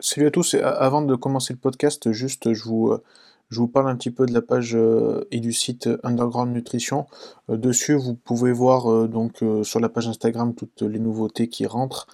[0.00, 0.54] salut à tous.
[0.54, 2.94] Avant de commencer le podcast, juste je vous,
[3.48, 4.76] je vous parle un petit peu de la page
[5.30, 7.06] et du site Underground Nutrition.
[7.48, 12.06] dessus, vous pouvez voir donc sur la page Instagram toutes les nouveautés qui rentrent.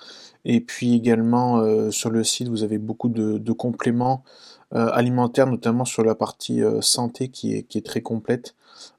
[0.45, 6.03] Et puis également sur le site, vous avez beaucoup de compléments euh, alimentaire, notamment sur
[6.03, 8.55] la partie euh, santé qui est, très complète.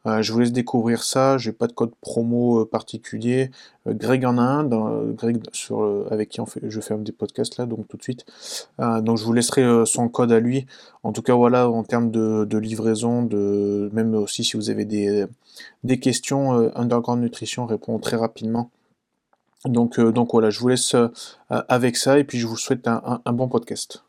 [0.06, 3.50] Euh, je vous laisse découvrir ça, j'ai pas de code promo particulier.
[3.88, 4.64] Greg en a un,
[5.14, 5.42] Greg
[6.12, 8.26] avec qui je fais des podcasts là, donc tout de suite.
[8.80, 10.68] donc je vous laisserai son code à lui.
[11.02, 13.28] En tout cas, voilà, en termes de, livraison,
[13.92, 18.70] même aussi si vous avez des, questions, Underground Nutrition répond très rapidement.
[19.66, 20.96] Donc, voilà, je vous laisse
[21.50, 24.04] avec ça et puis je vous souhaite un bon podcast.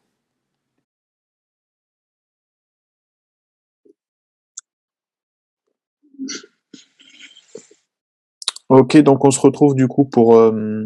[8.70, 10.84] Ok, donc on se retrouve du coup pour, euh,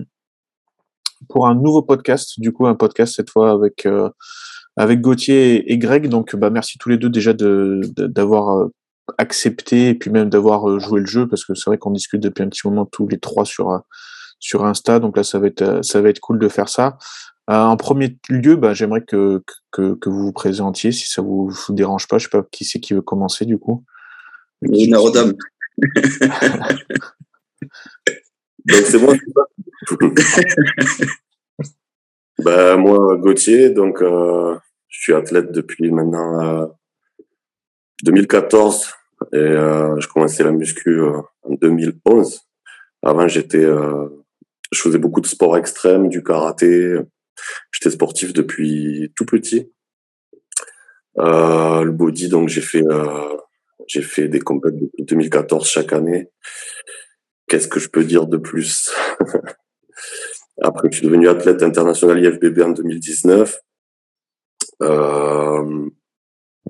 [1.29, 4.11] pour un nouveau podcast, du coup un podcast cette fois avec, euh,
[4.77, 6.09] avec Gauthier et, Greg.
[6.09, 8.69] Donc bah, merci tous les deux déjà d'avoir de, euh,
[9.19, 12.43] accepté et puis même d'avoir joué le jeu parce que c'est vrai qu'on discute depuis
[12.43, 13.81] un petit moment tous les trois sur,
[14.41, 14.99] sur Insta.
[14.99, 16.99] Donc là ça va être, ça va être cool de faire ça.
[17.47, 21.75] en premier lieu, bah, j'aimerais que, que, que, vous vous présentiez si ça vous, vous
[21.75, 22.19] dérange pas.
[22.19, 23.85] Je sais pas qui c'est qui veut commencer du coup.
[28.67, 29.15] Donc c'est moi.
[32.39, 34.57] bah, moi, Gauthier, donc euh,
[34.89, 36.67] je suis athlète depuis maintenant euh,
[38.05, 38.95] 2014
[39.33, 42.41] et euh, je commençais la muscu euh, en 2011.
[43.03, 44.09] Avant, j'étais, euh,
[44.73, 46.97] je faisais beaucoup de sport extrême, du karaté.
[47.73, 49.71] J'étais sportif depuis tout petit.
[51.17, 52.83] le body, donc j'ai fait
[53.87, 56.31] j'ai fait des compétitions depuis 2014 chaque année.
[57.49, 58.91] Qu'est-ce que je peux dire de plus?
[60.63, 63.59] Après, je suis devenu athlète international IFBB en 2019.
[64.83, 65.89] Euh,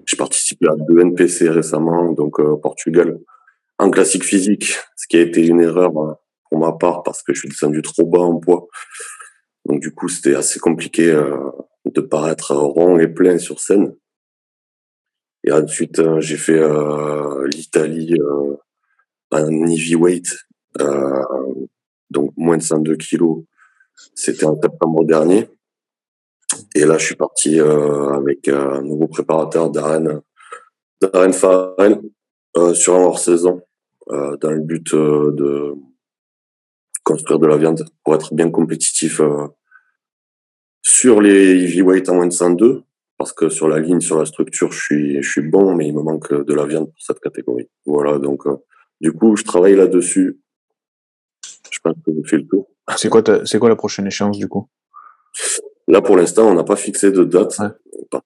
[0.06, 3.19] j'ai participé à deux NPC récemment, donc euh, Portugal,
[3.78, 6.15] en classique physique, ce qui a été une erreur euh,
[6.49, 8.69] pour ma part parce que je suis descendu trop bas en poids.
[9.69, 11.50] Donc du coup, c'était assez compliqué euh,
[11.84, 13.94] de paraître rond et plein sur scène.
[15.44, 18.15] Et ensuite, euh, j'ai fait euh, l'Italie
[19.31, 20.34] en heavyweight,
[22.11, 23.45] donc moins de 102 kilos.
[24.15, 25.49] C'était en septembre dernier.
[26.75, 30.23] Et là, je suis parti avec un nouveau préparateur Darren,
[31.01, 32.01] Darren Farrell,
[32.75, 33.61] sur un hors-saison,
[34.09, 35.75] dans le but de
[37.05, 39.21] construire de la viande pour être bien compétitif
[40.83, 42.83] sur les heavyweight en moins de 102
[43.19, 45.95] parce que sur la ligne, sur la structure, je suis, je suis bon, mais il
[45.95, 47.69] me manque de la viande pour cette catégorie.
[47.85, 48.56] Voilà, donc euh,
[49.00, 50.41] du coup, je travaille là-dessus.
[51.71, 52.69] Je pense que j'ai fait le tour.
[52.97, 54.69] C'est quoi, c'est quoi la prochaine échéance du coup?
[55.87, 57.59] Là, pour l'instant, on n'a pas fixé de date,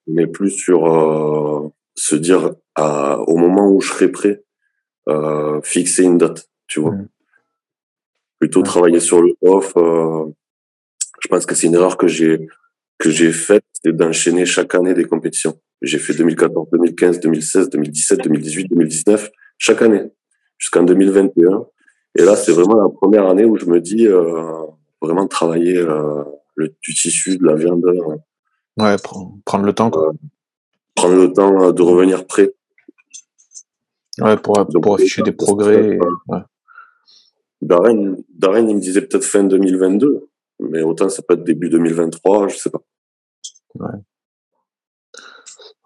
[0.07, 4.43] mais plus sur euh, se dire à, au moment où je serai prêt,
[5.09, 6.93] euh, fixer une date, tu vois.
[6.93, 7.09] Mmh.
[8.41, 9.73] Plutôt travailler sur le off.
[9.77, 10.25] Euh,
[11.21, 12.49] je pense que c'est une erreur que j'ai
[12.99, 15.59] que j'ai faite, c'est d'enchaîner chaque année des compétitions.
[15.83, 20.05] J'ai fait 2014, 2015, 2016, 2017, 2018, 2019, chaque année,
[20.59, 21.67] jusqu'en 2021.
[22.15, 24.67] Et là, c'est vraiment la première année où je me dis euh,
[25.01, 26.23] vraiment travailler euh,
[26.55, 27.85] le, du tissu, de la viande.
[27.85, 28.17] Euh,
[28.83, 28.97] ouais,
[29.45, 30.13] prendre le temps, quoi.
[30.95, 32.53] Prendre le temps de revenir prêt.
[34.21, 35.99] Ouais, pour, pour afficher des progrès.
[36.29, 36.39] ouais.
[37.63, 40.29] Darren, Darren, il me disait peut-être fin 2022,
[40.61, 42.83] mais autant ça peut être début 2023, je sais pas.
[43.77, 43.99] Ouais.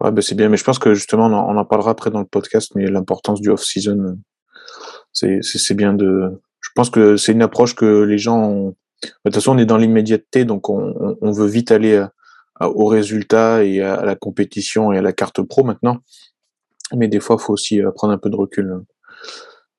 [0.01, 2.25] Ouais, ben c'est bien, mais je pense que justement, on en, parlera après dans le
[2.25, 4.17] podcast, mais l'importance du off-season,
[5.41, 6.41] c'est, bien de.
[6.61, 8.75] Je pense que c'est une approche que les gens ont.
[9.03, 12.03] De toute façon, on est dans l'immédiateté, donc on, veut vite aller
[12.59, 15.97] au résultat et à, la compétition et à la carte pro maintenant.
[16.95, 18.81] Mais des fois, il faut aussi euh, prendre un peu de recul.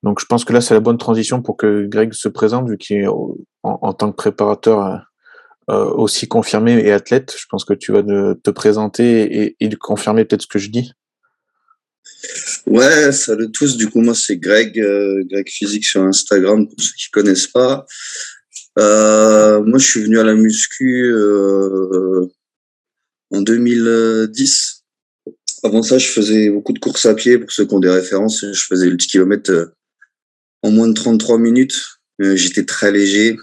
[0.03, 2.77] Donc, je pense que là, c'est la bonne transition pour que Greg se présente, vu
[2.77, 3.07] qu'il est
[3.63, 5.01] en, tant que préparateur
[5.69, 7.35] euh, aussi confirmé et athlète.
[7.37, 10.93] Je pense que tu vas te présenter et, et confirmer peut-être ce que je dis.
[12.69, 13.77] Ouais, salut tous.
[13.77, 17.87] Du coup, moi, c'est Greg, euh, Greg Physique sur Instagram, pour ceux qui connaissent pas.
[18.77, 22.27] Euh, moi, je suis venu à la muscu euh,
[23.31, 24.83] en 2010.
[25.63, 27.39] Avant ça, je faisais beaucoup de courses à pied.
[27.39, 29.73] Pour ceux qui ont des références, je faisais le 10 km
[30.61, 31.97] en moins de 33 minutes.
[32.19, 33.35] J'étais très léger.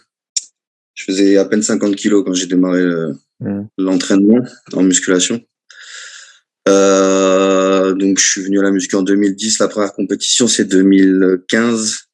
[0.94, 3.62] Je faisais à peine 50 kilos quand j'ai démarré euh, mmh.
[3.78, 4.38] l'entraînement
[4.72, 5.44] en musculation.
[6.68, 9.58] Euh, donc, je suis venu à la muscu en 2010.
[9.60, 12.06] La première compétition, c'est 2015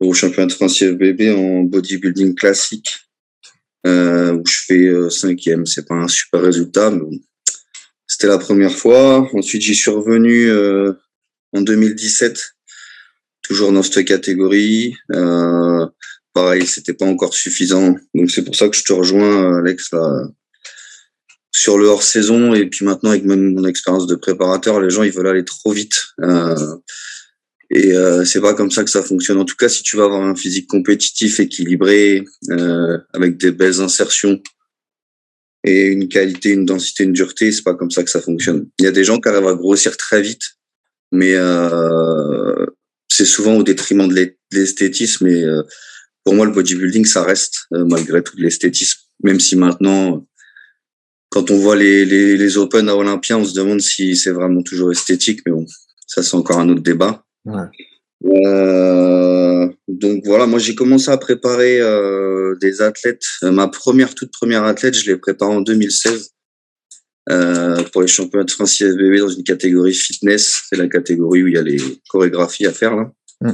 [0.00, 2.88] au championnat de France en bodybuilding classique.
[3.86, 5.66] euh, où je fais euh, cinquième.
[5.66, 7.20] C'est pas un super résultat, mais
[8.06, 9.28] c'était la première fois.
[9.34, 10.92] Ensuite, j'y suis revenu euh,
[11.52, 12.54] en 2017,
[13.42, 14.94] toujours dans cette catégorie.
[15.12, 15.86] Euh,
[16.32, 17.96] pareil, c'était pas encore suffisant.
[18.14, 20.28] Donc c'est pour ça que je te rejoins, Alex, là,
[21.52, 22.54] sur le hors saison.
[22.54, 25.72] Et puis maintenant, avec même mon expérience de préparateur, les gens ils veulent aller trop
[25.72, 25.94] vite.
[26.20, 26.76] Euh,
[27.70, 29.38] et euh, c'est pas comme ça que ça fonctionne.
[29.38, 33.80] En tout cas, si tu vas avoir un physique compétitif, équilibré, euh, avec des belles
[33.80, 34.42] insertions
[35.64, 38.66] et une qualité, une densité, une dureté, c'est pas comme ça que ça fonctionne.
[38.78, 40.42] Il y a des gens qui arrivent à grossir très vite,
[41.12, 42.66] mais euh,
[43.08, 45.26] c'est souvent au détriment de l'esthétisme.
[45.28, 45.62] Et euh,
[46.24, 50.26] pour moi, le bodybuilding, ça reste euh, malgré tout l'esthétisme, même si maintenant
[51.32, 54.62] quand on voit les, les, les Open à Olympia, on se demande si c'est vraiment
[54.62, 55.64] toujours esthétique, mais bon,
[56.06, 57.24] ça c'est encore un autre débat.
[57.46, 57.64] Ouais.
[58.26, 63.24] Euh, donc voilà, moi j'ai commencé à préparer euh, des athlètes.
[63.42, 66.32] ma première, toute première athlète, je l'ai préparée en 2016
[67.30, 70.64] euh, pour les championnats de France IFBB dans une catégorie fitness.
[70.68, 71.78] C'est la catégorie où il y a les
[72.10, 73.10] chorégraphies à faire là.
[73.40, 73.52] Mm.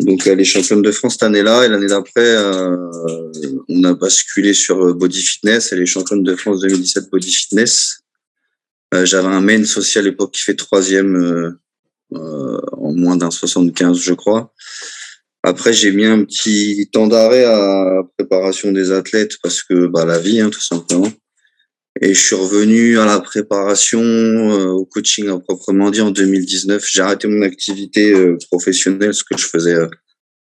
[0.00, 2.76] Donc elle est championne de France cette année-là et l'année d'après, euh,
[3.68, 5.72] on a basculé sur body fitness.
[5.72, 8.00] Elle est championne de France 2017 body fitness.
[8.94, 11.50] Euh, J'avais un main social à l'époque qui fait troisième euh,
[12.14, 14.52] euh, en moins d'un 75, je crois.
[15.42, 20.18] Après, j'ai mis un petit temps d'arrêt à préparation des athlètes parce que bah, la
[20.18, 21.10] vie, hein, tout simplement.
[22.00, 26.86] Et je suis revenu à la préparation, euh, au coaching à proprement dit en 2019.
[26.88, 29.76] J'ai arrêté mon activité euh, professionnelle, ce que je faisais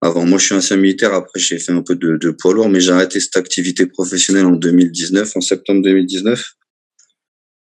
[0.01, 0.25] avant.
[0.25, 1.13] Moi, je suis ancien militaire.
[1.13, 4.45] Après, j'ai fait un peu de, de poids lourd, mais j'ai arrêté cette activité professionnelle
[4.45, 6.53] en 2019, en septembre 2019.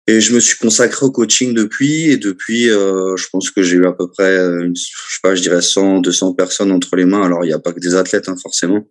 [0.06, 2.10] Et je me suis consacré au coaching depuis.
[2.10, 5.34] Et depuis, euh, je pense que j'ai eu à peu près, une, je sais pas,
[5.34, 7.22] je dirais 100, 200 personnes entre les mains.
[7.22, 8.88] Alors, il n'y a pas que des athlètes, hein, forcément.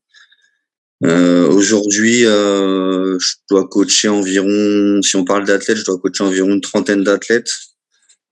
[1.06, 6.50] Euh, Aujourd'hui, euh, je dois coacher environ, si on parle d'athlètes, je dois coacher environ
[6.50, 7.52] une trentaine d'athlètes.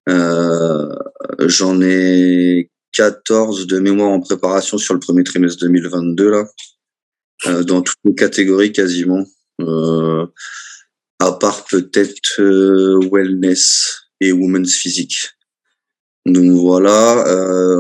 [0.09, 0.89] Euh,
[1.39, 6.45] J'en ai 14 de mémoire en préparation sur le premier trimestre 2022, là,
[7.47, 9.25] euh, dans toutes les catégories quasiment.
[9.62, 10.25] Euh,
[11.19, 15.29] à part peut-être euh, wellness et women's physique.
[16.25, 17.23] Donc voilà,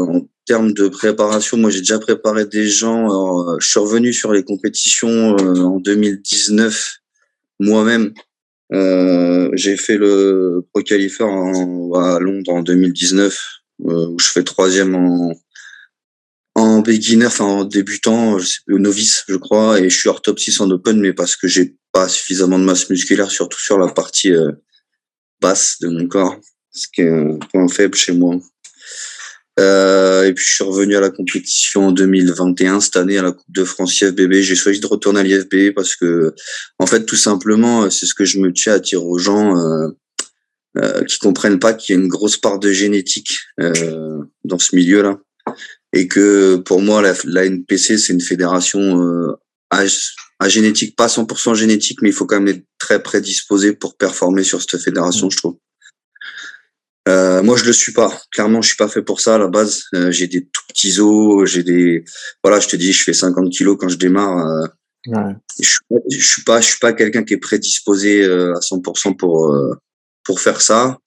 [0.07, 3.05] en termes de préparation, moi j'ai déjà préparé des gens.
[3.05, 6.99] Alors, je suis revenu sur les compétitions euh, en 2019
[7.59, 8.13] moi-même.
[8.73, 10.81] Euh, j'ai fait le Pro
[11.95, 13.37] à Londres en 2019
[13.79, 15.35] où je fais troisième en
[16.55, 20.39] en beginner, enfin en débutant, je sais, novice, je crois, et je suis hors top
[20.39, 23.89] 6 en open, mais parce que j'ai pas suffisamment de masse musculaire, surtout sur la
[23.89, 24.53] partie euh,
[25.41, 26.39] basse de mon corps,
[26.71, 28.37] ce qui est un point faible chez moi.
[29.57, 33.31] Euh, et puis je suis revenu à la compétition en 2021 cette année à la
[33.31, 34.41] Coupe de France IFBB.
[34.41, 36.33] J'ai choisi de retourner à l'IFBB parce que,
[36.79, 39.89] en fait, tout simplement, c'est ce que je me tiens à dire aux gens euh,
[40.77, 44.75] euh, qui comprennent pas qu'il y a une grosse part de génétique euh, dans ce
[44.75, 45.17] milieu-là.
[45.93, 49.85] Et que pour moi la, la NPC c'est une fédération euh, à,
[50.39, 54.43] à, génétique pas 100% génétique mais il faut quand même être très prédisposé pour performer
[54.43, 55.55] sur cette fédération je trouve
[57.07, 59.47] euh, moi je le suis pas clairement je suis pas fait pour ça à la
[59.47, 62.03] base euh, j'ai des tout petits os j'ai des
[62.43, 64.67] voilà je te dis je fais 50 kilos quand je démarre euh,
[65.07, 65.35] ouais.
[65.59, 65.79] je, suis,
[66.11, 69.75] je suis pas je suis pas quelqu'un qui est prédisposé euh, à 100% pour euh,
[70.23, 70.97] pour faire ça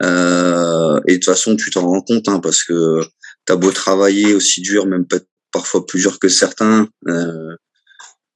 [0.00, 3.02] et de toute façon tu t'en rends compte hein, parce que
[3.48, 5.06] t'as beau travailler aussi dur, même
[5.52, 7.56] parfois plus dur que certains, euh,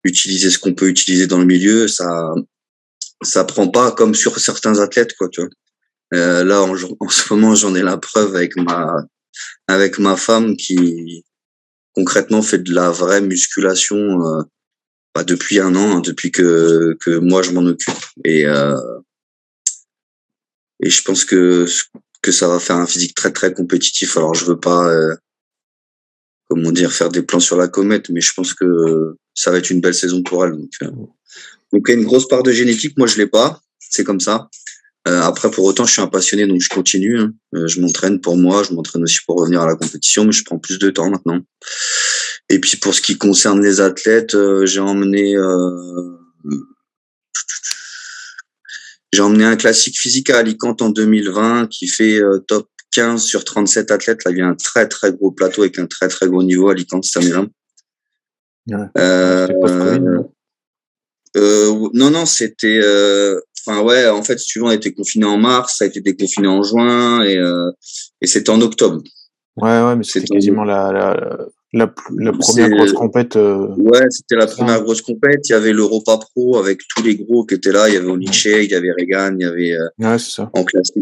[0.04, 2.34] utiliser ce qu'on peut utiliser dans le milieu, ça
[3.22, 5.50] ça prend pas comme sur certains athlètes quoi, tu vois.
[6.12, 6.76] Euh, là en,
[7.08, 8.96] ce moment, j'en ai la preuve avec ma
[9.66, 11.24] avec ma femme qui
[11.94, 14.42] concrètement fait de la vraie musculation euh,
[15.14, 18.76] bah, depuis un an, hein, depuis que que moi je m'en occupe et euh,
[20.82, 21.66] et je pense que
[22.20, 24.16] que ça va faire un physique très très compétitif.
[24.16, 24.88] Alors je veux pas,
[26.48, 29.70] comment dire, faire des plans sur la comète, mais je pense que ça va être
[29.70, 30.52] une belle saison pour elle.
[30.52, 30.70] Donc,
[31.72, 32.96] donc il y a une grosse part de génétique.
[32.96, 34.48] Moi je l'ai pas, c'est comme ça.
[35.08, 37.18] Euh, après pour autant je suis un passionné donc je continue.
[37.18, 37.32] Hein.
[37.54, 40.44] Euh, je m'entraîne pour moi, je m'entraîne aussi pour revenir à la compétition, mais je
[40.44, 41.40] prends plus de temps maintenant.
[42.48, 45.36] Et puis pour ce qui concerne les athlètes, euh, j'ai emmené
[49.12, 53.44] j'ai emmené un classique physique à Alicante en 2020 qui fait euh, top 15 sur
[53.44, 54.24] 37 athlètes.
[54.24, 56.68] Là, il y a un très très gros plateau avec un très très gros niveau
[56.68, 57.46] à Alicante cette année-là.
[58.68, 58.86] Ouais.
[58.98, 59.48] Euh,
[61.36, 62.80] euh, non, non, c'était.
[63.68, 65.84] Euh, enfin, ouais, en fait, si tu veux, on a été confiné en mars, ça
[65.84, 67.38] a été déconfiné en juin et,
[68.20, 69.02] et c'était en octobre.
[69.56, 73.36] Ouais, ouais, mais c'était quasiment la, la, la, la première grosse compète.
[73.36, 75.46] Euh, ouais, c'était la première grosse compète.
[75.48, 77.88] Il y avait l'Europa Pro avec tous les gros qui étaient là.
[77.88, 79.72] Il y avait Olice, il y avait Regan, il y avait.
[79.72, 80.50] Euh, ouais, c'est ça.
[80.54, 80.96] En classique,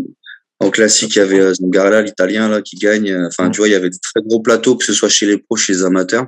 [0.59, 3.14] en classique, il y avait Zangarella, l'italien là, qui gagne.
[3.26, 5.38] Enfin, tu vois, il y avait des très gros plateaux, que ce soit chez les
[5.38, 6.26] pros, chez les amateurs.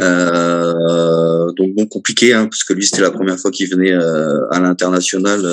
[0.00, 4.60] Euh, donc bon, compliqué, hein, parce que lui, c'était la première fois qu'il venait à
[4.60, 5.46] l'international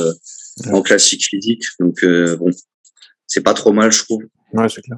[0.71, 1.63] en classique physique.
[1.79, 2.51] Donc bon,
[3.27, 4.23] c'est pas trop mal, je trouve.
[4.53, 4.97] Ouais, c'est clair.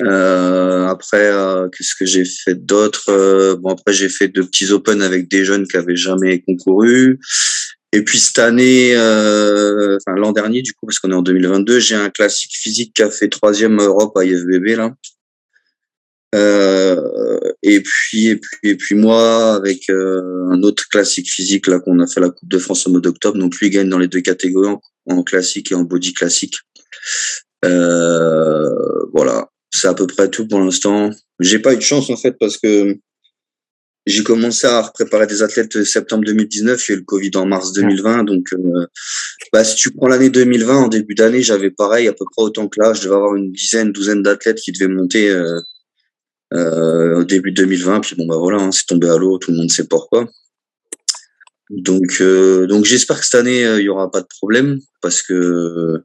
[0.00, 4.70] Euh, après, euh, qu'est-ce que j'ai fait d'autre euh, Bon, après j'ai fait de petits
[4.70, 7.20] open avec des jeunes qui avaient jamais concouru.
[7.92, 11.78] Et puis cette année, euh, enfin l'an dernier du coup, parce qu'on est en 2022,
[11.78, 14.94] j'ai un classique physique qui a fait troisième Europe à IFBB là.
[16.34, 22.06] Et puis et puis et puis moi avec un autre classique physique là qu'on a
[22.06, 23.38] fait la Coupe de France au mois d'octobre.
[23.38, 26.56] Donc lui il gagne dans les deux catégories en, classique et en body classique.
[27.62, 31.10] voilà c'est à peu près tout pour l'instant.
[31.40, 32.96] J'ai pas eu de chance en fait parce que
[34.06, 37.46] j'ai commencé à préparer des athlètes septembre 2019, il y a eu le Covid en
[37.46, 38.24] mars 2020.
[38.24, 38.86] Donc, euh,
[39.52, 42.68] bah, si tu prends l'année 2020, en début d'année, j'avais pareil, à peu près autant
[42.68, 42.94] que là.
[42.94, 45.60] Je devais avoir une dizaine, douzaine d'athlètes qui devaient monter euh,
[46.52, 48.00] euh, au début 2020.
[48.00, 50.28] Puis bon, bah voilà, hein, c'est tombé à l'eau, tout le monde sait pourquoi.
[51.70, 56.02] Donc, donc j'espère que cette année, il y aura pas de problème parce que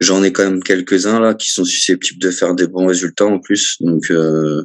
[0.00, 3.38] J'en ai quand même quelques-uns là qui sont susceptibles de faire des bons résultats en
[3.38, 3.76] plus.
[3.80, 4.64] Donc, euh,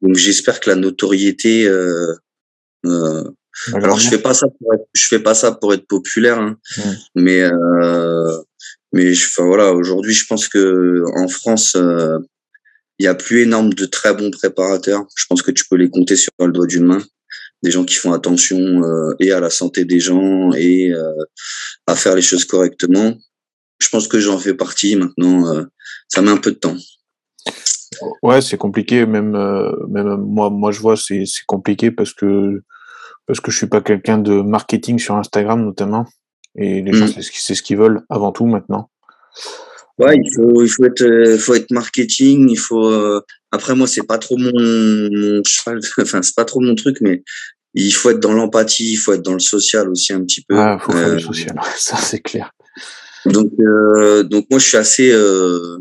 [0.00, 1.66] donc j'espère que la notoriété.
[1.68, 2.12] Euh,
[2.84, 3.22] euh,
[3.74, 6.56] alors je fais pas ça pour être, je fais pas ça pour être populaire, hein,
[7.14, 8.36] mais euh,
[8.92, 9.72] mais enfin voilà.
[9.72, 12.18] Aujourd'hui, je pense que en France, euh,
[13.02, 15.04] il y a plus énorme de très bons préparateurs.
[15.16, 17.02] Je pense que tu peux les compter sur le doigt d'une main
[17.64, 21.24] des gens qui font attention euh, et à la santé des gens et euh,
[21.86, 23.14] à faire les choses correctement
[23.82, 25.52] je pense que j'en fais partie maintenant.
[25.52, 25.64] Euh,
[26.06, 26.76] ça met un peu de temps.
[28.22, 29.06] Ouais, c'est compliqué.
[29.06, 29.32] Même,
[29.88, 32.62] même moi, moi, je vois, c'est compliqué parce que
[33.26, 36.06] parce que je suis pas quelqu'un de marketing sur Instagram notamment.
[36.54, 37.22] Et les gens, mm.
[37.32, 38.88] c'est ce qu'ils veulent avant tout maintenant.
[39.98, 42.48] Ouais, il faut, il faut être, euh, faut être marketing.
[42.48, 42.92] Il faut.
[43.50, 45.80] Après, moi, c'est pas trop mon, mon cheval.
[46.00, 47.22] Enfin, c'est pas trop mon truc, mais
[47.74, 48.92] il faut être dans l'empathie.
[48.92, 50.56] Il faut être dans le social aussi un petit peu.
[50.56, 51.54] Ah, faut faire le social.
[51.76, 52.50] Ça, c'est clair.
[53.26, 55.78] Donc, euh, donc moi, je suis assez, euh,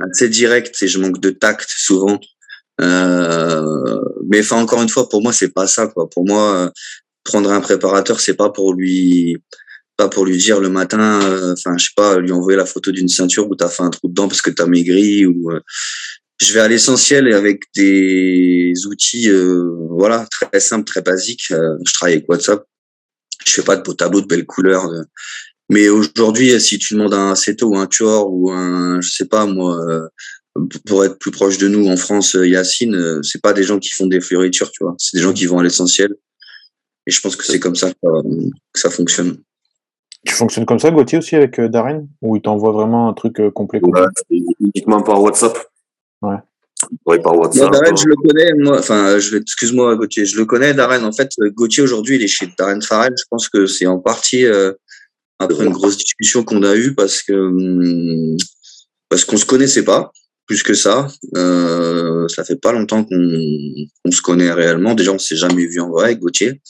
[0.00, 2.20] assez direct et je manque de tact souvent.
[2.80, 5.88] Euh, mais enfin, encore une fois, pour moi, c'est pas ça.
[5.88, 6.08] Quoi.
[6.08, 6.72] Pour moi,
[7.24, 9.36] prendre un préparateur, c'est pas pour lui,
[10.00, 12.90] pas pour lui dire le matin, euh, enfin, je sais pas, lui envoyer la photo
[12.90, 15.50] d'une ceinture où t'as fait un trou dedans parce que t'as maigri ou.
[15.50, 15.60] Euh,
[16.40, 19.28] je vais à l'essentiel et avec des outils,
[19.90, 21.48] voilà, très simples, très basiques.
[21.50, 22.64] je travaille avec WhatsApp.
[23.46, 24.88] Je fais pas de beaux tableaux de belles couleurs.
[24.88, 25.04] De,
[25.68, 29.44] mais aujourd'hui, si tu demandes un Seto ou un Tuor ou un, je sais pas
[29.44, 29.78] moi,
[30.58, 33.62] euh, pour être plus proche de nous en France, euh, Yacine, euh, c'est pas des
[33.62, 34.94] gens qui font des fioritures, tu vois.
[34.98, 36.14] C'est des gens qui vont à l'essentiel.
[37.06, 39.38] Et je pense que c'est comme ça que ça fonctionne.
[40.26, 42.06] Tu fonctionnes comme ça, Gauthier, aussi avec Darren?
[42.20, 43.80] Ou il t'envoie vraiment un truc complet,
[44.60, 45.58] Uniquement par WhatsApp.
[46.22, 46.36] Ouais.
[47.06, 47.70] Oui, par WhatsApp.
[47.72, 48.78] Darren, je le connais, moi.
[48.78, 51.04] Enfin, je excuse-moi, Gauthier, je le connais, Darren.
[51.04, 53.14] En fait, Gauthier, aujourd'hui, il est chez Darren Farrell.
[53.18, 54.44] Je pense que c'est en partie
[55.38, 58.36] après une grosse discussion qu'on a eue parce que hum,
[59.08, 60.12] parce qu'on se connaissait pas
[60.46, 61.08] plus que ça.
[61.36, 64.94] Euh, ça fait pas longtemps qu'on se connaît réellement.
[64.94, 66.60] Déjà, on s'est jamais vu en vrai avec Gauthier.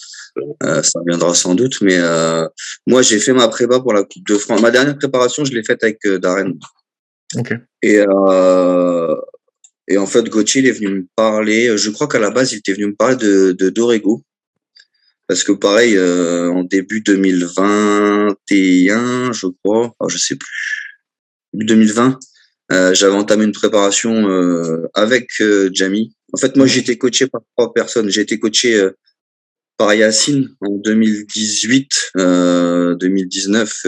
[0.62, 2.46] Euh, ça viendra sans doute, mais euh,
[2.86, 4.60] moi j'ai fait ma prépa pour la Coupe de France.
[4.60, 6.52] Ma dernière préparation, je l'ai faite avec euh, Darren.
[7.82, 9.16] Et euh,
[9.88, 11.76] et en fait, Gauthier il est venu me parler.
[11.76, 14.22] Je crois qu'à la base, il était venu me parler de, de Dorego.
[15.26, 20.48] Parce que pareil, en début 2021, je crois, oh, je sais plus,
[21.52, 22.18] début 2020,
[22.72, 24.26] euh, j'avais entamé une préparation
[24.94, 25.30] avec
[25.72, 26.16] Jamie.
[26.32, 28.08] En fait, moi, j'ai été coaché par trois personnes.
[28.08, 28.90] J'ai été coaché
[29.80, 33.80] par Yacine en 2018, 2019,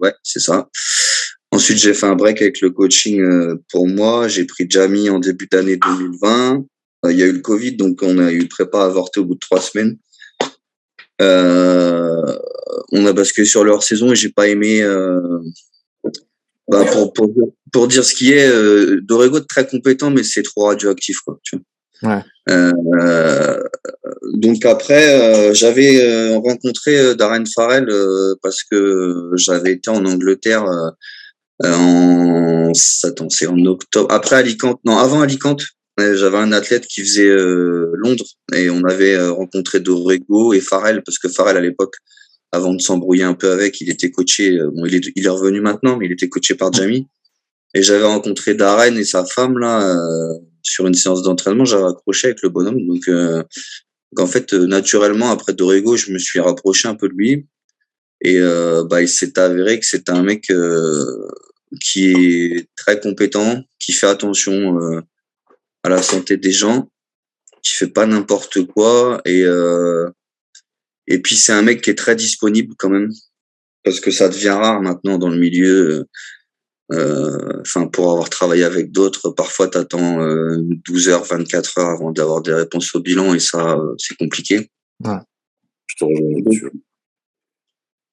[0.00, 0.70] ouais, c'est ça.
[1.50, 3.22] Ensuite, j'ai fait un break avec le coaching
[3.70, 4.28] pour moi.
[4.28, 6.64] J'ai pris Jamie en début d'année 2020.
[7.10, 9.40] Il y a eu le Covid, donc on a eu prépa avorté au bout de
[9.40, 9.98] trois semaines.
[11.20, 12.38] Euh,
[12.92, 14.80] on a basculé sur leur saison et j'ai pas aimé.
[14.80, 15.38] Euh,
[16.68, 16.86] bah,
[17.72, 21.38] pour, dire ce qui est, euh, Dorego très compétent, mais c'est trop radioactif, quoi.
[21.42, 22.16] Tu vois.
[22.16, 22.22] Ouais.
[22.50, 23.62] Euh,
[24.34, 27.88] donc après, euh, j'avais rencontré Darren Farrell
[28.42, 30.64] parce que j'avais été en Angleterre
[31.64, 32.72] en,
[33.04, 34.12] attends, c'est en octobre.
[34.12, 35.62] Après Alicante, non, avant Alicante,
[35.98, 38.24] j'avais un athlète qui faisait euh, Londres
[38.54, 41.94] et on avait euh, rencontré Dorego et Farrell parce que Farrell à l'époque,
[42.52, 44.58] avant de s'embrouiller un peu avec, il était coaché.
[44.58, 47.08] Euh, bon, il est, il est revenu maintenant, mais il était coaché par Jamie.
[47.74, 49.96] Et j'avais rencontré Darren et sa femme là.
[50.68, 52.86] Sur une séance d'entraînement, j'avais accroché avec le bonhomme.
[52.86, 53.42] Donc, euh,
[54.16, 57.46] en fait, naturellement, après Dorego, je me suis rapproché un peu de lui.
[58.20, 60.52] Et euh, bah, il s'est avéré que c'est un mec
[61.82, 64.78] qui est très compétent, qui fait attention
[65.82, 66.90] à la santé des gens,
[67.62, 69.20] qui fait pas n'importe quoi.
[69.24, 69.44] Et,
[71.06, 73.10] et puis, c'est un mec qui est très disponible quand même.
[73.84, 76.04] Parce que ça devient rare maintenant dans le milieu euh,
[76.90, 80.18] enfin, pour avoir travaillé avec d'autres, parfois tu attends
[80.56, 84.70] 12 heures, 24 heures avant d'avoir des réponses au bilan et ça, euh, c'est compliqué.
[85.04, 85.18] Ouais.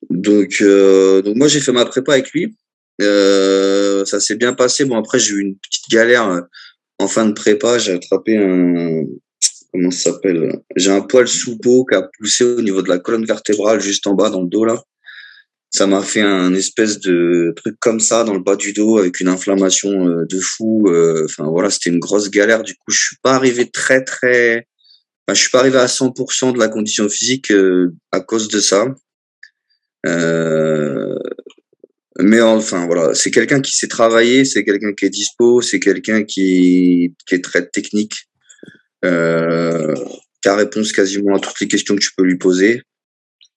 [0.10, 2.56] Donc, euh, donc moi j'ai fait ma prépa avec lui.
[3.02, 4.86] Euh, ça s'est bien passé.
[4.86, 6.44] Bon après j'ai eu une petite galère
[7.00, 7.78] en fin de prépa.
[7.78, 9.06] J'ai attrapé un
[9.72, 10.62] comment ça s'appelle?
[10.76, 14.08] J'ai un poil sous peau qui a poussé au niveau de la colonne vertébrale juste
[14.08, 14.82] en bas dans le dos là
[15.76, 19.20] ça m'a fait un espèce de truc comme ça dans le bas du dos avec
[19.20, 20.86] une inflammation euh, de fou.
[20.88, 22.64] Euh, enfin voilà, c'était une grosse galère.
[22.64, 24.68] Du coup, je suis pas arrivé très très,
[25.28, 28.86] je suis pas arrivé à 100% de la condition physique euh, à cause de ça.
[32.20, 36.24] mais enfin voilà, c'est quelqu'un qui sait travailler, c'est quelqu'un qui est dispo, c'est quelqu'un
[36.24, 38.30] qui qui est très technique,
[39.04, 39.10] qui
[40.50, 42.82] a réponse quasiment à toutes les questions que tu peux lui poser.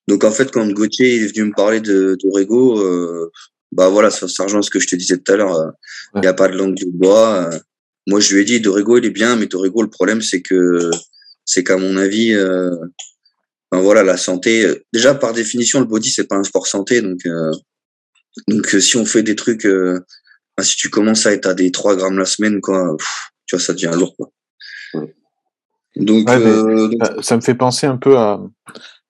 [0.09, 3.31] Donc en fait, quand Gauthier est venu me parler de, de Rego, euh,
[3.73, 5.55] bah voilà, ça, ça, rejoint ce que je te disais tout à l'heure.
[5.55, 5.71] Euh,
[6.15, 7.53] il n'y a pas de langue du bois.
[7.53, 7.59] Euh.
[8.07, 10.91] moi, je lui ai dit, Dorego, il est bien, mais Dorego, le problème, c'est que,
[11.45, 12.75] c'est qu'à mon avis, euh,
[13.71, 14.83] ben voilà, la santé.
[14.95, 17.19] Déjà, par définition, le body, c'est pas un sport santé, donc,
[18.49, 21.97] donc si on fait des trucs, ben, si tu commences à être à des 3
[21.97, 22.97] grammes la semaine, quoi,
[23.45, 24.31] tu vois, ça devient lourd, quoi.
[25.97, 26.31] Donc,
[27.21, 28.41] ça me fait penser un peu à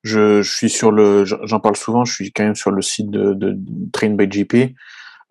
[0.02, 3.10] je, je suis sur le, j'en parle souvent, je suis quand même sur le site
[3.10, 3.56] de, de
[3.92, 4.74] Train by GP.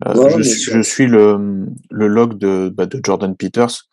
[0.06, 3.88] Euh, je, je, suis le, le log de, bah, de Jordan Peters.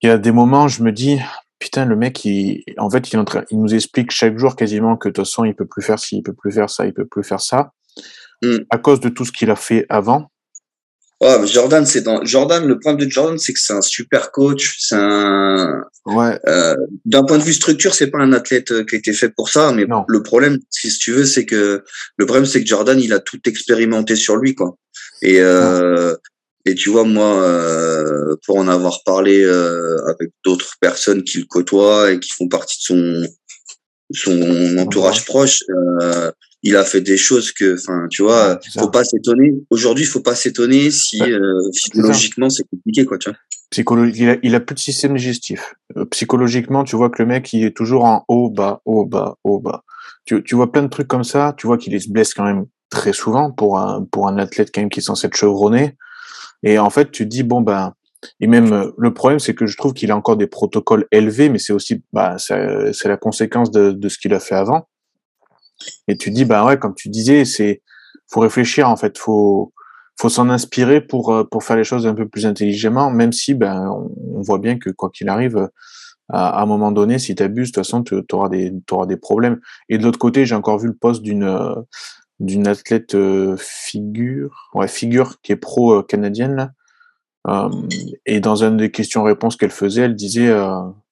[0.00, 1.18] Il y a des moments, je me dis,
[1.58, 5.12] putain, le mec, il, en fait, il, il nous explique chaque jour quasiment que de
[5.12, 7.24] toute façon, il peut plus faire ci, il peut plus faire ça, il peut plus
[7.24, 7.72] faire ça,
[8.42, 8.58] mm.
[8.70, 10.30] à cause de tout ce qu'il a fait avant.
[11.46, 12.66] Jordan, c'est dans Jordan.
[12.66, 14.76] Le problème de Jordan, c'est que c'est un super coach.
[14.78, 15.82] C'est un.
[16.06, 16.38] Ouais.
[16.46, 19.30] Euh, D'un point de vue structure, c'est pas un athlète euh, qui a été fait
[19.30, 19.72] pour ça.
[19.72, 20.04] Mais non.
[20.08, 21.82] le problème, si tu veux, c'est que
[22.16, 24.76] le problème, c'est que Jordan, il a tout expérimenté sur lui, quoi.
[25.22, 26.14] Et euh,
[26.66, 31.44] et tu vois, moi, euh, pour en avoir parlé euh, avec d'autres personnes qui le
[31.44, 33.28] côtoient et qui font partie de son
[34.12, 36.30] son entourage proche, euh,
[36.64, 39.52] il a fait des choses que, enfin, tu vois, faut pas s'étonner.
[39.68, 43.38] Aujourd'hui, faut pas s'étonner si euh, psychologiquement c'est compliqué, quoi, tu vois.
[43.70, 45.74] Psychologique, il a, il a plus de système digestif.
[45.98, 49.36] Euh, psychologiquement, tu vois que le mec, il est toujours en haut, bas, haut, bas,
[49.44, 49.84] haut, bas.
[50.24, 51.54] Tu, tu vois plein de trucs comme ça.
[51.58, 54.80] Tu vois qu'il se blesse quand même très souvent pour un, pour un athlète quand
[54.80, 55.96] même qui est censé être chevronné.
[56.62, 57.92] Et en fait, tu te dis, bon, ben,
[58.40, 61.50] et même euh, le problème, c'est que je trouve qu'il a encore des protocoles élevés,
[61.50, 64.88] mais c'est aussi, bah, c'est la conséquence de, de ce qu'il a fait avant.
[66.08, 67.82] Et tu dis, bah ouais, comme tu disais, c'est,
[68.30, 69.72] faut réfléchir en fait, faut,
[70.18, 73.88] faut s'en inspirer pour euh, faire les choses un peu plus intelligemment, même si ben
[73.88, 75.68] on, voit bien que quoi qu'il arrive,
[76.28, 79.60] à, un moment donné, si tu abuses, de toute façon, tu auras des problèmes.
[79.88, 84.88] Et de l'autre côté, j'ai encore vu le poste d'une euh, athlète euh, figure, ouais
[84.88, 86.72] figure qui est pro canadienne
[88.24, 90.50] et dans une des questions-réponses qu'elle faisait, elle disait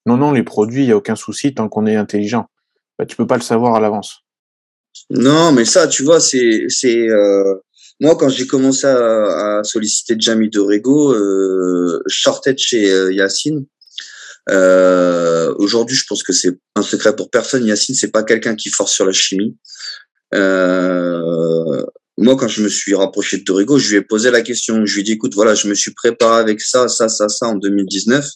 [0.07, 2.49] non non les produits, il y a aucun souci tant qu'on est intelligent.
[2.99, 4.25] Bah, tu peux pas le savoir à l'avance.
[5.11, 7.55] Non, mais ça, tu vois, c'est c'est euh,
[8.01, 13.67] moi quand j'ai commencé à, solliciter Jamie Dorego, euh, je chez euh, Yacine.
[14.51, 17.67] Euh, Aujourd'hui, je pense que c'est un secret pour personne.
[17.67, 19.57] Yacine, c'est pas quelqu'un qui force sur la chimie.
[22.19, 24.85] Moi, quand je me suis rapproché de Dorego, je lui ai posé la question.
[24.85, 27.47] Je lui ai dit, écoute, voilà, je me suis préparé avec ça, ça, ça, ça
[27.47, 28.27] en 2019.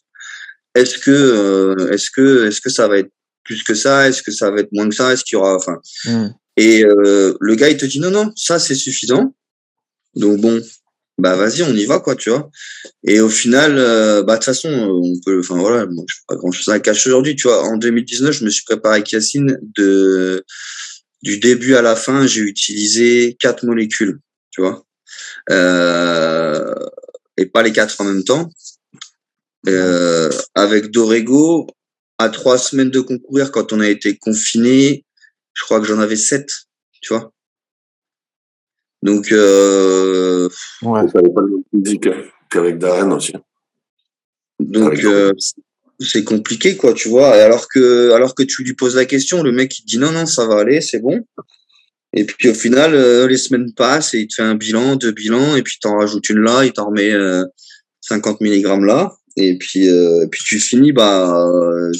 [0.75, 3.11] Est-ce que, est-ce que, est-ce que ça va être
[3.45, 4.09] plus que ça?
[4.09, 5.13] Est-ce que ça va être moins que ça?
[5.13, 6.29] Est-ce qu'il y aura, enfin, hmm.
[6.57, 9.35] Et euh, le gars, il te dit non, non, ça c'est suffisant.
[10.15, 10.63] Donc bon,
[11.19, 12.51] bah vas-y, on y va, quoi, tu vois.
[13.05, 16.37] Et au final, euh, bah de toute façon, on peut, enfin voilà, moi, je pas
[16.37, 17.65] grand chose à cacher aujourd'hui, tu vois.
[17.65, 20.45] En 2019, je me suis préparé avec Yacine de
[21.23, 24.85] du début à la fin, j'ai utilisé quatre molécules, tu vois,
[25.51, 26.75] euh,
[27.37, 28.51] et pas les quatre en même temps.
[29.69, 31.67] Euh, avec Dorego,
[32.19, 35.05] à trois semaines de concourir, quand on a été confiné,
[35.57, 36.51] je crois que j'en avais sept,
[37.01, 37.33] tu vois.
[39.03, 40.49] Donc, euh,
[40.83, 41.01] ouais.
[41.09, 42.09] Ça pas le physique
[42.51, 43.33] qu'avec Darren aussi.
[44.61, 45.33] Donc, euh,
[45.99, 47.29] c'est compliqué, quoi, tu vois.
[47.29, 50.27] Alors que, alors que tu lui poses la question, le mec, il dit non, non,
[50.27, 51.21] ça va aller, c'est bon.
[52.13, 55.13] Et puis, au final, euh, les semaines passent et il te fait un bilan, deux
[55.13, 57.13] bilans, et puis t'en rajoutes une là, il t'en remet
[58.03, 59.13] 50 mg là.
[59.37, 61.33] Et puis, euh, puis tu finis, bah,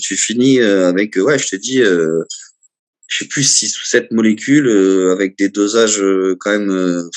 [0.01, 1.83] tu finis avec, ouais, je te dis,
[3.09, 4.69] je sais plus, 6 ou 7 molécules
[5.13, 6.03] avec des dosages
[6.41, 7.09] quand même.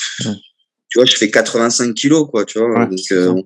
[0.88, 2.86] Tu vois, je fais 85 kilos, quoi, tu vois.
[2.86, 3.44] donc,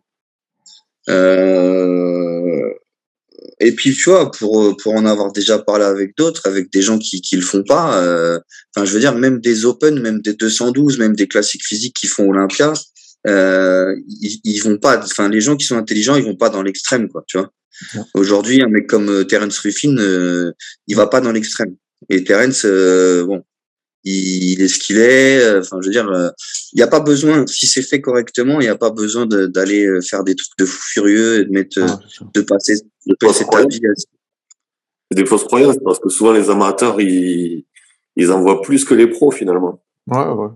[3.60, 6.98] et puis, tu vois, pour, pour en avoir déjà parlé avec d'autres, avec des gens
[6.98, 8.38] qui qui le font pas, euh,
[8.74, 12.06] enfin, je veux dire, même des Open, même des 212, même des classiques physiques qui
[12.06, 12.72] font Olympia,
[13.26, 16.62] euh, ils, ils vont pas, enfin, les gens qui sont intelligents, ils vont pas dans
[16.62, 17.50] l'extrême, quoi, tu vois.
[18.14, 20.52] Aujourd'hui, un mec comme euh, Terence Ruffin, euh,
[20.86, 21.74] il va pas dans l'extrême.
[22.08, 23.42] Et Terence, euh, bon,
[24.04, 25.42] il est ce qu'il est.
[25.42, 26.30] Euh, enfin, je veux dire, euh,
[26.72, 29.86] il n'y a pas besoin, si c'est fait correctement, il n'y a pas besoin d'aller
[29.86, 31.80] euh, faire des trucs de fou furieux et de mettre,
[32.34, 32.74] de passer,
[33.06, 33.80] de passer ta vie.
[35.10, 37.64] C'est des fausses croyances parce que souvent les amateurs, ils,
[38.16, 39.82] ils en voient plus que les pros finalement.
[40.06, 40.50] Ouais, ouais.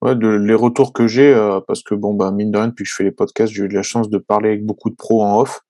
[0.00, 1.34] Ouais, de, les retours que j'ai,
[1.66, 3.68] parce que bon, bah, mine de rien, depuis que je fais les podcasts, j'ai eu
[3.68, 5.60] de la chance de parler avec beaucoup de pros en off.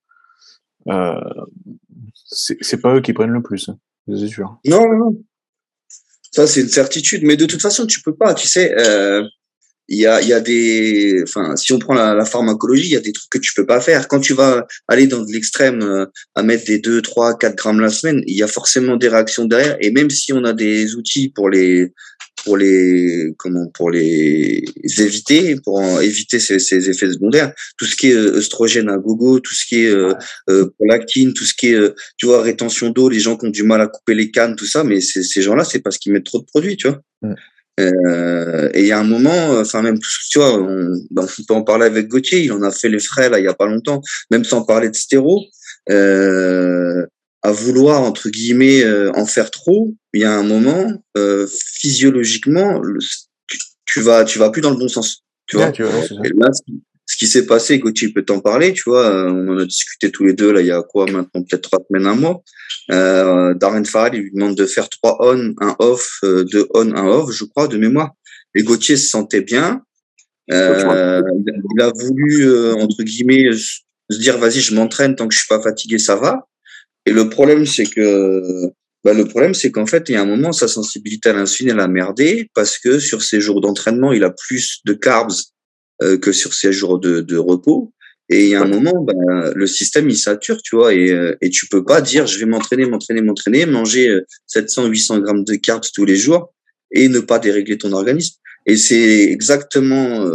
[0.89, 1.19] Euh,
[2.27, 3.79] c'est pas eux qui prennent le plus, hein,
[4.17, 4.59] sûr.
[4.65, 5.23] Non, non,
[6.33, 7.23] ça, c'est une certitude.
[7.25, 8.35] Mais de toute façon, tu peux pas.
[8.35, 9.23] Tu sais, euh,
[9.89, 13.01] il y a, y a des, enfin, si on prend la, pharmacologie, il y a
[13.01, 14.07] des trucs que tu peux pas faire.
[14.07, 17.89] Quand tu vas aller dans l'extrême euh, à mettre des 2, 3, 4 grammes la
[17.89, 19.77] semaine, il y a forcément des réactions derrière.
[19.81, 21.93] Et même si on a des outils pour les,
[22.49, 24.65] pour les comment pour les
[24.99, 27.53] éviter pour éviter ces, ces, effets secondaires.
[27.77, 30.15] Tout ce qui est œstrogène euh, à gogo tout ce qui est euh,
[30.49, 33.65] euh, prolactine tout ce qui est tu vois rétention d'eau les gens qui ont du
[33.65, 36.39] mal à couper les cannes tout ça mais ces gens-là c'est parce qu'ils mettent trop
[36.39, 37.03] de produits tu vois.
[37.81, 39.99] Euh, et il y a un moment, enfin même
[40.31, 42.99] tu vois, on, ben, on, peut en parler avec Gauthier, il en a fait les
[42.99, 44.01] frais là il y a pas longtemps,
[44.33, 45.45] même sans parler de stéro.
[45.91, 47.07] Euh,
[47.49, 52.83] à vouloir entre guillemets euh, en faire trop, il y a un moment euh, physiologiquement
[53.87, 55.25] tu, vas tu vas plus dans le bon sens.
[55.47, 55.71] Tu vois.
[55.71, 56.51] et là,
[57.07, 60.11] ce qui s'est passé, Gauthier peut t'en parler, tu vois, euh, on en a discuté
[60.11, 62.43] tous les deux là il y a quoi maintenant peut-être trois semaines un mois.
[62.91, 67.07] Euh, Darren Farrell il lui demande de faire trois on, un off, deux on, un
[67.07, 68.11] off, je crois de mémoire.
[68.55, 69.83] Et Gauthier se sentait bien.
[70.49, 75.63] Il a voulu entre guillemets se dire vas-y je m'entraîne tant que je suis pas
[75.63, 76.47] fatigué ça va
[77.09, 78.71] et le problème, c'est que
[79.03, 81.73] bah, le problème, c'est qu'en fait, il y a un moment, sa sensibilité à l'insuline,
[81.73, 85.33] elle a merdé parce que sur ses jours d'entraînement, il a plus de carbs
[86.03, 87.95] euh, que sur ses jours de, de, repos.
[88.29, 91.35] Et il y a un moment, bah, le système, il sature, tu vois, et, euh,
[91.41, 94.15] et tu peux pas dire, je vais m'entraîner, m'entraîner, m'entraîner, manger
[94.49, 96.53] 700, euh, 800 grammes de carbs tous les jours
[96.93, 98.37] et ne pas dérégler ton organisme.
[98.67, 100.31] Et c'est exactement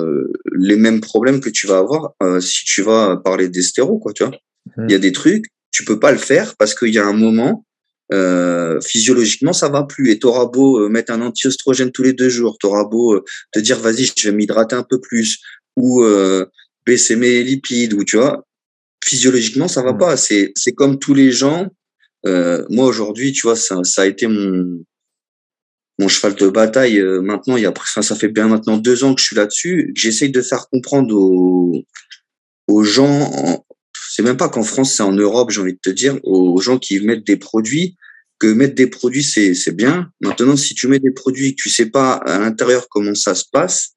[0.55, 4.23] les mêmes problèmes que tu vas avoir si tu vas parler des stéros, quoi, tu
[4.23, 4.35] vois.
[4.75, 4.85] Mmh.
[4.89, 7.13] Il y a des trucs, tu peux pas le faire parce qu'il y a un
[7.13, 7.65] moment,
[8.13, 10.11] euh, physiologiquement, ça va plus.
[10.11, 13.59] Et t'auras beau euh, mettre un anti-oestrogène tous les deux jours, t'auras beau euh, te
[13.59, 15.39] dire, vas-y, je vais m'hydrater un peu plus,
[15.75, 16.45] ou euh,
[16.85, 18.45] baisser mes lipides, ou tu vois,
[19.03, 20.15] physiologiquement, ça va pas.
[20.15, 21.67] C'est, c'est comme tous les gens.
[22.25, 24.85] Euh, moi, aujourd'hui, tu vois, ça, ça a été mon,
[25.97, 27.01] mon cheval de bataille.
[27.01, 29.91] maintenant, il y a, enfin, ça fait bien maintenant deux ans que je suis là-dessus.
[29.95, 31.83] J'essaye de faire comprendre aux,
[32.67, 33.65] aux gens
[34.15, 36.77] c'est même pas qu'en France, c'est en Europe, j'ai envie de te dire, aux gens
[36.77, 37.95] qui mettent des produits,
[38.37, 40.11] que mettre des produits, c'est, c'est bien.
[40.21, 43.93] Maintenant, si tu mets des produits tu sais pas à l'intérieur comment ça se passe,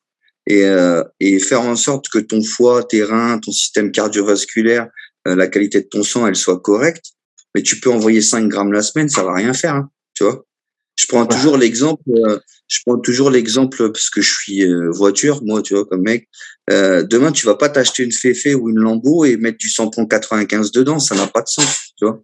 [0.46, 4.88] et, euh, et faire en sorte que ton foie, tes reins, ton système cardiovasculaire,
[5.28, 7.04] euh, la qualité de ton sang, elle soit correcte,
[7.54, 10.46] mais tu peux envoyer 5 grammes la semaine, ça va rien faire, hein, tu vois.
[10.96, 15.42] Je prends toujours l'exemple, euh, je prends toujours l'exemple parce que je suis euh, voiture,
[15.44, 16.28] moi, tu vois, comme mec.
[16.70, 20.06] Euh, demain, tu vas pas t'acheter une Féfé ou une Lambo et mettre du samplon
[20.06, 22.22] 95 dedans, ça n'a pas de sens, tu vois.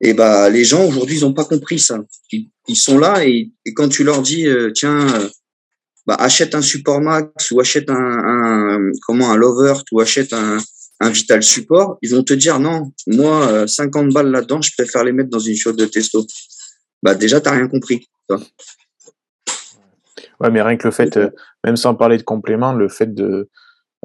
[0.00, 1.98] Et bah, les gens aujourd'hui, ils ont pas compris ça.
[2.30, 5.28] Ils, sont là et, quand tu leur dis, tiens,
[6.06, 10.58] bah, achète un Support Max ou achète un, un comment un Lover ou achète un,
[11.00, 15.12] un Vital Support, ils vont te dire non, moi, 50 balles là-dedans, je préfère les
[15.12, 16.24] mettre dans une chaude de testo
[17.02, 18.06] bah déjà, tu n'as rien compris.
[20.40, 21.30] Ouais, mais rien que le fait, euh,
[21.64, 23.48] même sans parler de compléments, le fait de.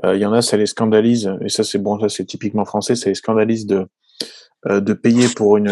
[0.03, 2.65] Euh, il y en a, ça les scandalise, et ça c'est bon, ça c'est typiquement
[2.65, 3.85] français, ça les scandalise de,
[4.67, 5.69] euh, de payer pour une,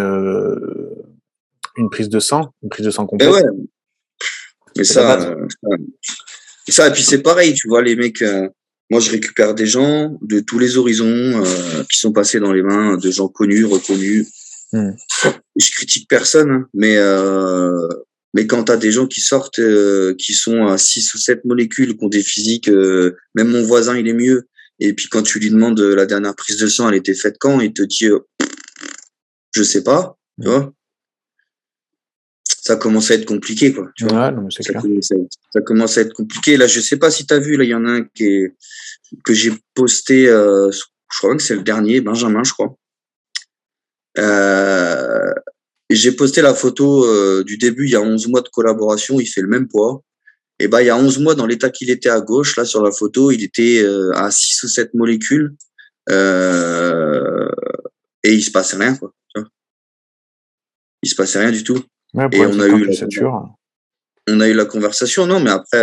[1.75, 3.29] une prise de sang, une prise de sang complète.
[3.29, 3.43] Et ouais.
[4.77, 5.36] Mais ça,
[6.67, 8.23] ça, et puis c'est pareil, tu vois, les mecs,
[8.91, 11.43] moi je récupère des gens de tous les horizons
[11.91, 14.27] qui sont passés dans les mains de gens connus, reconnus,
[14.73, 14.91] Hmm.
[15.57, 17.88] Je critique personne, hein, mais euh,
[18.34, 21.43] mais quand tu as des gens qui sortent, euh, qui sont à 6 ou 7
[21.43, 24.47] molécules, qui ont des physiques, euh, même mon voisin, il est mieux.
[24.79, 27.60] Et puis quand tu lui demandes la dernière prise de sang, elle était faite quand
[27.60, 28.07] Il te dit,
[29.53, 30.73] je sais pas, tu vois
[32.63, 33.89] ça commence à être compliqué, quoi.
[33.95, 35.15] Tu vois ça, commence à,
[35.51, 36.57] ça, commence à être compliqué.
[36.57, 38.25] Là, je sais pas si tu as vu, là, il y en a un qui
[38.25, 38.55] est,
[39.25, 40.27] que j'ai posté
[41.12, 42.75] je crois que c'est le dernier, Benjamin, je crois.
[44.17, 45.34] Euh,
[45.89, 49.26] j'ai posté la photo euh, du début, il y a 11 mois de collaboration, il
[49.28, 50.02] fait le même poids.
[50.60, 52.84] Et ben, il y a 11 mois, dans l'état qu'il était à gauche, là, sur
[52.84, 55.56] la photo, il était euh, à 6 ou 7 molécules.
[58.24, 59.12] Et il se passait rien, quoi.
[61.04, 61.84] Il se passait rien du tout.
[62.32, 62.93] et on a eu la,
[64.28, 65.26] on a eu la conversation.
[65.26, 65.82] Non, mais après,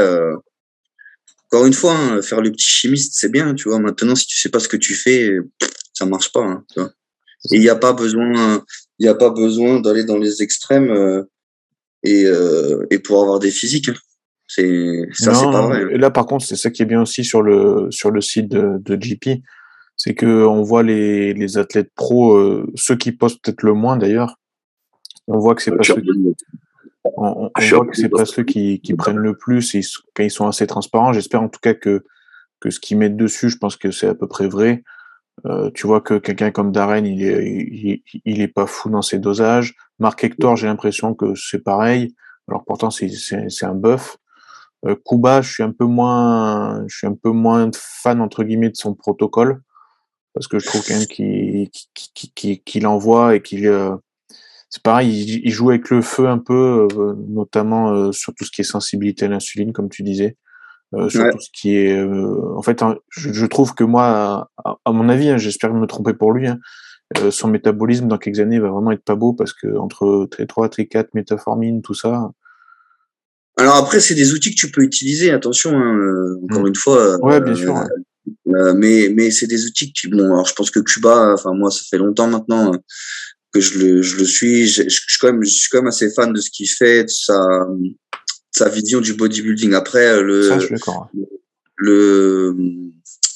[1.51, 3.81] encore une fois, hein, faire le petit chimiste, c'est bien, tu vois.
[3.81, 5.39] Maintenant, si tu sais pas ce que tu fais,
[5.95, 6.93] ça marche pas, hein, tu vois.
[7.53, 8.63] Et il n'y a pas besoin,
[8.99, 11.23] il n'y a pas besoin d'aller dans les extrêmes euh,
[12.03, 13.91] et, euh, et pour avoir des physiques.
[14.47, 15.85] C'est ça, c'est pas vrai.
[15.93, 18.49] Et là, par contre, c'est ça qui est bien aussi sur le sur le site
[18.49, 19.43] de, de GP,
[19.95, 23.99] c'est que on voit les, les athlètes pros, euh, ceux qui postent peut-être le moins
[23.99, 24.37] d'ailleurs,
[25.27, 26.35] on voit que c'est pas ceux qui,
[27.05, 29.83] on, voit que c'est pas ceux qui, qui prennent le plus et
[30.15, 31.13] quand ils sont assez transparents.
[31.13, 32.05] J'espère en tout cas que
[32.61, 34.83] que ce qu'ils mettent dessus, je pense que c'est à peu près vrai.
[35.47, 39.19] Euh, tu vois que quelqu'un comme Darren, il est, il, est pas fou dans ses
[39.19, 39.75] dosages.
[39.99, 42.15] Marc Hector, j'ai l'impression que c'est pareil.
[42.49, 43.09] Alors pourtant, c'est,
[43.63, 44.17] un bœuf.
[44.87, 48.71] Euh, Kuba, je suis un peu moins, je suis un peu moins fan entre guillemets
[48.71, 49.61] de son protocole
[50.39, 51.69] parce que je trouve quand même qu'il,
[52.65, 53.97] qu'il, envoie et qu'il, euh,
[54.71, 58.53] c'est pareil, il, joue avec le feu un peu, euh, notamment euh, sur tout ce
[58.53, 60.37] qui est sensibilité à l'insuline, comme tu disais.
[60.95, 64.49] Euh, sur tout ce qui est euh, en fait hein, je, je, trouve que moi
[64.65, 66.59] à, à mon avis hein, j'espère me tromper pour lui hein,
[67.19, 70.71] euh, son métabolisme dans quelques années va vraiment être pas beau parce que entre T3
[70.71, 72.31] T4 métaformine tout ça.
[73.59, 76.69] Alors après c'est des outils que tu peux utiliser attention hein, encore mmh.
[76.69, 77.75] une fois ouais bien sûr
[78.47, 81.83] mais mais c'est des outils qui bon alors je pense que Cuba enfin moi ça
[81.91, 82.73] fait longtemps maintenant
[83.53, 85.89] que je le je le suis je, je, je, quand même je suis quand même
[85.89, 87.37] assez fan de ce qu'il fait de sa
[88.59, 89.75] sa vision du bodybuilding.
[89.75, 90.59] Après, euh, le,
[91.77, 92.57] le,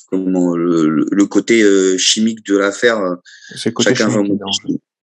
[0.09, 3.17] comment, le, le, côté euh, chimique de l'affaire, euh,
[3.57, 4.21] chacun, va,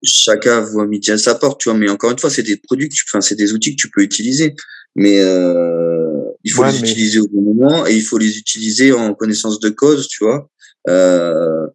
[0.04, 1.78] chacun voit midi à sa porte, tu vois.
[1.78, 4.56] Mais encore une fois, c'est des produits, enfin, c'est des outils que tu peux utiliser.
[4.96, 9.14] Mais euh, il faut les utiliser au bon moment et il faut les utiliser en
[9.14, 10.50] connaissance de cause, tu vois.
[10.90, 11.68] Euh,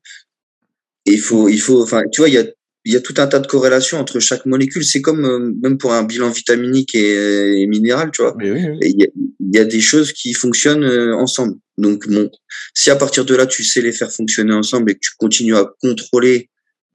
[1.07, 2.45] il faut, il faut, enfin, tu vois, il y a
[2.85, 4.85] il y a tout un tas de corrélations entre chaque molécule.
[4.85, 8.37] C'est comme euh, même pour un bilan vitaminique et, minéral, tu vois.
[8.41, 9.09] Il,
[9.55, 11.57] y a, des choses qui fonctionnent euh, ensemble.
[11.79, 12.31] Donc bon,
[12.75, 15.57] si à partir de là tu sais les faire fonctionner ensemble et que tu continues
[15.57, 16.51] à contrôler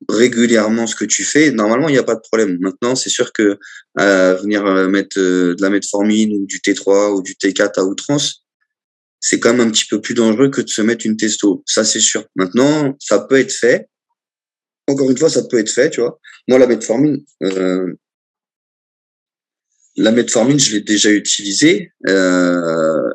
[0.09, 2.57] régulièrement ce que tu fais, normalement il n'y a pas de problème.
[2.59, 3.57] Maintenant, c'est sûr que
[3.99, 8.43] euh, venir mettre de la metformine ou du T3 ou du T4 à outrance,
[9.19, 11.63] c'est quand même un petit peu plus dangereux que de se mettre une testo.
[11.65, 12.25] Ça c'est sûr.
[12.35, 13.87] Maintenant, ça peut être fait
[14.87, 16.19] encore une fois, ça peut être fait, tu vois.
[16.47, 17.93] Moi, la metformine, euh,
[19.97, 21.91] la metformine, je l'ai déjà utilisée.
[22.07, 23.11] Euh,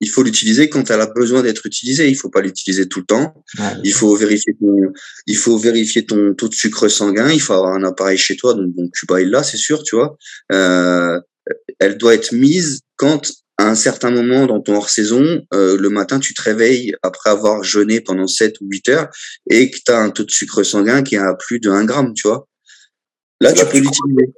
[0.00, 2.08] il faut l'utiliser quand elle a besoin d'être utilisée.
[2.08, 3.44] Il faut pas l'utiliser tout le temps.
[3.84, 4.92] il faut vérifier ton,
[5.26, 7.30] il faut vérifier ton taux de sucre sanguin.
[7.30, 8.54] Il faut avoir un appareil chez toi.
[8.54, 10.16] Donc, bon, tu bailles là, c'est sûr, tu vois.
[10.50, 11.20] Euh,
[11.78, 16.18] elle doit être mise quand à un certain moment dans ton hors-saison, euh, le matin,
[16.18, 19.08] tu te réveilles après avoir jeûné pendant 7 ou 8 heures
[19.48, 21.84] et que tu as un taux de sucre sanguin qui est à plus de 1
[21.84, 22.48] gramme, tu vois.
[23.40, 24.32] Là, tu peux l'utiliser.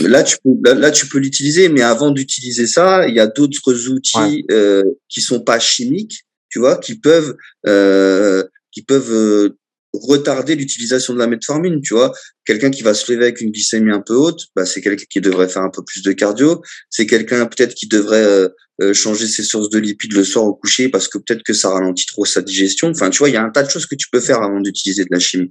[0.00, 3.88] Là, tu peux, là, tu peux l'utiliser, mais avant d'utiliser ça, il y a d'autres
[3.88, 9.58] outils euh, qui sont pas chimiques, tu vois, qui peuvent, euh, qui peuvent euh,
[10.02, 12.12] retarder l'utilisation de la metformine, tu vois.
[12.44, 15.20] Quelqu'un qui va se lever avec une glycémie un peu haute, bah, c'est quelqu'un qui
[15.20, 16.62] devrait faire un peu plus de cardio.
[16.90, 18.48] C'est quelqu'un peut-être qui devrait euh,
[18.82, 21.70] euh, changer ses sources de lipides le soir au coucher parce que peut-être que ça
[21.70, 22.88] ralentit trop sa digestion.
[22.90, 24.60] Enfin, tu vois, il y a un tas de choses que tu peux faire avant
[24.60, 25.50] d'utiliser de la chimie.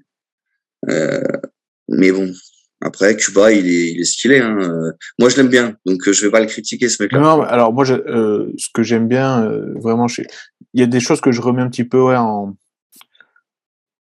[0.89, 1.21] Euh,
[1.89, 2.33] mais bon,
[2.81, 4.39] après, Cuba, il est, il est ce qu'il est.
[4.39, 4.93] Hein.
[5.19, 7.19] Moi, je l'aime bien, donc je vais pas le critiquer ce mec-là.
[7.19, 7.95] Non, alors moi, je,
[8.57, 10.07] ce que j'aime bien, vraiment,
[10.73, 12.55] il y a des choses que je remets un petit peu ouais, en,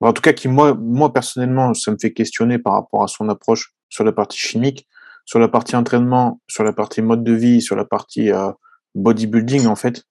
[0.00, 3.28] en tout cas, qui moi, moi personnellement, ça me fait questionner par rapport à son
[3.28, 4.86] approche sur la partie chimique,
[5.24, 8.50] sur la partie entraînement, sur la partie mode de vie, sur la partie euh,
[8.94, 9.66] bodybuilding.
[9.66, 10.04] En fait,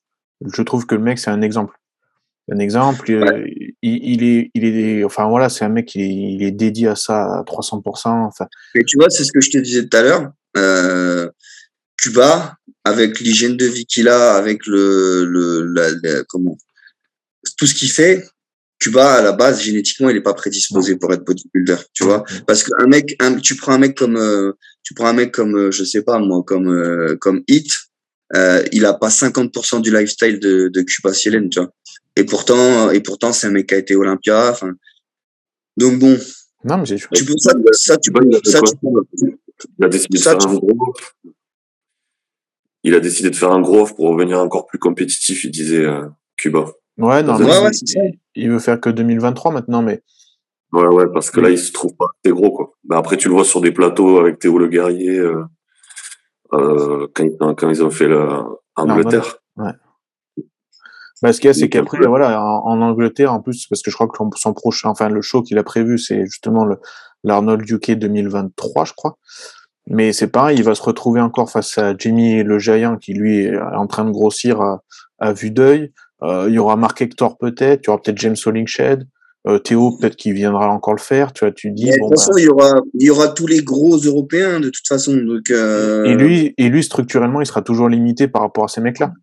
[0.45, 1.75] je trouve que le mec c'est un exemple.
[2.51, 3.43] Un exemple, euh,
[3.81, 6.95] il, est, il est, enfin voilà, c'est un mec, il est, il est, dédié à
[6.95, 8.07] ça à 300%.
[8.07, 8.45] Enfin.
[8.75, 10.31] Et tu vois, c'est ce que je te disais tout à l'heure.
[10.55, 11.27] Euh,
[11.97, 16.55] Cuba, avec l'hygiène de vie qu'il a, avec le, le la, comment,
[17.57, 18.23] tout ce qu'il fait,
[18.85, 22.23] Cuba à la base génétiquement il est pas prédisposé pour être bodybuilder tu vois.
[22.45, 24.51] Parce qu'un mec un, tu prends un mec comme euh,
[24.83, 27.67] tu prends un mec comme euh, je sais pas moi comme euh, comme Hit
[28.35, 31.71] euh, il a pas 50% du lifestyle de, de Cuba Cielen tu vois.
[32.15, 34.73] Et pourtant et pourtant c'est un mec qui a été Olympia enfin.
[35.77, 36.19] Donc bon.
[36.63, 39.31] Non mais c'est tu peux ça, ça tu peux ça tu peux,
[39.79, 40.93] il a décidé de faire un gros
[42.83, 45.87] il a décidé de faire un gros pour revenir encore plus compétitif il disait
[46.37, 46.71] Cuba.
[46.99, 48.01] Ouais non ouais, ouais, c'est ça
[48.35, 50.01] il veut faire que 2023 maintenant, mais.
[50.71, 52.71] Ouais, ouais, parce que là, il se trouve pas assez gros, quoi.
[52.83, 55.43] Ben après, tu le vois sur des plateaux avec Théo Le Guerrier, euh,
[56.53, 59.37] euh, quand, quand, ils ont fait l'Angleterre.
[59.55, 59.71] Ouais.
[61.21, 63.95] Bah, ce qu'il y a, c'est qu'après, voilà, en, Angleterre, en plus, parce que je
[63.95, 66.77] crois que son prochain, enfin, le show qu'il a prévu, c'est justement le,
[67.23, 69.17] l'Arnold UK 2023, je crois.
[69.87, 73.45] Mais c'est pareil, il va se retrouver encore face à Jimmy le Giant, qui lui
[73.45, 74.83] est en train de grossir à,
[75.19, 75.93] à vue d'œil.
[76.25, 79.07] Euh, il y aura Mark Hector peut-être, il y aura peut-être James Hollingshed.
[79.47, 81.85] Euh, Théo, peut-être qu'il viendra encore le faire, tu vois, tu dis.
[81.85, 84.71] de toute façon, bah il y aura, il y aura tous les gros Européens de
[84.71, 85.15] toute façon.
[85.17, 86.03] Donc, euh...
[86.05, 89.13] et lui, et lui, structurellement, il sera toujours limité par rapport à ces mecs-là.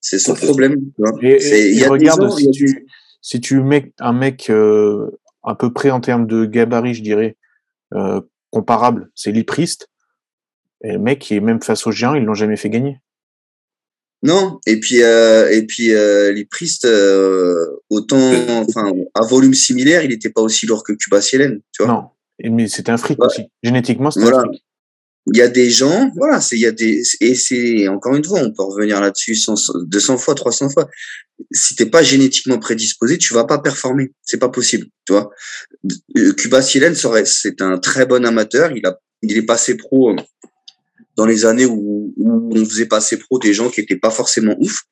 [0.00, 0.80] C'est son problème.
[1.20, 2.86] il y a regarde, si, tu,
[3.20, 5.10] si tu mets un mec euh,
[5.42, 7.36] à peu près en termes de gabarit, je dirais,
[7.94, 9.88] euh, comparable, c'est Liprist.
[10.82, 12.98] Et le mec qui est même face aux géants, ils l'ont jamais fait gagner.
[14.24, 18.32] Non, et puis euh, et puis euh, Liprist, euh, autant,
[18.66, 21.92] enfin, à volume similaire, il n'était pas aussi lourd que Cuba Cielen, tu vois.
[22.42, 23.42] Non, mais c'était un fric aussi.
[23.62, 24.64] Génétiquement, c'était un fric
[25.32, 28.24] il y a des gens, voilà, c'est il y a des et c'est encore une
[28.24, 29.36] fois, on peut revenir là-dessus
[29.86, 30.88] 200 fois, 300 fois.
[31.50, 35.30] Si t'es pas génétiquement prédisposé, tu vas pas performer, c'est pas possible, tu vois.
[36.36, 40.16] Cuba Silen c'est un très bon amateur, il a il est passé pro euh,
[41.16, 44.56] dans les années où, où on faisait passer pro des gens qui étaient pas forcément
[44.58, 44.82] ouf.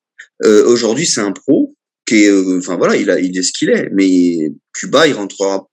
[0.45, 1.75] Euh, aujourd'hui, c'est un pro
[2.07, 3.89] qui est, euh, enfin voilà, il a, il est ce qu'il est.
[3.93, 5.67] Mais Cuba, il rentrera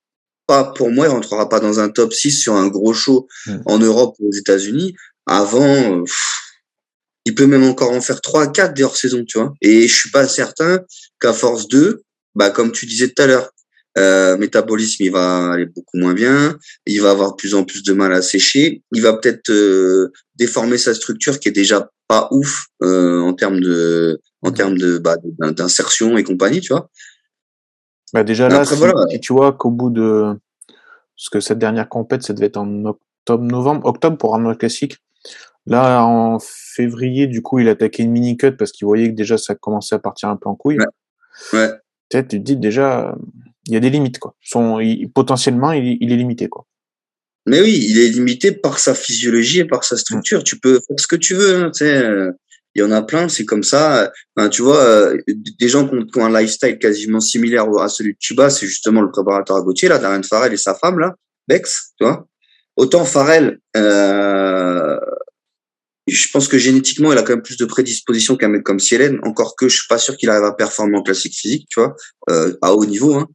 [0.76, 3.58] pour moi, il rentrera pas dans un top 6 sur un gros show hmm.
[3.66, 6.04] en Europe ou aux États-Unis avant.
[7.26, 9.54] il peut même encore en faire 3 4 des hors-saison, tu vois.
[9.62, 10.82] Et je suis pas certain
[11.20, 12.04] qu'à force de,
[12.36, 13.52] bah, comme tu disais tout à l'heure,
[14.00, 17.84] euh, métabolisme, il va aller beaucoup moins bien, il va avoir de plus en plus
[17.84, 22.28] de mal à sécher, il va peut-être euh, déformer sa structure qui est déjà pas
[22.32, 25.18] ouf euh, en termes de en termes de bah,
[25.52, 26.90] d'insertion et compagnie, tu vois.
[28.14, 30.34] Bah déjà là, si, tu vois qu'au bout de
[31.18, 34.98] parce que cette dernière compète, ça devait être en octobre, novembre, octobre pour un classique.
[35.66, 39.38] Là, en février, du coup, il attaquait une mini cut parce qu'il voyait que déjà
[39.38, 40.80] ça commençait à partir un peu en couille.
[41.54, 41.70] Ouais.
[42.10, 43.16] Peut-être, tu te dis déjà,
[43.70, 44.36] il y a des limites, quoi.
[44.42, 44.80] Son,
[45.14, 46.66] potentiellement, il, est limité, quoi.
[47.46, 50.44] Mais oui, il est limité par sa physiologie et par sa structure.
[50.44, 51.72] Tu peux faire ce que tu veux, hein.
[51.82, 52.32] Euh,
[52.76, 54.12] il y en a plein, c'est comme ça.
[54.52, 58.50] tu vois, euh, des gens qui ont, un lifestyle quasiment similaire à celui de Tuba,
[58.50, 61.16] c'est justement le préparateur à Gauthier, là, Darren Farrell et sa femme, là,
[61.48, 62.28] Bex, tu vois.
[62.76, 65.00] Autant Farrell, euh,
[66.10, 69.20] je pense que génétiquement, il a quand même plus de prédisposition qu'un mec comme Cielen,
[69.24, 71.96] encore que je suis pas sûr qu'il arrive à performer en classique physique, tu vois,
[72.30, 73.16] euh, à haut niveau.
[73.16, 73.28] Hein.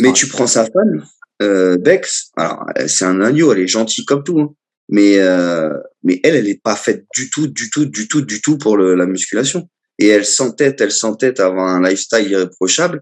[0.00, 1.04] Mais tu prends sa femme,
[1.42, 4.54] euh, Bex, alors c'est un agneau, elle est gentille comme tout, hein
[4.92, 8.42] mais euh, mais elle, elle est pas faite du tout, du tout, du tout, du
[8.42, 9.68] tout pour le, la musculation.
[9.98, 13.00] Et elle s'entête, elle s'entête à avoir un lifestyle irréprochable.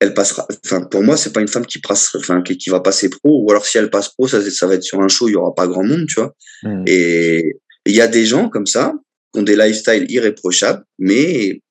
[0.00, 0.46] Elle passera.
[0.64, 3.44] Enfin, pour moi, c'est pas une femme qui passe, enfin, qui, qui, va passer pro.
[3.44, 5.36] Ou alors, si elle passe pro, ça, ça va être sur un show, il y
[5.36, 6.34] aura pas grand monde, tu vois.
[6.62, 6.84] Hmm.
[6.86, 8.94] Et il y a des gens comme ça
[9.32, 11.62] qui ont des lifestyles irréprochables, mais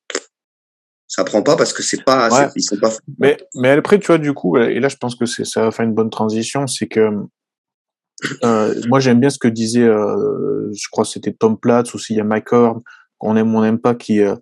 [1.08, 2.92] ça prend pas parce que c'est pas, ils sont pas.
[3.20, 5.86] Mais mais après, tu vois, du coup, et là, je pense que ça va faire
[5.86, 7.10] une bonne transition, c'est que
[8.44, 12.00] euh, moi, j'aime bien ce que disait, euh, je crois que c'était Tom Platz ou
[12.00, 12.82] s'il y a Mike Horn,
[13.18, 14.36] qu'on aime ou on n'aime pas, qui, euh,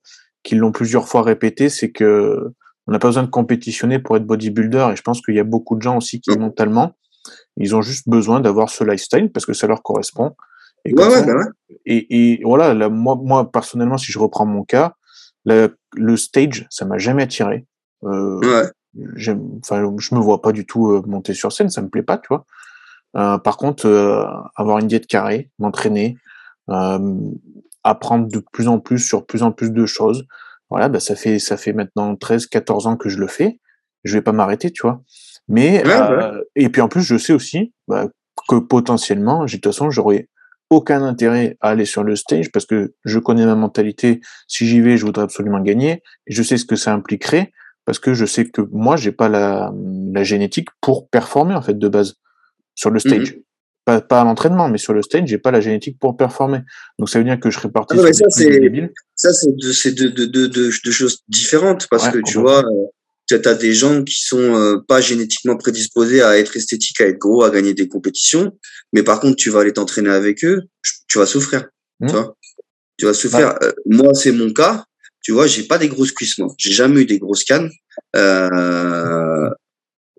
[0.43, 2.51] qui l'ont plusieurs fois répété, c'est que
[2.87, 4.89] on n'a pas besoin de compétitionner pour être bodybuilder.
[4.91, 6.95] Et je pense qu'il y a beaucoup de gens aussi qui mentalement,
[7.57, 10.35] ils ont juste besoin d'avoir ce lifestyle parce que ça leur correspond.
[10.85, 11.33] Et, ouais, ouais, bah
[11.85, 14.93] et, et voilà, là, moi, moi personnellement, si je reprends mon cas,
[15.45, 17.65] le stage, ça m'a jamais attiré.
[18.03, 18.69] Euh,
[19.15, 22.45] je me vois pas du tout monter sur scène, ça me plaît pas, tu vois.
[23.15, 26.17] Euh, par contre, euh, avoir une diète carrée, m'entraîner,
[26.69, 27.15] euh,
[27.83, 30.25] apprendre de plus en plus sur plus en plus de choses.
[30.69, 33.59] Voilà, bah ça fait ça fait maintenant 13 14 ans que je le fais.
[34.03, 35.01] Je vais pas m'arrêter, tu vois.
[35.47, 35.83] Mais
[36.55, 38.07] et puis en plus, je sais aussi bah,
[38.47, 40.29] que potentiellement, de toute façon, j'aurais
[40.69, 44.21] aucun intérêt à aller sur le stage parce que je connais ma mentalité.
[44.47, 47.51] Si j'y vais, je voudrais absolument gagner et je sais ce que ça impliquerait
[47.85, 49.73] parce que je sais que moi, j'ai pas la,
[50.13, 52.15] la génétique pour performer en fait de base
[52.75, 53.37] sur le mmh stage.
[53.85, 56.59] Pas, pas, à l'entraînement, mais sur le stage, j'ai pas la génétique pour performer.
[56.99, 58.61] Donc ça veut dire que je serais parti ah, ça, c'est,
[59.15, 62.85] ça, c'est deux, choses différentes parce que tu vois, euh,
[63.35, 67.19] tu as des gens qui sont euh, pas génétiquement prédisposés à être esthétiques, à être
[67.19, 68.57] gros, à gagner des compétitions,
[68.93, 70.63] mais par contre, tu vas aller t'entraîner avec eux,
[71.07, 71.67] tu vas souffrir.
[72.01, 72.11] Tu mmh.
[72.11, 72.35] vois
[72.99, 73.55] tu vas souffrir.
[73.63, 74.85] Euh, moi, c'est mon cas.
[75.21, 76.53] Tu vois, j'ai pas des grosses cuisses, moi.
[76.57, 77.71] J'ai jamais eu des grosses cannes.
[78.15, 79.49] Euh,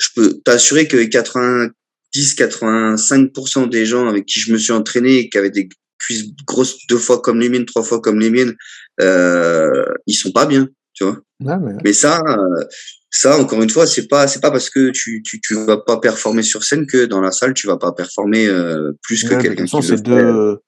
[0.00, 1.68] je peux t'assurer que 80,
[2.14, 6.98] 10-85% des gens avec qui je me suis entraîné, qui avaient des cuisses grosses deux
[6.98, 8.56] fois comme les miennes, trois fois comme les miennes,
[9.00, 10.68] euh, ils sont pas bien.
[11.00, 11.58] Tu vois.
[11.84, 11.92] mais...
[11.92, 12.64] ça, euh,
[13.10, 15.98] ça encore une fois, c'est pas c'est pas parce que tu, tu tu vas pas
[15.98, 19.64] performer sur scène que dans la salle tu vas pas performer euh, plus que quelqu'un
[19.64, 20.58] qui c'est deux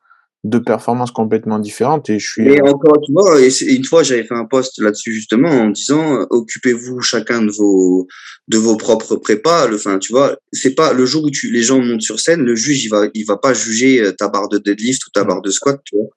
[0.45, 2.49] deux performances complètement différentes et je suis.
[2.49, 6.27] Et encore, tu vois, et une fois j'avais fait un post là-dessus justement en disant
[6.31, 8.09] occupez-vous chacun de vos
[8.49, 9.69] de vos propres prépas.
[9.69, 12.43] Le, enfin, tu vois, c'est pas le jour où tu les gens montent sur scène,
[12.43, 15.43] le juge il va il va pas juger ta barre de deadlift ou ta barre
[15.43, 16.09] de squat, tu vois.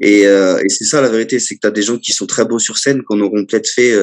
[0.00, 2.26] Et, euh, et c'est ça la vérité, c'est que tu as des gens qui sont
[2.26, 3.94] très beaux sur scène, qu'on auront peut-être fait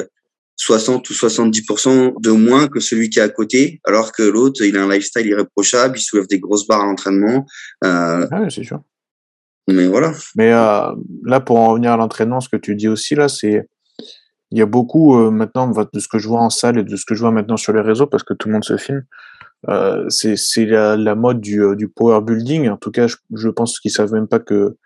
[0.60, 4.62] 60 euh, ou 70% de moins que celui qui est à côté, alors que l'autre,
[4.62, 7.46] il a un lifestyle irréprochable, il soulève des grosses barres à l'entraînement.
[7.84, 8.80] Euh, ah c'est sûr.
[9.68, 10.12] Mais voilà.
[10.36, 10.92] Mais euh,
[11.24, 13.66] là, pour en revenir à l'entraînement, ce que tu dis aussi là, c'est
[14.52, 16.96] il y a beaucoup euh, maintenant de ce que je vois en salle et de
[16.96, 19.04] ce que je vois maintenant sur les réseaux, parce que tout le monde se filme.
[20.08, 22.68] C'est la, la, mode du, du power building.
[22.68, 24.76] En tout cas, je, je pense qu'ils savent même pas que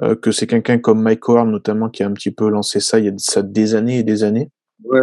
[0.00, 2.98] euh, que c'est quelqu'un comme Mike Howard notamment qui a un petit peu lancé ça
[2.98, 4.50] il y a ça des années et des années.
[4.84, 5.00] Ouais.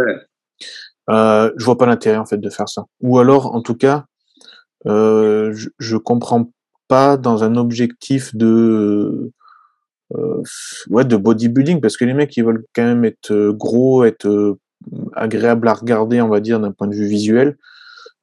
[1.09, 2.85] Euh, je vois pas l'intérêt en fait de faire ça.
[3.01, 4.05] Ou alors, en tout cas,
[4.85, 6.51] euh, je, je comprends
[6.87, 9.31] pas dans un objectif de
[10.15, 10.41] euh,
[10.89, 14.57] ouais de bodybuilding parce que les mecs ils veulent quand même être gros, être
[15.13, 17.57] agréable à regarder, on va dire d'un point de vue visuel.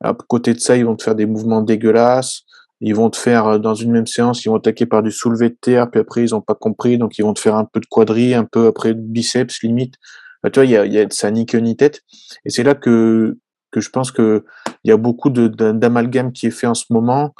[0.00, 2.42] À côté de ça, ils vont te faire des mouvements dégueulasses.
[2.80, 5.50] Ils vont te faire euh, dans une même séance, ils vont attaquer par du soulevé
[5.50, 7.80] de terre, puis après ils ont pas compris, donc ils vont te faire un peu
[7.80, 9.94] de quadri, un peu après de biceps limite.
[10.42, 12.02] Bah, tu vois, y a, y a ça ni queue ni tête.
[12.44, 13.38] Et c'est là que
[13.72, 14.44] que je pense que
[14.84, 17.34] il y a beaucoup d'amalgame qui est fait en ce moment,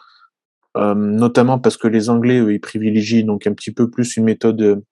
[0.77, 4.25] euh, notamment parce que les Anglais eux, ils privilégient donc un petit peu plus une
[4.25, 4.85] méthode euh,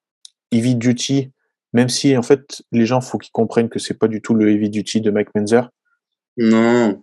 [0.53, 1.33] heavy duty,
[1.73, 4.51] même si en fait les gens faut qu'ils comprennent que c'est pas du tout le
[4.51, 5.69] heavy duty de Mike Menzer.
[6.37, 7.03] Non.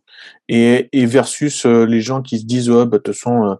[0.50, 3.56] Et, et versus euh, les gens qui se disent, oh, bah, de toute façon, euh,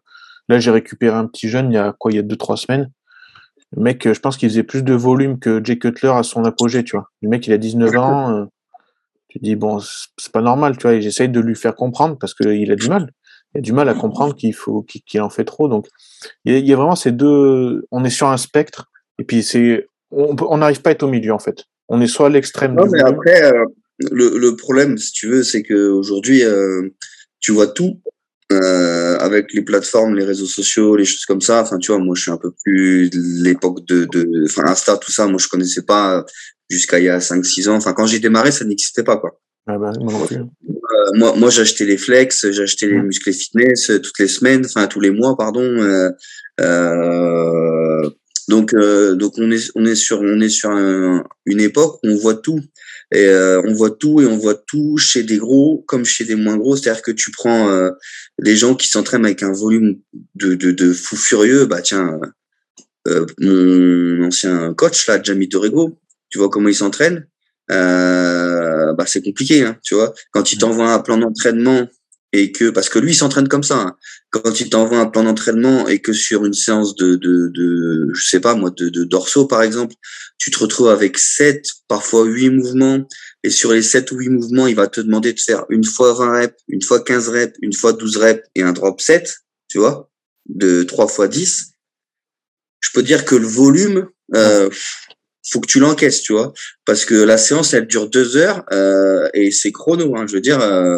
[0.50, 2.58] là, j'ai récupéré un petit jeune il y a quoi, il y a deux, trois
[2.58, 2.92] semaines.
[3.76, 6.44] Le mec, euh, je pense qu'il faisait plus de volume que Jay Cutler à son
[6.44, 7.10] apogée, tu vois.
[7.22, 8.48] Le mec, il a 19 ans.
[9.30, 10.94] tu dis, bon, c'est pas normal, tu vois.
[10.94, 13.12] Et j'essaye de lui faire comprendre parce qu'il a du mal.
[13.56, 15.68] Il a du mal à comprendre qu'il faut, qu'il en fait trop.
[15.68, 15.88] Donc,
[16.46, 18.86] il y, a, vraiment ces deux, on est sur un spectre.
[19.20, 21.66] Et puis, c'est, on n'arrive pas à être au milieu, en fait.
[21.88, 23.52] On est soit à l'extrême du mais après,
[24.12, 26.90] le, le, problème, si tu veux, c'est qu'aujourd'hui, euh,
[27.40, 28.02] tu vois tout
[28.52, 31.62] euh, avec les plateformes, les réseaux sociaux, les choses comme ça.
[31.62, 35.12] Enfin, tu vois, moi, je suis un peu plus l'époque de, de, enfin, Insta, tout
[35.12, 35.28] ça.
[35.28, 36.26] Moi, je connaissais pas
[36.70, 37.76] jusqu'à il y a 5-6 ans.
[37.76, 39.40] Enfin, quand j'ai démarré, ça n'existait pas, quoi.
[39.68, 44.18] Ah bah, moi, euh, moi, moi j'achetais les flex, j'achetais les muscles fitness euh, toutes
[44.18, 45.62] les semaines, enfin tous les mois, pardon.
[45.62, 46.10] Euh,
[46.60, 48.10] euh,
[48.48, 52.36] donc, donc on est on est sur on est sur une époque où on voit
[52.36, 52.60] tout.
[53.14, 56.36] Et euh, on voit tout et on voit tout chez des gros comme chez des
[56.36, 56.78] moins gros.
[56.78, 57.92] C'est-à-dire que tu prends euh,
[58.40, 60.00] des gens qui s'entraînent avec un volume
[60.36, 61.66] de, de, de fou furieux.
[61.66, 62.20] Bah tiens,
[63.08, 66.00] euh, mon ancien coach là, Jamie Dorego,
[66.30, 67.28] tu vois comment il s'entraîne.
[67.70, 70.14] Euh, bah c'est compliqué, hein, tu vois.
[70.32, 71.88] Quand il t'envoie un plan d'entraînement
[72.34, 73.78] et que parce que lui il s'entraîne comme ça.
[73.78, 73.96] Hein.
[74.30, 78.26] Quand il t'envoie un plan d'entraînement et que sur une séance de de, de je
[78.26, 79.96] sais pas moi de, de dorso par exemple,
[80.38, 83.06] tu te retrouves avec sept parfois huit mouvements
[83.44, 86.14] et sur les sept ou huit mouvements, il va te demander de faire une fois
[86.14, 89.36] 20 reps, une fois 15 reps, une fois 12 reps et un drop 7,
[89.68, 90.10] tu vois,
[90.48, 91.74] de 3 fois 10.
[92.82, 94.70] Je peux dire que le volume euh,
[95.50, 96.54] faut que tu l'encaisses, tu vois,
[96.86, 100.16] parce que la séance elle dure deux heures euh, et c'est chrono.
[100.16, 100.98] Hein, je veux dire, euh,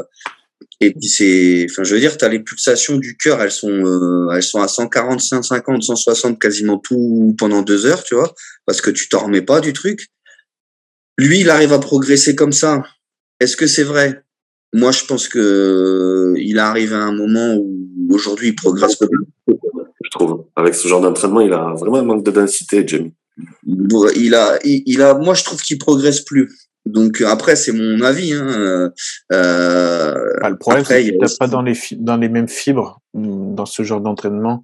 [0.86, 3.70] et puis c'est, enfin, je veux dire, tu as les pulsations du cœur, elles sont,
[3.70, 8.34] euh, elles sont à 140, 150, 160 quasiment tout pendant deux heures, tu vois,
[8.66, 10.08] parce que tu t'en remets pas du truc.
[11.18, 12.84] Lui, il arrive à progresser comme ça.
[13.40, 14.24] Est-ce que c'est vrai?
[14.74, 19.06] Moi, je pense que euh, il arrive à un moment où aujourd'hui il progresse pas.
[19.48, 20.46] Je trouve.
[20.56, 23.14] Avec ce genre d'entraînement, il a vraiment un manque de densité, Jamie.
[23.66, 26.50] Il a, il a, moi, je trouve qu'il progresse plus.
[26.86, 28.34] Donc après, c'est mon avis.
[28.34, 28.92] Hein.
[29.32, 33.66] Euh, bah, le problème, c'est que pas dans les, dans les mêmes fibres mm, dans
[33.66, 34.64] ce genre d'entraînement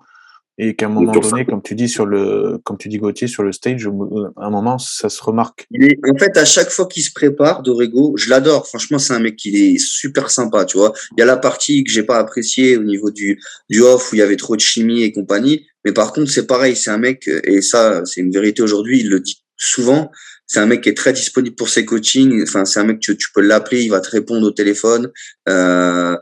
[0.61, 3.43] et qu'à un moment donné, comme tu dis sur le, comme tu dis Gauthier sur
[3.43, 3.87] le stage,
[4.35, 5.65] à un moment ça se remarque.
[5.73, 8.67] en fait, à chaque fois qu'il se prépare, Dorego, je l'adore.
[8.67, 10.91] Franchement, c'est un mec qui est super sympa, tu vois.
[11.15, 13.39] Il y a la partie que j'ai pas appréciée au niveau du
[13.69, 16.45] du off où il y avait trop de chimie et compagnie, mais par contre, c'est
[16.45, 18.99] pareil, c'est un mec et ça, c'est une vérité aujourd'hui.
[18.99, 20.11] Il le dit souvent
[20.49, 22.41] c'est un mec qui est très disponible pour ses coachings.
[22.43, 25.11] Enfin, c'est un mec que tu, peux l'appeler, il va te répondre au téléphone.
[25.47, 26.17] Euh,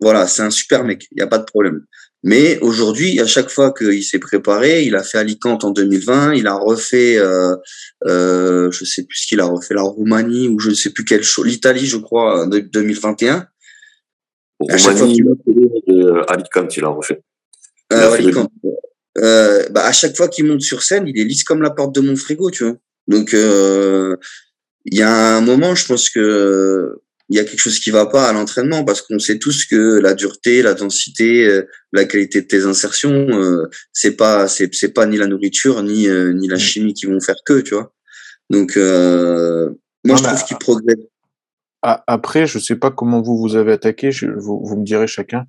[0.00, 1.84] voilà, c'est un super mec, il n'y a pas de problème.
[2.22, 6.46] Mais aujourd'hui, à chaque fois qu'il s'est préparé, il a fait Alicante en 2020, il
[6.46, 7.56] a refait, euh,
[8.06, 11.04] euh, je sais plus ce qu'il a refait, la Roumanie ou je ne sais plus
[11.04, 13.46] quelle chose, l'Italie, je crois, de 2021.
[14.70, 15.26] À chaque fois qu'il
[16.28, 17.20] Alicante, il a refait.
[17.92, 18.50] Euh, Alicante.
[19.18, 21.94] Euh, bah, à chaque fois qu'il monte sur scène, il est lisse comme la porte
[21.94, 22.76] de mon frigo, tu vois.
[23.08, 24.16] Donc, euh,
[24.84, 27.00] il y a un moment, je pense que
[27.30, 29.98] il y a quelque chose qui va pas à l'entraînement parce qu'on sait tous que
[29.98, 34.92] la dureté, la densité, euh, la qualité de tes insertions, euh, c'est pas c'est c'est
[34.92, 37.94] pas ni la nourriture ni euh, ni la chimie qui vont faire que, tu vois.
[38.50, 40.98] Donc moi je trouve qu'il progresse.
[41.82, 45.44] Après, je sais pas comment vous vous avez attaqué, je, vous, vous me direz chacun.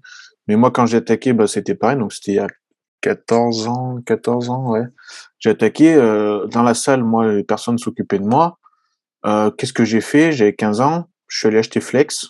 [0.47, 2.47] Mais moi quand j'ai attaqué, bah c'était pareil, donc c'était il y a
[3.05, 4.83] 14 ans, 14 ans, ouais.
[5.39, 8.57] J'ai attaqué dans la salle, moi personne s'occupait de moi.
[9.23, 10.31] Qu'est-ce que j'ai fait?
[10.31, 12.27] J'avais 15 ans je suis allé acheter Flex.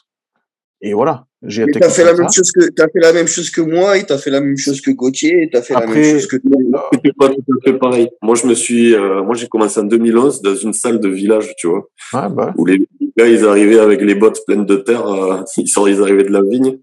[0.81, 1.79] Et voilà, j'ai attaqué.
[1.79, 4.17] T'as fait la même chose que as fait la même chose que moi, et t'as
[4.17, 6.89] fait la même chose que Gauthier, t'as fait la même chose que toi.
[6.93, 8.09] C'était pas tout à fait pareil.
[8.21, 11.53] Moi, je me suis, euh, moi, j'ai commencé en 2011 dans une salle de village,
[11.57, 12.53] tu vois, ah, bah.
[12.57, 12.79] où les
[13.17, 16.31] gars, ils arrivaient avec les bottes pleines de terre, euh, ils sont, ils arrivaient de
[16.31, 16.77] la vigne.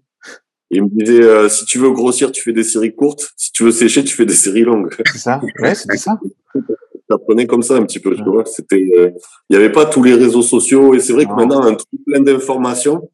[0.73, 3.31] Ils me disaient, euh, si tu veux grossir, tu fais des séries courtes.
[3.37, 4.93] Si tu veux sécher, tu fais des séries longues.
[5.05, 5.39] C'est ça.
[5.59, 6.19] Ouais, c'était ça.
[7.09, 8.45] ça prenait comme ça un petit peu, tu vois.
[8.45, 9.11] C'était, euh,
[9.49, 11.89] il n'y avait pas tous les réseaux sociaux et c'est vrai que maintenant, un truc
[12.05, 13.09] plein d'informations,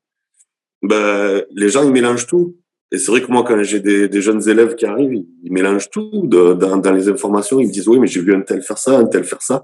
[0.82, 2.56] ben, les gens, ils mélangent tout.
[2.92, 5.90] Et c'est vrai que moi, quand j'ai des, des, jeunes élèves qui arrivent, ils, mélangent
[5.90, 7.60] tout dans, dans, les informations.
[7.60, 9.64] Ils me disent, oui, mais j'ai vu un tel faire ça, un tel faire ça.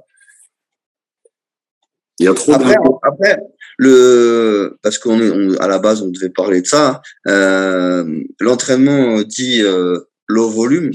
[2.19, 3.39] Il y a trop après, après,
[3.77, 7.01] le, parce qu'on est, à la base, on devait parler de ça.
[7.27, 10.91] Euh, l'entraînement dit euh, low volume.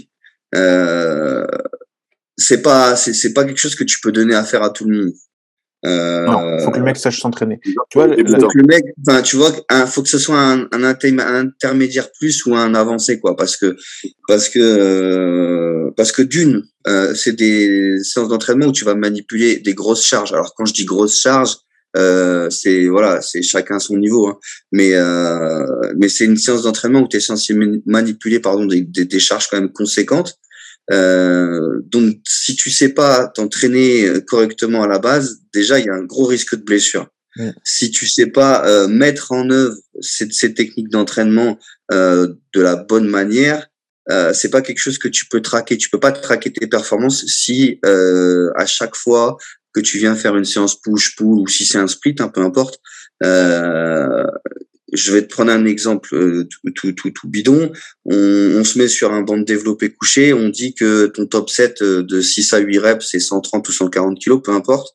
[0.54, 1.46] Euh,
[2.36, 4.96] c'est pas c'est pas quelque chose que tu peux donner à faire à tout le
[4.96, 5.12] monde.
[5.86, 7.58] Euh, non, faut que le mec sache s'entraîner.
[7.62, 10.68] Tu vois, faut que le mec, enfin, tu vois, un, faut que ce soit un,
[10.72, 13.76] un, intermédiaire plus ou un avancé, quoi, parce que,
[14.28, 19.58] parce que, euh, parce que d'une, euh, c'est des séances d'entraînement où tu vas manipuler
[19.58, 20.32] des grosses charges.
[20.34, 21.56] Alors quand je dis grosses charges,
[21.96, 24.38] euh, c'est voilà, c'est chacun son niveau, hein.
[24.72, 25.66] mais euh,
[25.96, 27.54] mais c'est une séance d'entraînement où tu es censé
[27.86, 30.36] manipuler pardon des, des, des charges quand même conséquentes.
[30.92, 35.94] Euh, donc, si tu sais pas t'entraîner correctement à la base, déjà il y a
[35.94, 37.06] un gros risque de blessure.
[37.64, 41.58] Si tu sais pas euh, mettre en œuvre ces, ces techniques d'entraînement
[41.92, 43.68] euh, de la bonne manière,
[44.10, 45.78] euh, c'est pas quelque chose que tu peux traquer.
[45.78, 49.36] Tu peux pas traquer tes performances si euh, à chaque fois
[49.72, 52.80] que tu viens faire une séance push-pull ou si c'est un split, hein, peu importe,
[53.22, 54.24] euh,
[54.92, 57.70] je vais te prendre un exemple euh, tout, tout, tout, bidon.
[58.04, 61.48] On, on, se met sur un banc de développé couché, on dit que ton top
[61.48, 64.94] 7 euh, de 6 à 8 reps, c'est 130 ou 140 kilos, peu importe.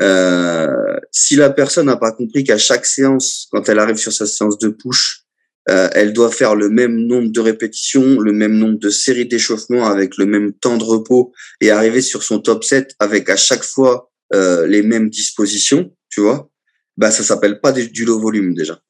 [0.00, 4.26] Euh, si la personne n'a pas compris qu'à chaque séance, quand elle arrive sur sa
[4.26, 5.25] séance de push,
[5.68, 9.86] euh, elle doit faire le même nombre de répétitions, le même nombre de séries d'échauffement
[9.86, 13.64] avec le même temps de repos et arriver sur son top 7 avec à chaque
[13.64, 16.50] fois euh, les mêmes dispositions, tu vois,
[16.96, 18.80] bah ça s'appelle pas du low volume déjà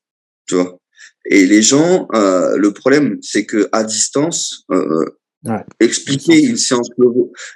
[0.47, 0.79] tu vois.
[1.29, 5.05] Et les gens, euh, le problème, c'est que à distance, euh,
[5.45, 5.64] ouais.
[5.81, 6.89] expliquer une séance,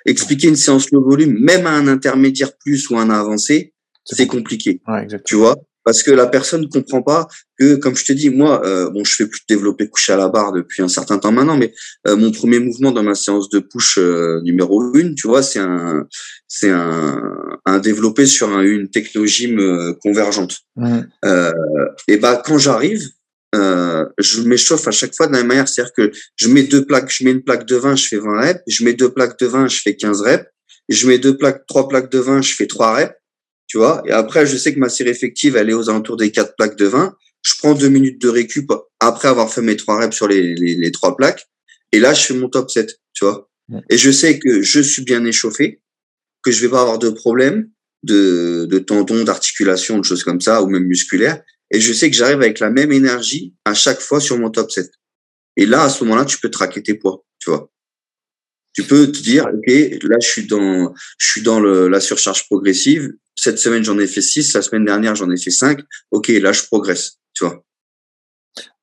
[0.07, 3.73] expliquer une séance low volume, même à un intermédiaire plus ou un avancé,
[4.05, 4.81] c'est compliqué.
[4.89, 7.29] Ouais, tu vois, parce que la personne ne comprend pas
[7.59, 10.17] que, comme je te dis, moi, euh, bon, je fais plus de développer coucher à
[10.17, 11.73] la barre depuis un certain temps maintenant, mais
[12.07, 15.59] euh, mon premier mouvement dans ma séance de push euh, numéro une, tu vois, c'est
[15.59, 16.07] un,
[16.49, 17.23] c'est un,
[17.67, 19.55] un développé sur un, une technologie
[20.03, 20.59] convergente.
[20.77, 21.01] Mmh.
[22.09, 23.07] et bah, quand j'arrive,
[23.53, 27.11] je m'échauffe à chaque fois de la même manière, c'est-à-dire que je mets deux plaques,
[27.11, 29.47] je mets une plaque de 20, je fais 20 reps, je mets deux plaques de
[29.47, 30.45] 20, je fais 15 reps,
[30.89, 33.15] je mets deux plaques, trois plaques de 20, je fais 3 reps
[33.71, 34.03] tu vois?
[34.05, 36.77] Et après, je sais que ma série effective, elle est aux alentours des quatre plaques
[36.77, 37.15] de 20.
[37.43, 40.75] Je prends deux minutes de récup après avoir fait mes trois reps sur les, les,
[40.75, 41.47] les trois plaques.
[41.93, 43.49] Et là, je fais mon top 7, tu vois?
[43.89, 45.81] Et je sais que je suis bien échauffé,
[46.43, 47.71] que je vais pas avoir de problème
[48.03, 51.41] de, de tendons, d'articulation, de choses comme ça, ou même musculaire.
[51.71, 54.73] Et je sais que j'arrive avec la même énergie à chaque fois sur mon top
[54.73, 54.91] 7.
[55.59, 57.71] Et là, à ce moment-là, tu peux traquer tes poids, tu vois?
[58.73, 62.47] Tu peux te dire, OK, là, je suis dans, je suis dans le, la surcharge
[62.47, 66.29] progressive cette semaine j'en ai fait 6, la semaine dernière j'en ai fait 5, ok,
[66.29, 67.65] là je progresse, tu vois.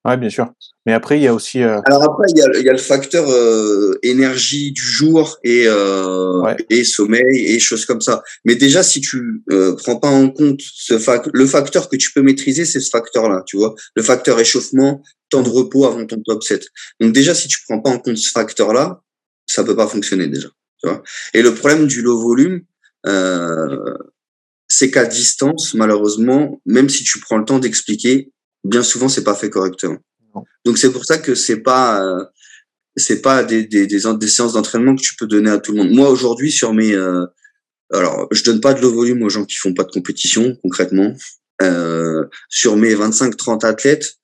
[0.07, 0.47] Ouais, bien sûr.
[0.85, 1.61] Mais après, il y a aussi.
[1.61, 1.81] Euh...
[1.85, 6.41] Alors après, il y a, y a, le facteur euh, énergie du jour et, euh,
[6.43, 6.55] ouais.
[6.69, 8.23] et sommeil et choses comme ça.
[8.45, 12.13] Mais déjà, si tu euh, prends pas en compte ce fac le facteur que tu
[12.13, 13.75] peux maîtriser, c'est ce facteur-là, tu vois.
[13.95, 16.65] Le facteur échauffement, temps de repos avant ton top 7.
[17.01, 19.01] Donc déjà, si tu prends pas en compte ce facteur-là,
[19.45, 20.47] ça peut pas fonctionner déjà.
[20.81, 21.03] Tu vois.
[21.33, 22.61] Et le problème du low volume,
[23.07, 23.97] euh,
[24.67, 28.31] c'est qu'à distance, malheureusement, même si tu prends le temps d'expliquer,
[28.63, 29.97] bien souvent c'est pas fait correctement.
[30.65, 32.25] Donc c'est pour ça que c'est pas euh,
[32.95, 35.79] c'est pas des, des, des, des séances d'entraînement que tu peux donner à tout le
[35.79, 35.91] monde.
[35.91, 37.25] Moi aujourd'hui sur mes euh,
[37.93, 41.15] alors je donne pas de low volume aux gens qui font pas de compétition concrètement.
[41.61, 44.17] Euh, sur mes 25-30 athlètes,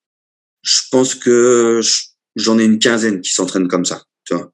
[0.61, 1.79] je pense que
[2.35, 4.51] j'en ai une quinzaine qui s'entraînent comme ça, tu vois.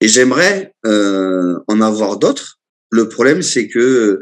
[0.00, 2.60] Et j'aimerais euh, en avoir d'autres.
[2.90, 4.20] Le problème c'est que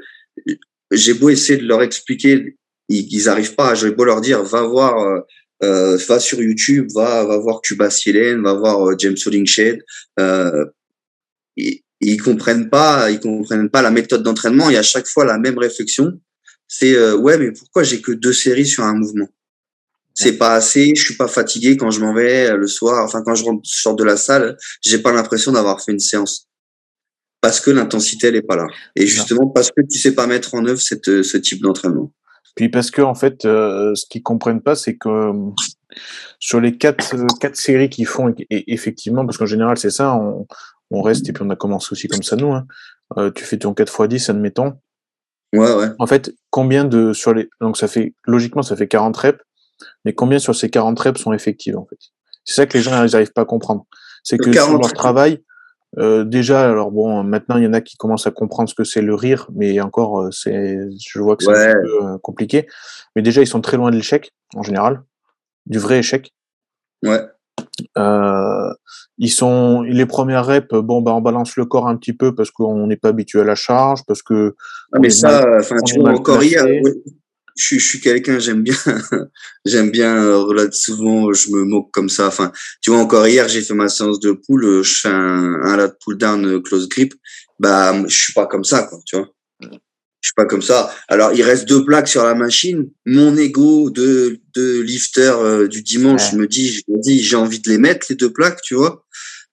[0.90, 2.56] j'ai beau essayer de leur expliquer,
[2.88, 3.74] ils n'arrivent pas.
[3.74, 5.20] J'ai beau leur dire, va voir, euh,
[5.62, 9.80] euh, va sur YouTube, va, va voir Cuba Sielen, va voir euh, James Hollingshead.
[10.18, 10.66] Euh,
[11.56, 14.70] ils, ils comprennent pas, ils comprennent pas la méthode d'entraînement.
[14.70, 16.20] Et à chaque fois la même réflexion,
[16.66, 19.28] c'est euh, ouais, mais pourquoi j'ai que deux séries sur un mouvement?
[20.14, 20.92] C'est pas assez.
[20.96, 23.04] Je suis pas fatigué quand je m'en vais le soir.
[23.04, 26.49] Enfin, quand je rentre sors de la salle, j'ai pas l'impression d'avoir fait une séance
[27.40, 28.66] parce que l'intensité elle est pas là.
[28.96, 32.12] Et justement parce que tu sais pas mettre en œuvre cette, ce type d'entraînement.
[32.54, 35.50] Puis parce que en fait, euh, ce qu'ils comprennent pas, c'est que euh,
[36.38, 40.46] sur les quatre quatre séries qu'ils font, et, effectivement, parce qu'en général c'est ça, on,
[40.90, 42.52] on, reste et puis on a commencé aussi comme ça nous.
[42.52, 42.66] Hein.
[43.16, 44.74] Euh, tu fais ton 4 x 10, admettons.
[45.52, 45.88] Ouais, ouais.
[45.98, 49.40] En fait, combien de sur les donc ça fait logiquement ça fait 40 reps,
[50.04, 51.98] mais combien sur ces 40 reps sont effectives en fait?
[52.44, 53.86] C'est ça que les gens ils n'arrivent pas à comprendre.
[54.22, 55.42] C'est que sur leur travail,
[55.98, 58.84] euh, déjà, alors bon, maintenant il y en a qui commencent à comprendre ce que
[58.84, 62.66] c'est le rire, mais encore, euh, c'est, je vois que c'est un peu euh, compliqué.
[63.16, 65.02] Mais déjà, ils sont très loin de l'échec en général,
[65.66, 66.32] du vrai échec.
[67.04, 67.20] Ouais.
[67.98, 68.72] Euh,
[69.18, 72.50] ils sont les premières reps, bon bah on balance le corps un petit peu parce
[72.50, 74.54] qu'on n'est pas habitué à la charge, parce que.
[74.92, 76.64] Ah, mais ça, enfin tu vois encore hier,
[77.56, 78.76] je, je suis quelqu'un, j'aime bien,
[79.64, 82.28] j'aime bien euh, souvent, je me moque comme ça.
[82.28, 85.60] Enfin, tu vois, encore hier, j'ai fait ma séance de poule, euh, je fais un,
[85.62, 87.14] un lat pull down euh, close grip.
[87.58, 89.28] Bah, je suis pas comme ça, quoi, tu vois.
[89.60, 90.94] Je suis pas comme ça.
[91.08, 92.90] Alors, il reste deux plaques sur la machine.
[93.06, 95.32] Mon ego de, de lifter
[95.70, 98.60] du dimanche me dit, je me dis, j'ai envie de les mettre les deux plaques,
[98.60, 99.06] tu vois.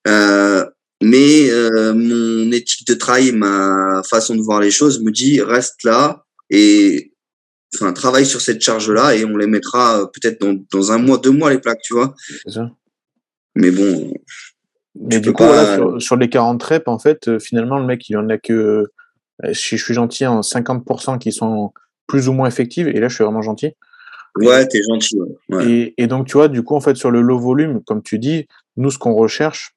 [0.06, 0.64] Euh,
[1.02, 5.84] mais euh, mon éthique de travail, ma façon de voir les choses me dit reste
[5.84, 7.12] là et
[7.74, 11.18] enfin, travaille sur cette charge-là et on les mettra euh, peut-être dans, dans, un mois,
[11.18, 12.14] deux mois, les plaques, tu vois.
[12.44, 12.70] C'est ça.
[13.54, 14.12] Mais bon.
[14.94, 16.00] Mais du coup, pas...
[16.00, 18.90] sur, les 40 reps, en fait, euh, finalement, le mec, il en a que,
[19.44, 21.72] euh, si je suis gentil, en 50% qui sont
[22.06, 22.88] plus ou moins effectives.
[22.88, 23.74] Et là, je suis vraiment gentil.
[24.36, 25.18] Ouais, t'es gentil.
[25.48, 25.70] Ouais.
[25.70, 28.18] Et, et, donc, tu vois, du coup, en fait, sur le low volume, comme tu
[28.18, 28.46] dis,
[28.76, 29.74] nous, ce qu'on recherche,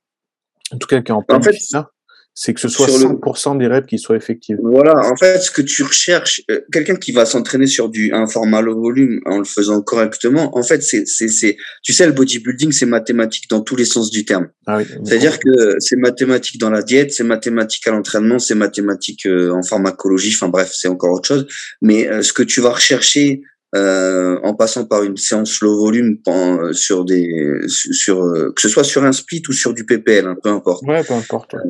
[0.73, 1.91] en tout cas, qui en en fait, ça,
[2.33, 3.59] c'est que ce soit 100% le...
[3.59, 4.55] des reps qui soient effectifs.
[4.61, 8.27] Voilà, en fait, ce que tu recherches, euh, quelqu'un qui va s'entraîner sur du un
[8.27, 12.13] format low volume en le faisant correctement, en fait, c'est c'est c'est tu sais le
[12.13, 14.47] bodybuilding, c'est mathématique dans tous les sens du terme.
[14.65, 19.25] Ah oui, C'est-à-dire que c'est mathématique dans la diète, c'est mathématique à l'entraînement, c'est mathématique
[19.25, 21.47] euh, en pharmacologie, enfin bref, c'est encore autre chose,
[21.81, 23.41] mais euh, ce que tu vas rechercher
[23.73, 28.67] euh, en passant par une séance low volume euh, sur des sur euh, que ce
[28.67, 30.83] soit sur un split ou sur du PPL, hein, peu importe.
[30.85, 31.53] Ouais, peu importe.
[31.53, 31.61] Ouais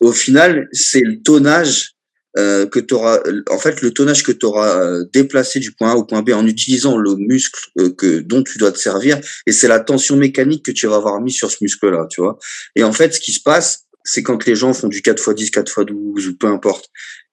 [0.00, 1.94] au final, c'est le tonnage
[2.38, 3.18] euh, que tu auras,
[3.50, 6.46] en fait, le tonnage que tu euh, déplacé du point A au point B en
[6.46, 10.64] utilisant le muscle euh, que dont tu dois te servir, et c'est la tension mécanique
[10.64, 12.38] que tu vas avoir mis sur ce muscle-là, tu vois.
[12.76, 15.34] Et en fait, ce qui se passe, c'est quand les gens font du 4 x
[15.34, 16.86] 10, 4 x 12 ou peu importe,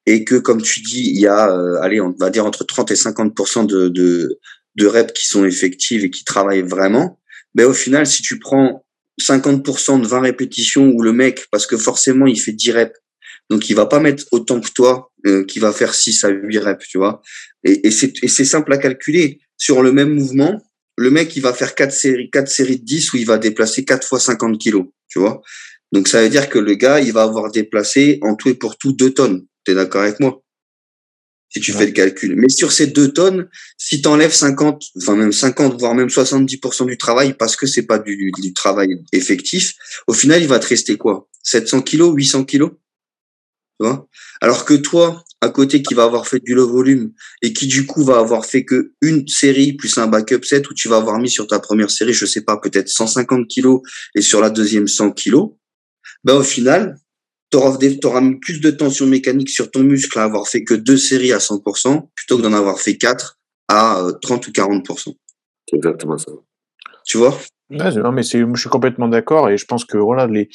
[0.06, 2.92] et que comme tu dis, il y a, euh, allez, on va dire entre 30
[2.92, 4.40] et 50 de, de
[4.78, 7.20] de reps qui sont effectives et qui travaillent vraiment.
[7.56, 8.86] Mais au final, si tu prends
[9.22, 13.00] 50% de 20 répétitions où le mec, parce que forcément, il fait 10 reps.
[13.50, 16.58] Donc, il va pas mettre autant que toi, euh, qui va faire 6 à 8
[16.60, 17.22] reps, tu vois.
[17.64, 19.40] Et, et c'est simple à calculer.
[19.58, 20.62] Sur le même mouvement,
[20.98, 23.86] le mec, il va faire 4 séries, 4 séries de 10 où il va déplacer
[23.86, 25.42] 4 fois 50 kilos, tu vois.
[25.92, 28.78] Donc, ça veut dire que le gars, il va avoir déplacé en tout et pour
[28.78, 29.46] tout 2 tonnes.
[29.64, 30.42] T'es d'accord avec moi?
[31.50, 31.78] Si tu ouais.
[31.78, 32.36] fais le calcul.
[32.36, 36.86] Mais sur ces deux tonnes, si tu enlèves 50, enfin même 50, voire même 70%
[36.86, 39.74] du travail, parce que c'est pas du, du, travail effectif,
[40.08, 41.28] au final, il va te rester quoi?
[41.44, 42.72] 700 kilos, 800 kilos?
[43.80, 44.08] Tu vois?
[44.42, 47.86] Alors que toi, à côté, qui va avoir fait du low volume et qui du
[47.86, 51.20] coup va avoir fait que une série plus un backup set où tu vas avoir
[51.20, 53.82] mis sur ta première série, je sais pas, peut-être 150 kilos
[54.16, 55.52] et sur la deuxième 100 kilos,
[56.24, 56.98] ben au final,
[57.52, 60.74] tu auras, auras, mis plus de tension mécanique sur ton muscle à avoir fait que
[60.74, 65.16] deux séries à 100% plutôt que d'en avoir fait quatre à 30 ou 40%.
[65.70, 66.32] C'est exactement ça.
[67.06, 67.38] Tu vois?
[67.70, 70.50] Ouais, Non, mais je suis complètement d'accord et je pense que voilà, les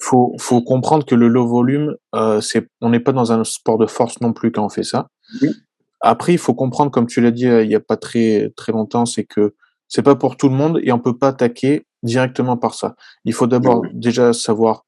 [0.00, 3.78] faut faut comprendre que le low volume, euh, c'est on n'est pas dans un sport
[3.78, 5.08] de force non plus quand on fait ça.
[5.40, 5.48] Mmh.
[6.00, 8.72] Après, il faut comprendre, comme tu l'as dit euh, il y a pas très très
[8.72, 9.54] longtemps, c'est que
[9.88, 12.94] c'est pas pour tout le monde et on peut pas attaquer directement par ça.
[13.24, 13.90] Il faut d'abord mmh.
[13.92, 14.84] déjà savoir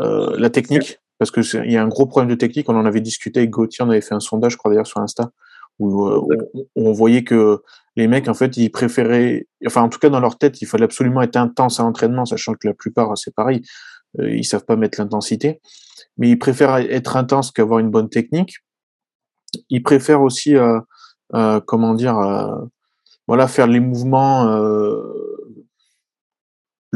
[0.00, 2.68] euh, la technique, parce que il y a un gros problème de technique.
[2.68, 5.00] On en avait discuté avec Gauthier, on avait fait un sondage, je crois d'ailleurs sur
[5.00, 5.30] Insta,
[5.78, 6.20] où, euh,
[6.74, 7.62] où, on voyait que
[7.96, 10.84] les mecs, en fait, ils préféraient, enfin, en tout cas dans leur tête, il fallait
[10.84, 13.62] absolument être intense à l'entraînement, sachant que la plupart, c'est pareil,
[14.20, 15.60] euh, ils savent pas mettre l'intensité,
[16.18, 18.58] mais ils préfèrent être intense qu'avoir une bonne technique.
[19.70, 20.80] Ils préfèrent aussi, euh,
[21.34, 22.16] euh, comment dire,
[23.26, 24.44] voilà, faire les mouvements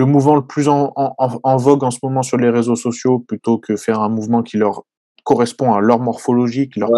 [0.01, 3.19] le mouvement le plus en, en, en, vogue en ce moment sur les réseaux sociaux
[3.19, 4.85] plutôt que faire un mouvement qui leur
[5.25, 6.91] correspond à leur morphologie, qui leur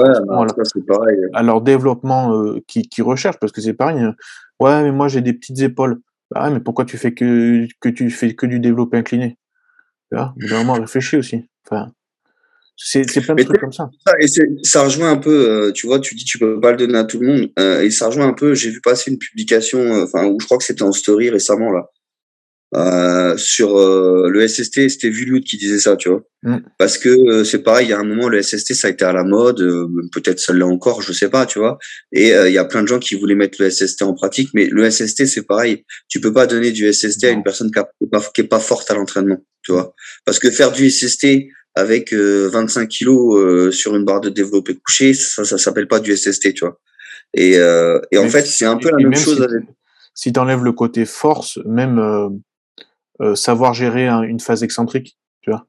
[1.34, 3.98] à, leur, développement euh, qui, qui recherchent, parce que c'est pareil.
[3.98, 4.14] Hein.
[4.60, 5.98] Ouais, mais moi j'ai des petites épaules.
[6.36, 9.36] Ah, mais pourquoi tu fais que, que tu fais que du développé incliné?
[10.12, 11.44] Vois, vraiment réfléchir aussi.
[11.66, 11.90] Enfin,
[12.76, 13.90] c'est plein de trucs comme ça.
[14.20, 14.28] Et
[14.62, 17.04] ça rejoint un peu, euh, tu vois, tu dis tu peux pas le donner à
[17.04, 18.54] tout le monde, euh, et ça rejoint un peu.
[18.54, 21.90] J'ai vu passer une publication, enfin, où je crois que c'était en story récemment là,
[22.74, 26.22] euh, sur euh, le SST, c'était Vulut qui disait ça, tu vois.
[26.42, 26.56] Mm.
[26.78, 29.04] Parce que euh, c'est pareil, il y a un moment, le SST, ça a été
[29.04, 29.58] à la mode,
[30.10, 31.78] peut-être ça l'est encore, je sais pas, tu vois.
[32.12, 34.66] Et il y a plein de gens qui voulaient mettre le SST en pratique, mais
[34.66, 35.84] le SST, c'est pareil.
[36.08, 39.44] Tu peux pas donner du SST à une personne qui, est pas forte à l'entraînement,
[39.62, 39.94] tu vois.
[40.24, 41.26] Parce que faire du SST
[41.74, 46.54] avec 25 kilos sur une barre de développé couché, ça, ça s'appelle pas du SST,
[46.54, 46.80] tu vois.
[47.34, 49.62] Et, et en fait, c'est un peu la même chose si, avec.
[50.14, 52.40] Si tu enlèves le côté force, même
[53.22, 55.66] euh, savoir gérer une phase excentrique, tu vois.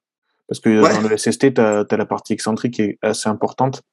[0.47, 3.84] Parce que dans le SST, tu as, la partie excentrique qui est assez importante.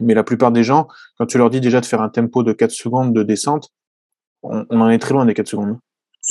[0.00, 2.52] Mais la plupart des gens, quand tu leur dis déjà de faire un tempo de
[2.52, 3.68] 4 secondes de descente,
[4.42, 5.76] on, en est très loin des 4 secondes.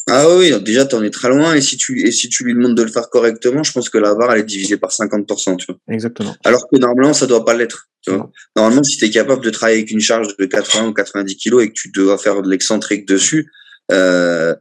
[0.07, 1.53] Ah oui, déjà, tu en es très loin.
[1.53, 3.97] Et si, tu, et si tu lui demandes de le faire correctement, je pense que
[3.97, 5.57] la barre, elle est divisée par 50%.
[5.57, 5.77] Tu vois.
[5.87, 6.35] Exactement.
[6.45, 7.89] Alors que normalement, ça doit pas l'être.
[8.01, 8.31] Tu vois.
[8.55, 11.61] Normalement, si tu es capable de travailler avec une charge de 80 ou 90 kg
[11.61, 13.51] et que tu dois faire de l'excentrique dessus,
[13.91, 14.55] euh,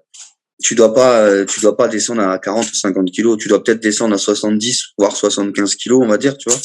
[0.62, 3.38] tu dois pas euh, tu dois pas descendre à 40 ou 50 kilos.
[3.38, 6.58] Tu dois peut-être descendre à 70 voire 75 kilos on va dire tu vois.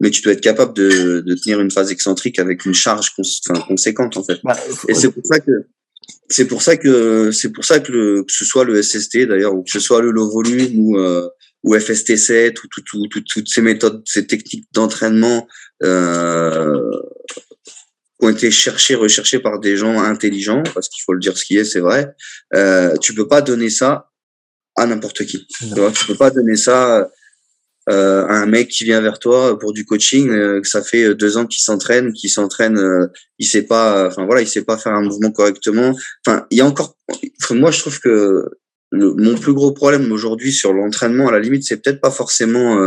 [0.00, 3.60] Mais tu dois être capable de, de tenir une phase excentrique avec une charge enfin,
[3.66, 4.38] conséquente en fait.
[4.42, 4.56] Bah,
[4.88, 5.52] et c'est pour ça que
[6.28, 9.54] c'est pour ça que c'est pour ça que, le, que ce soit le SST d'ailleurs
[9.54, 11.28] ou que ce soit le low volume ou euh,
[11.62, 15.46] ou FST7 ou tout, tout, tout, toutes ces méthodes ces techniques d'entraînement
[15.82, 16.90] euh,
[18.24, 21.56] ont été cherchés, recherchés par des gens intelligents, parce qu'il faut le dire ce qui
[21.56, 22.14] est, c'est vrai.
[22.54, 24.10] Euh, tu peux pas donner ça
[24.76, 25.46] à n'importe qui.
[25.46, 27.08] Tu, vois, tu peux pas donner ça
[27.90, 31.14] euh, à un mec qui vient vers toi pour du coaching, euh, que ça fait
[31.14, 33.08] deux ans qu'il s'entraîne, qu'il s'entraîne, euh,
[33.38, 35.94] il sait pas, enfin voilà, il sait pas faire un mouvement correctement.
[36.26, 36.96] Enfin, il y a encore,
[37.50, 38.48] moi je trouve que
[38.92, 42.78] mon plus gros problème aujourd'hui sur l'entraînement, à la limite, c'est peut-être pas forcément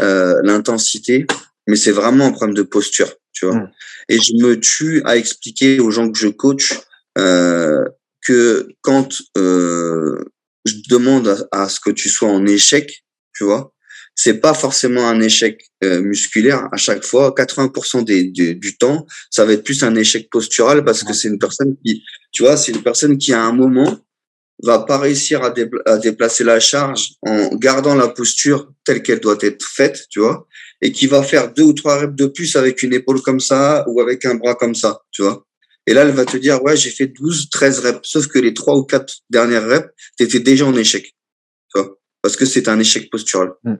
[0.00, 1.26] euh, l'intensité,
[1.66, 3.56] mais c'est vraiment un problème de posture, tu vois.
[3.56, 3.70] Mm.
[4.08, 6.74] Et je me tue à expliquer aux gens que je coach
[7.18, 7.84] euh,
[8.26, 10.24] que quand euh,
[10.64, 13.04] je demande à, ce que tu sois en échec,
[13.34, 13.72] tu vois,
[14.14, 17.34] c'est pas forcément un échec euh, musculaire à chaque fois.
[17.34, 21.38] 80% des, du temps, ça va être plus un échec postural parce que c'est une
[21.38, 23.98] personne qui, tu vois, c'est une personne qui à un moment
[24.62, 25.52] va pas réussir à,
[25.86, 30.46] à, déplacer la charge en gardant la posture telle qu'elle doit être faite, tu vois
[30.82, 33.84] et qui va faire deux ou trois reps de plus avec une épaule comme ça
[33.88, 35.46] ou avec un bras comme ça, tu vois.
[35.86, 38.08] Et là, elle va te dire, ouais, j'ai fait 12, 13 reps.
[38.08, 41.04] Sauf que les trois ou quatre dernières reps, tu étais déjà en échec.
[41.74, 43.52] Tu vois Parce que c'est un échec postural.
[43.64, 43.74] Mm.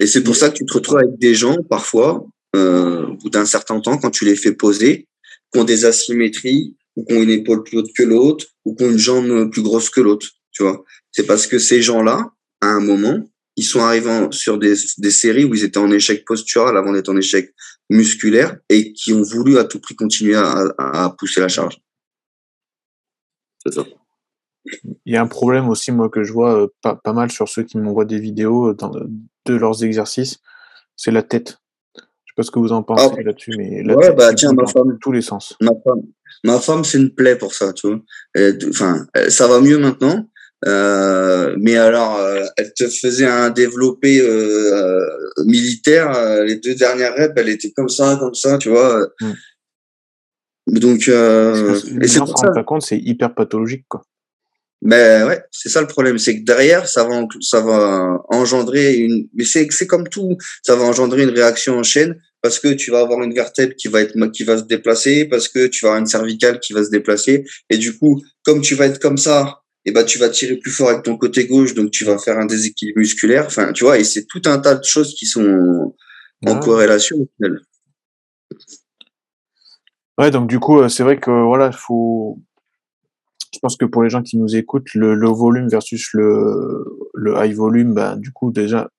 [0.00, 2.24] Et c'est pour ça que tu te retrouves avec des gens, parfois,
[2.54, 5.08] euh, au bout d'un certain temps, quand tu les fais poser,
[5.52, 8.84] qui ont des asymétries, ou qui ont une épaule plus haute que l'autre, ou qui
[8.84, 10.28] ont une jambe plus grosse que l'autre.
[10.52, 13.28] Tu vois C'est parce que ces gens-là, à un moment,
[13.58, 17.08] ils sont arrivés sur des, des, séries où ils étaient en échec postural avant d'être
[17.08, 17.52] en échec
[17.90, 21.76] musculaire et qui ont voulu à tout prix continuer à, à pousser la charge.
[23.66, 23.84] C'est ça.
[25.04, 27.48] Il y a un problème aussi, moi, que je vois euh, pas, pas mal sur
[27.48, 30.38] ceux qui m'envoient des vidéos dans, de leurs exercices,
[30.94, 31.58] c'est la tête.
[31.96, 33.22] Je sais pas ce que vous en pensez ah.
[33.22, 35.56] là-dessus, mais la ouais, bah, tiens, ma femme, tous les sens.
[35.60, 36.02] Ma femme,
[36.44, 38.00] ma femme c'est une plaie pour ça, tu vois.
[38.68, 40.28] Enfin, ça va mieux maintenant,
[40.66, 45.06] euh, mais alors, euh, elle te faisait un développé euh,
[45.44, 46.44] militaire.
[46.44, 49.08] les deux dernières reps, elle était comme ça, comme ça, tu vois.
[49.20, 49.32] Mm.
[50.78, 52.62] Donc, et c'est pour ça.
[52.66, 54.02] Compte, c'est hyper pathologique, quoi.
[54.80, 59.28] Mais ouais, c'est ça le problème, c'est que derrière, ça va, ça va engendrer une.
[59.34, 62.92] Mais c'est, c'est comme tout, ça va engendrer une réaction en chaîne parce que tu
[62.92, 65.90] vas avoir une vertèbre qui va être qui va se déplacer, parce que tu vas
[65.90, 69.16] avoir une cervicale qui va se déplacer, et du coup, comme tu vas être comme
[69.16, 72.18] ça et bah tu vas tirer plus fort avec ton côté gauche, donc tu vas
[72.18, 73.46] faire un déséquilibre musculaire.
[73.46, 75.94] Enfin, tu vois, et c'est tout un tas de choses qui sont
[76.46, 77.16] en corrélation
[80.18, 82.40] Ouais, donc du coup, euh, c'est vrai que voilà, faut.
[83.54, 87.34] Je pense que pour les gens qui nous écoutent, le low volume versus le, le
[87.36, 88.90] high volume, bah, du coup, déjà,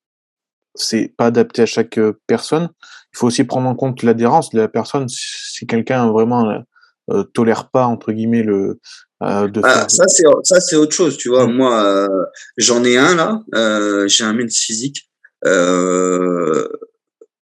[0.76, 2.70] c'est pas adapté à chaque euh, personne.
[3.14, 5.08] Il faut aussi prendre en compte l'adhérence de la personne.
[5.10, 6.64] Si quelqu'un vraiment
[7.12, 8.80] euh, tolère pas entre guillemets le
[9.22, 11.48] euh, ah, ça c'est ça c'est autre chose, tu vois.
[11.48, 11.54] Mm.
[11.54, 12.26] Moi, euh,
[12.58, 13.44] j'en ai un là.
[13.54, 15.10] Euh, j'ai un maître physique
[15.46, 16.68] euh,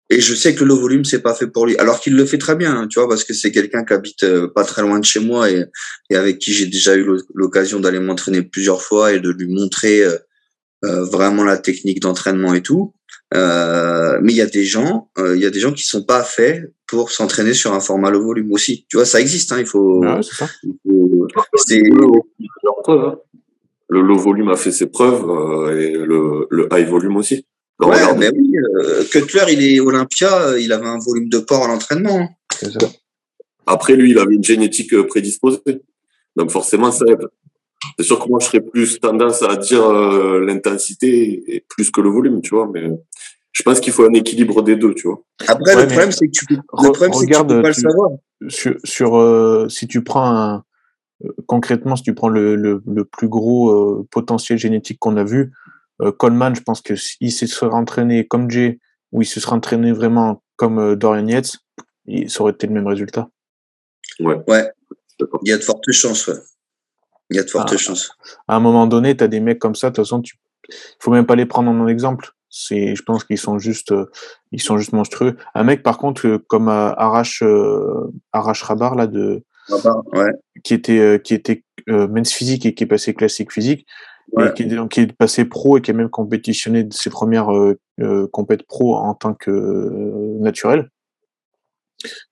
[0.08, 1.76] et je sais que le volume c'est pas fait pour lui.
[1.76, 4.24] Alors qu'il le fait très bien, hein, tu vois, parce que c'est quelqu'un qui habite
[4.24, 5.64] euh, pas très loin de chez moi et,
[6.10, 10.02] et avec qui j'ai déjà eu l'occasion d'aller m'entraîner plusieurs fois et de lui montrer
[10.82, 12.94] vraiment la technique d'entraînement et tout.
[13.34, 16.02] Euh, mais il y a des gens, euh, il y a des gens qui sont
[16.02, 18.86] pas faits pour s'entraîner sur un format low volume aussi.
[18.88, 19.52] Tu vois, ça existe.
[19.52, 20.02] Hein, il faut.
[20.04, 20.48] Ah ouais, c'est ça.
[21.56, 21.82] C'est.
[23.92, 27.44] Le low volume a fait ses preuves euh, et le, le high volume aussi.
[27.80, 28.18] Le ouais, regarde.
[28.18, 28.52] mais oui.
[28.56, 32.20] euh, Cutler, il est Olympia, euh, il avait un volume de port à l'entraînement.
[32.20, 32.28] hein.
[32.54, 32.88] C'est ça.
[33.66, 35.60] Après, lui, il avait une génétique euh, prédisposée.
[36.36, 37.26] Donc forcément, ça aide.
[37.98, 42.00] C'est sûr que moi, je serais plus tendance à dire euh, l'intensité et plus que
[42.00, 42.68] le volume, tu vois.
[42.72, 42.90] Mais
[43.52, 45.22] je pense qu'il faut un équilibre des deux, tu vois.
[45.48, 47.62] Après, Ouais, le problème, c'est que tu peux, le re- problème, c'est que tu peux
[47.62, 48.10] pas tu- le savoir.
[48.48, 50.64] sur, sur euh, si tu prends un,
[51.24, 55.24] euh, concrètement, si tu prends le, le, le plus gros euh, potentiel génétique qu'on a
[55.24, 55.52] vu,
[56.02, 58.78] euh, Coleman, je pense que s'il se serait entraîné comme Jay,
[59.12, 61.56] ou il se serait entraîné vraiment comme euh, Dorian Yates,
[62.28, 63.28] ça aurait été le même résultat.
[64.20, 64.36] Ouais.
[64.48, 64.70] Ouais.
[65.42, 66.34] Il y a de fortes chances, ouais.
[67.30, 67.76] Il y a de fortes Ah.
[67.76, 68.12] chances.
[68.48, 70.36] À un moment donné, tu as des mecs comme ça, de toute façon, tu
[70.98, 72.30] faut même pas les prendre en exemple.
[72.48, 74.06] C'est, je pense qu'ils sont juste, euh,
[74.52, 75.36] ils sont juste monstrueux.
[75.54, 77.42] Un mec, par contre, euh, comme euh, Arash,
[78.32, 79.44] Arash Rabar, là, de,
[80.12, 80.30] Ouais.
[80.64, 83.86] qui était, qui était euh, men's physique et qui est passé classique physique,
[84.32, 84.48] Ouais.
[84.48, 87.52] et qui est, qui est passé pro et qui a même compétitionné de ses premières
[87.52, 90.88] euh, compètes pro en tant que euh, naturel.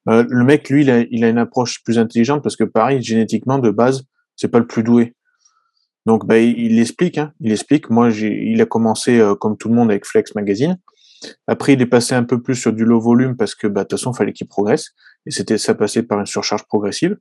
[0.06, 3.58] Le mec, lui, il a, il a une approche plus intelligente parce que pareil, génétiquement,
[3.58, 4.02] de base,
[4.38, 5.14] c'est pas le plus doué.
[6.06, 7.90] Donc, bah, il, il explique, hein, il explique.
[7.90, 10.78] Moi, j'ai, il a commencé euh, comme tout le monde avec Flex Magazine.
[11.46, 13.88] Après, il est passé un peu plus sur du low volume parce que, bah, de
[13.88, 14.92] toute façon, il fallait qu'il progresse.
[15.26, 17.18] Et c'était ça passait par une surcharge progressive.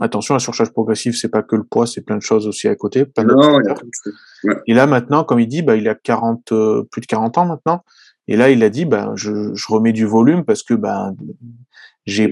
[0.00, 2.74] Attention, la surcharge progressive, c'est pas que le poids, c'est plein de choses aussi à
[2.74, 3.04] côté.
[3.04, 4.54] plein Non, il y a.
[4.66, 7.46] Et là, maintenant, comme il dit, bah, il a 40, euh, plus de 40 ans
[7.46, 7.84] maintenant.
[8.26, 11.12] Et là, il a dit, bah, je, je remets du volume parce que, bah,
[12.06, 12.28] j'ai,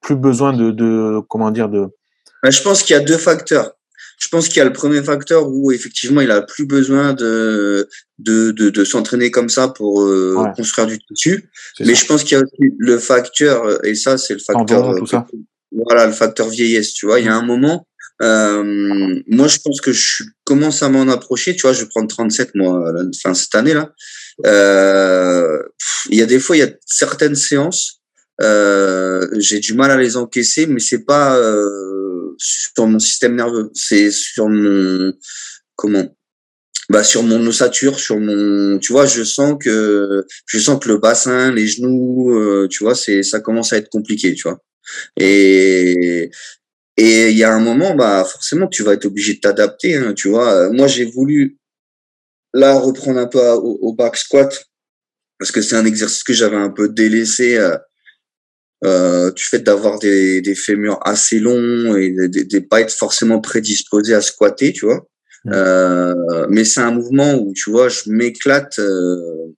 [0.00, 1.94] plus besoin de, de, comment dire, de,
[2.50, 3.72] Je pense qu'il y a deux facteurs.
[4.20, 7.88] Je pense qu'il y a le premier facteur où effectivement il a plus besoin de
[8.18, 10.50] de, de, de s'entraîner comme ça pour euh, Ouais.
[10.56, 11.50] construire du tissu.
[11.80, 12.00] Mais ça.
[12.02, 14.98] je pense qu'il y a aussi le facteur euh, et ça c'est le facteur euh,
[14.98, 15.26] tout ça.
[15.72, 16.92] voilà le facteur vieillesse.
[16.94, 17.86] Tu vois, il y a un moment.
[18.22, 18.62] euh,
[19.26, 21.54] moi, je pense que je commence à m'en approcher.
[21.56, 23.92] Tu vois, je vais prendre 37 moi, enfin cette année là.
[24.46, 25.58] Euh,
[26.10, 28.00] il y a des fois, il y a certaines séances,
[28.40, 31.68] euh, j'ai du mal à les encaisser, mais c'est pas euh,
[32.38, 35.12] sur mon système nerveux, c'est sur mon
[35.76, 36.16] comment?
[36.90, 40.98] Bah sur mon ossature, sur mon, tu vois, je sens que je sens que le
[40.98, 44.60] bassin, les genoux, euh, tu vois, c'est ça commence à être compliqué, tu vois.
[45.18, 46.30] Et
[46.96, 50.14] et il y a un moment, bah forcément, tu vas être obligé de t'adapter, hein,
[50.14, 50.70] tu vois.
[50.70, 51.58] Moi, j'ai voulu
[52.52, 54.66] là reprendre un peu au, au back squat
[55.38, 57.76] parce que c'est un exercice que j'avais un peu délaissé euh,
[58.84, 62.92] euh, du fait d'avoir des, des fémurs assez longs et de, de, de pas être
[62.92, 65.06] forcément prédisposé à squatter, tu vois.
[65.44, 65.50] Mm.
[65.52, 69.54] Euh, mais c'est un mouvement où, tu vois, je m'éclate euh,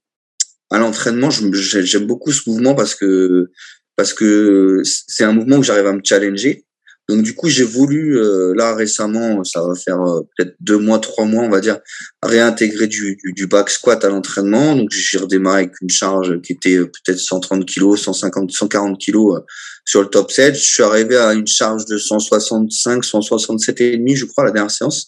[0.69, 1.29] à l'entraînement.
[1.29, 3.49] J'aime beaucoup ce mouvement parce que
[3.95, 6.65] parce que c'est un mouvement où j'arrive à me challenger.
[7.09, 10.99] Donc du coup, j'ai voulu euh, là récemment, ça va faire euh, peut-être deux mois,
[10.99, 11.79] trois mois, on va dire,
[12.21, 14.75] réintégrer du, du, du back squat à l'entraînement.
[14.75, 19.37] Donc j'ai redémarré avec une charge qui était euh, peut-être 130 kilos, 150, 140 kilos
[19.37, 19.41] euh,
[19.85, 20.55] sur le top set.
[20.55, 24.71] Je suis arrivé à une charge de 165, 167 et demi, je crois, la dernière
[24.71, 25.07] séance.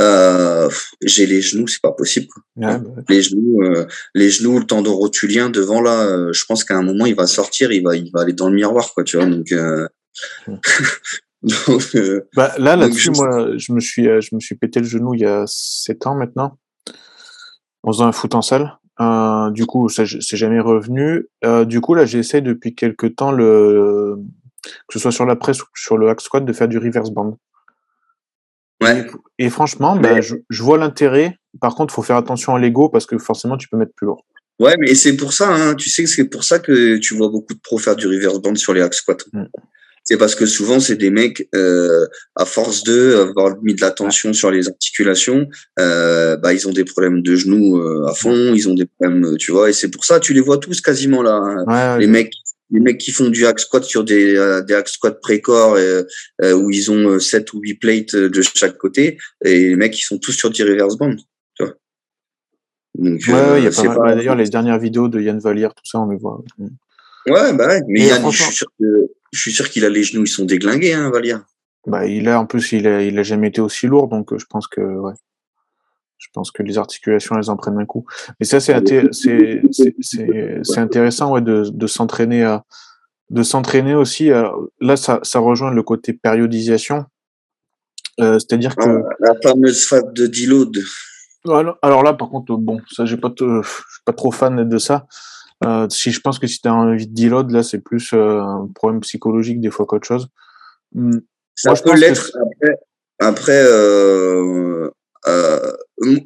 [0.00, 0.70] Euh,
[1.02, 2.26] j'ai les genoux, c'est pas possible.
[2.28, 2.42] quoi.
[2.56, 6.64] Ouais, bah, Les genoux, euh, les genoux, le tendon rotulien devant là, euh, je pense
[6.64, 9.04] qu'à un moment il va sortir, il va, il va aller dans le miroir, quoi,
[9.04, 9.26] tu vois.
[9.26, 9.86] Donc, euh...
[11.42, 14.80] donc euh, bah, là, là-dessus, je- moi, je me suis, euh, je me suis pété
[14.80, 16.58] le genou il y a 7 ans maintenant,
[17.82, 18.76] en faisant un foot en salle.
[19.00, 21.26] Euh, du coup, ça, c'est jamais revenu.
[21.44, 24.16] Euh, du coup, là, j'essaie depuis quelques temps le,
[24.62, 27.10] que ce soit sur la presse ou sur le hack squat, de faire du reverse
[27.10, 27.38] band.
[28.82, 29.06] ouais.
[29.38, 31.38] Et franchement, bah, je, je vois l'intérêt.
[31.62, 34.26] Par contre, faut faire attention à l'ego parce que forcément, tu peux mettre plus lourd.
[34.58, 37.30] Ouais, mais c'est pour ça, hein, tu sais que c'est pour ça que tu vois
[37.30, 39.16] beaucoup de pros faire du reverse band sur les hack squats.
[39.32, 39.44] Mm.
[40.04, 43.90] C'est parce que souvent c'est des mecs euh, à force de avoir mis de la
[43.90, 45.46] tension sur les articulations,
[45.78, 49.24] euh, bah ils ont des problèmes de genoux euh, à fond, ils ont des problèmes,
[49.24, 51.34] euh, tu vois, et c'est pour ça tu les vois tous quasiment là.
[51.34, 51.64] hein.
[51.66, 52.32] Ouais, ouais, les mecs
[52.72, 56.02] les mecs qui font du hack squat sur des euh, des hack squat pré-corps euh,
[56.42, 59.92] euh, où ils ont 7 ou 8 plates euh, de chaque côté et les mecs
[59.92, 61.14] qui sont tous sur du reverse band,
[61.54, 61.74] tu vois.
[62.98, 65.68] Donc ouais, y a euh, pas pas bah, D'ailleurs, les dernières vidéos de Yann Valier,
[65.68, 66.42] tout ça, on les voit.
[67.26, 67.80] Ouais, bah ouais.
[67.88, 68.84] Mais Yann, je suis sûr que
[69.32, 71.44] je suis sûr qu'il a les genoux, ils sont déglingués, hein, Valia.
[71.86, 74.38] Bah, il a, en plus, il a, il a jamais été aussi lourd, donc euh,
[74.38, 75.14] je pense que, ouais.
[76.18, 78.04] Je pense que les articulations, elles en prennent un coup.
[78.38, 82.64] Mais ça, c'est, inté- c'est, c'est, c'est, c'est intéressant, ouais, de, de s'entraîner à,
[83.30, 84.30] de s'entraîner aussi.
[84.30, 84.52] à-
[84.82, 87.06] là, ça, ça rejoint le côté périodisation.
[88.20, 90.76] Euh, c'est-à-dire que, Ah, la fameuse fat de deload.
[91.80, 95.06] Alors là, par contre, bon, ça, j'ai pas, je suis pas trop fan de ça.
[95.64, 98.40] Euh, si je pense que si tu as envie de deload, là, c'est plus euh,
[98.40, 100.28] un problème psychologique des fois qu'autre chose.
[100.94, 101.18] Hmm.
[101.54, 102.30] Ça peut l'être.
[102.40, 102.78] Après,
[103.18, 104.88] après euh,
[105.28, 105.72] euh,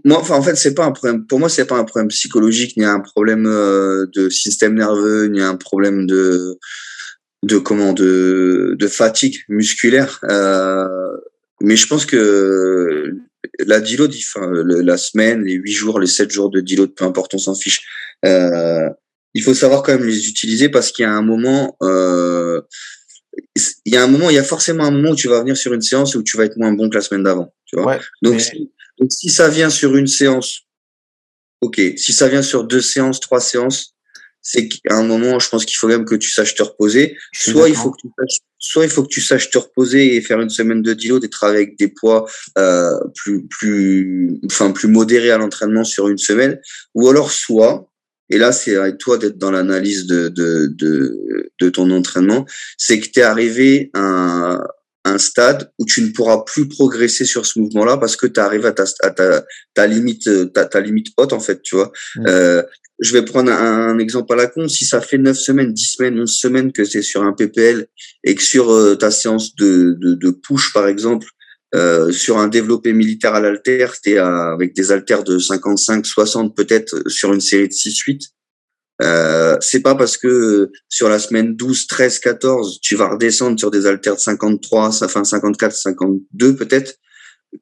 [0.04, 1.26] moi, enfin, en fait, c'est pas un problème.
[1.26, 5.40] Pour moi, c'est pas un problème psychologique, ni un problème euh, de système nerveux, ni
[5.40, 6.58] un problème de
[7.42, 10.20] de comment de de fatigue musculaire.
[10.30, 10.86] Euh,
[11.60, 13.12] mais je pense que
[13.66, 17.34] la deload, enfin, la semaine, les huit jours, les sept jours de deload, peu importe,
[17.34, 17.82] on s'en fiche.
[18.24, 18.88] Euh,
[19.34, 22.62] il faut savoir quand même les utiliser parce qu'il y a un moment, euh,
[23.84, 25.56] il y a un moment, il y a forcément un moment où tu vas venir
[25.56, 27.52] sur une séance où tu vas être moins bon que la semaine d'avant.
[27.66, 27.98] Tu vois.
[28.22, 30.60] donc, si, donc, si ça vient sur une séance,
[31.60, 31.80] ok.
[31.96, 33.94] Si ça vient sur deux séances, trois séances,
[34.40, 37.16] c'est qu'à un moment, je pense qu'il faut même que tu saches te reposer.
[37.32, 40.20] Soit il faut que tu saches, soit il faut que tu saches te reposer et
[40.20, 42.26] faire une semaine de et travailler avec des poids
[42.58, 46.60] euh, plus plus enfin plus modérés à l'entraînement sur une semaine,
[46.94, 47.90] ou alors soit
[48.30, 52.46] et là c'est à toi d'être dans l'analyse de, de, de, de ton entraînement,
[52.78, 54.58] c'est que tu es arrivé à
[55.06, 58.64] un, stade où tu ne pourras plus progresser sur ce mouvement-là parce que tu arrives
[58.64, 59.44] à ta, à ta,
[59.74, 61.92] ta limite ta, ta limite haute en fait, tu vois.
[62.16, 62.26] Mmh.
[62.26, 62.62] Euh,
[63.00, 64.68] je vais prendre un, exemple à la con.
[64.68, 67.86] Si ça fait 9 semaines, 10 semaines, 11 semaines que c'est sur un PPL
[68.22, 71.26] et que sur euh, ta séance de, de, de, push, par exemple,
[71.74, 77.08] euh, sur un développé militaire à l'alter, t'es avec des haltères de 55, 60 peut-être
[77.08, 78.20] sur une série de 6-8.
[79.02, 83.72] Euh, c'est pas parce que sur la semaine 12, 13, 14, tu vas redescendre sur
[83.72, 86.94] des haltères de 53, fin 54, 52 peut-être,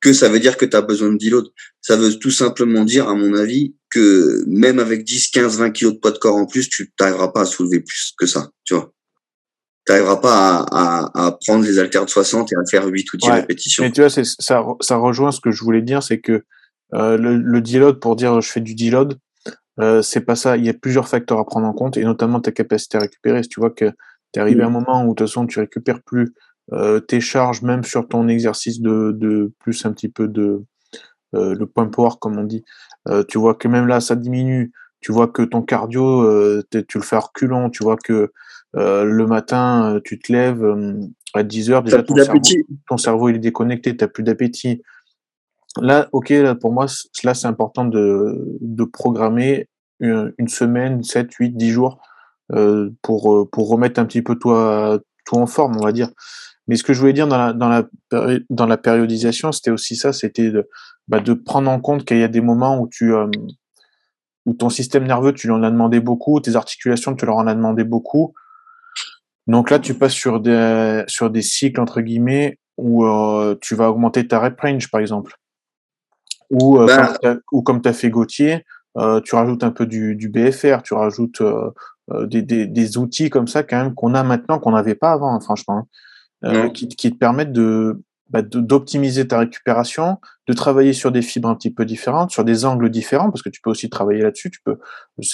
[0.00, 1.46] que ça veut dire que tu as besoin de deload.
[1.80, 5.94] Ça veut tout simplement dire, à mon avis, que même avec 10, 15, 20 kilos
[5.94, 8.74] de poids de corps en plus, tu n'arriveras pas à soulever plus que ça, tu
[8.74, 8.92] vois.
[9.86, 13.16] Tu n'arriveras pas à, à, prendre les haltères de 60 et à faire 8 ou
[13.16, 13.82] 10 répétitions.
[13.82, 16.44] Mais tu vois, ça, ça rejoint ce que je voulais dire, c'est que
[16.94, 19.18] euh, le, le deload, pour dire je fais du deload,
[19.80, 20.56] euh, c'est pas ça.
[20.56, 23.42] Il y a plusieurs facteurs à prendre en compte, et notamment ta capacité à récupérer.
[23.42, 23.86] Si tu vois que
[24.32, 24.72] tu es arrivé à un mm.
[24.72, 26.34] moment où de toute façon tu récupères plus
[26.72, 30.62] euh, tes charges, même sur ton exercice de, de plus un petit peu de
[31.34, 32.64] euh, le point power comme on dit,
[33.08, 34.72] euh, tu vois que même là ça diminue.
[35.00, 37.70] Tu vois que ton cardio, euh, tu le fais à reculons.
[37.70, 38.30] Tu vois que
[38.76, 40.64] euh, le matin, tu te lèves
[41.34, 42.40] à 10 heures, déjà ton cerveau,
[42.88, 44.82] ton cerveau, il est déconnecté, tu plus d'appétit.
[45.80, 46.86] Là, ok, là, pour moi,
[47.24, 49.68] là c'est important de, de programmer
[50.00, 52.00] une, une, semaine, 7, 8, 10 jours
[53.02, 56.10] pour, pour remettre un petit peu toi, tout en forme, on va dire.
[56.68, 57.84] Mais ce que je voulais dire dans la, dans la,
[58.50, 60.68] dans la périodisation, c'était aussi ça, c'était de,
[61.08, 63.26] bah, de prendre en compte qu'il y a des moments où tu, euh,
[64.46, 67.46] où ton système nerveux, tu lui en as demandé beaucoup, tes articulations, tu leur en
[67.46, 68.34] as demandé beaucoup.
[69.46, 73.90] Donc là, tu passes sur des, sur des cycles, entre guillemets, où euh, tu vas
[73.90, 75.34] augmenter ta rep range, par exemple.
[76.50, 77.14] Ou, euh, bah.
[77.20, 78.64] comme, ou comme tu as fait Gauthier,
[79.24, 81.42] tu rajoutes un peu du, du BFR, tu rajoutes
[82.24, 85.34] des, des, des, outils comme ça, quand même, qu'on a maintenant, qu'on n'avait pas avant,
[85.34, 85.78] hein, franchement.
[85.78, 85.86] Hein.
[86.44, 88.02] Euh, qui, qui, te permettent de
[88.32, 90.18] bah, d'optimiser ta récupération,
[90.48, 93.50] de travailler sur des fibres un petit peu différentes, sur des angles différents, parce que
[93.50, 94.50] tu peux aussi travailler là-dessus.
[94.50, 94.78] Tu peux,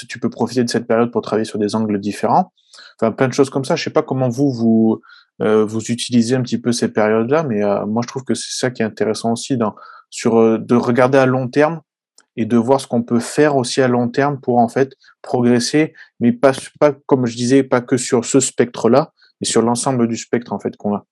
[0.09, 2.53] tu peux profiter de cette période pour travailler sur des angles différents.
[3.01, 3.77] Enfin, plein de choses comme ça.
[3.77, 5.01] Je sais pas comment vous vous
[5.41, 8.59] euh, vous utilisez un petit peu ces périodes-là, mais euh, moi je trouve que c'est
[8.59, 9.77] ça qui est intéressant aussi dans
[10.11, 11.81] sur de regarder à long terme
[12.37, 15.95] et de voir ce qu'on peut faire aussi à long terme pour en fait progresser,
[16.19, 20.17] mais pas pas comme je disais, pas que sur ce spectre-là, et sur l'ensemble du
[20.17, 21.07] spectre en fait qu'on a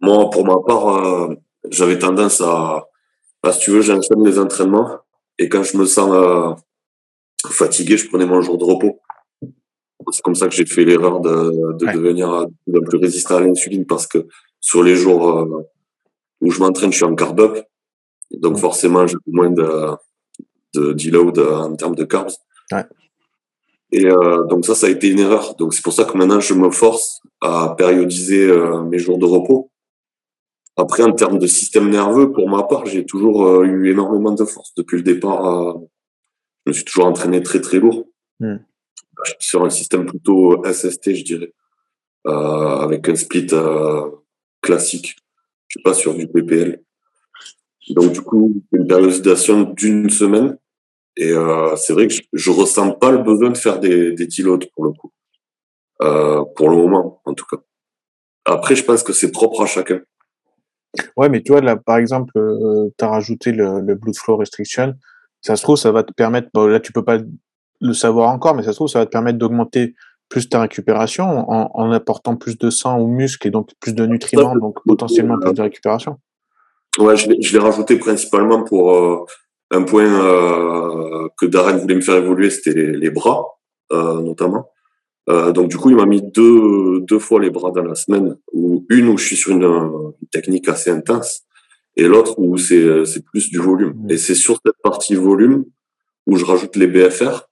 [0.00, 1.34] Moi, pour ma part, euh,
[1.70, 2.86] j'avais tendance à,
[3.42, 4.98] à, si tu veux, j'enchaîne les entraînements
[5.38, 6.52] et quand je me sens euh,
[7.50, 9.00] fatigué, je prenais mon jour de repos.
[10.10, 13.84] C'est comme ça que j'ai fait l'erreur de, de devenir de plus résistant à l'insuline
[13.84, 14.26] parce que
[14.60, 15.66] sur les jours euh,
[16.40, 17.40] où je m'entraîne, je suis en carb
[18.32, 19.90] Donc forcément, j'ai moins de,
[20.74, 22.32] de deload en termes de carbs.
[22.72, 22.84] Ouais.
[23.90, 25.54] Et euh, donc ça, ça a été une erreur.
[25.56, 29.24] Donc c'est pour ça que maintenant je me force à périodiser euh, mes jours de
[29.24, 29.70] repos.
[30.78, 34.44] Après, en termes de système nerveux, pour ma part, j'ai toujours euh, eu énormément de
[34.44, 35.76] force depuis le départ.
[36.64, 38.06] je me suis toujours entraîné très très lourd.
[38.40, 38.58] Hmm.
[39.40, 41.52] Sur un système plutôt SST, je dirais,
[42.24, 43.48] avec un split
[44.62, 45.16] classique.
[45.66, 46.80] Je suis pas sur du PPL.
[47.90, 50.56] Donc du coup, une périodisation d'une semaine
[51.18, 54.28] et euh, c'est vrai que je, je, ressens pas le besoin de faire des, des
[54.72, 55.12] pour le coup.
[56.00, 57.56] Euh, pour le moment, en tout cas.
[58.44, 60.00] Après, je pense que c'est propre à chacun.
[61.16, 64.36] Ouais, mais tu vois, là, par exemple, euh, tu as rajouté le, le Blood Flow
[64.36, 64.94] Restriction.
[65.40, 67.18] Ça se trouve, ça va te permettre, bon, là, tu peux pas
[67.80, 69.94] le savoir encore, mais ça se trouve, ça va te permettre d'augmenter
[70.28, 74.04] plus ta récupération en, en, apportant plus de sang aux muscles et donc plus de
[74.04, 76.18] nutriments, donc potentiellement plus de récupération.
[76.98, 79.24] Ouais, je l'ai rajouté principalement pour, euh,
[79.70, 83.44] un point euh, que Darren voulait me faire évoluer, c'était les, bras,
[83.92, 84.70] euh, notamment.
[85.28, 88.36] Euh, donc du coup, il m'a mis deux, deux fois les bras dans la semaine,
[88.52, 91.42] ou une où je suis sur une, une technique assez intense,
[91.96, 93.94] et l'autre où c'est c'est plus du volume.
[93.96, 94.10] Mmh.
[94.10, 95.64] Et c'est sur cette partie volume
[96.26, 97.48] où je rajoute les BFR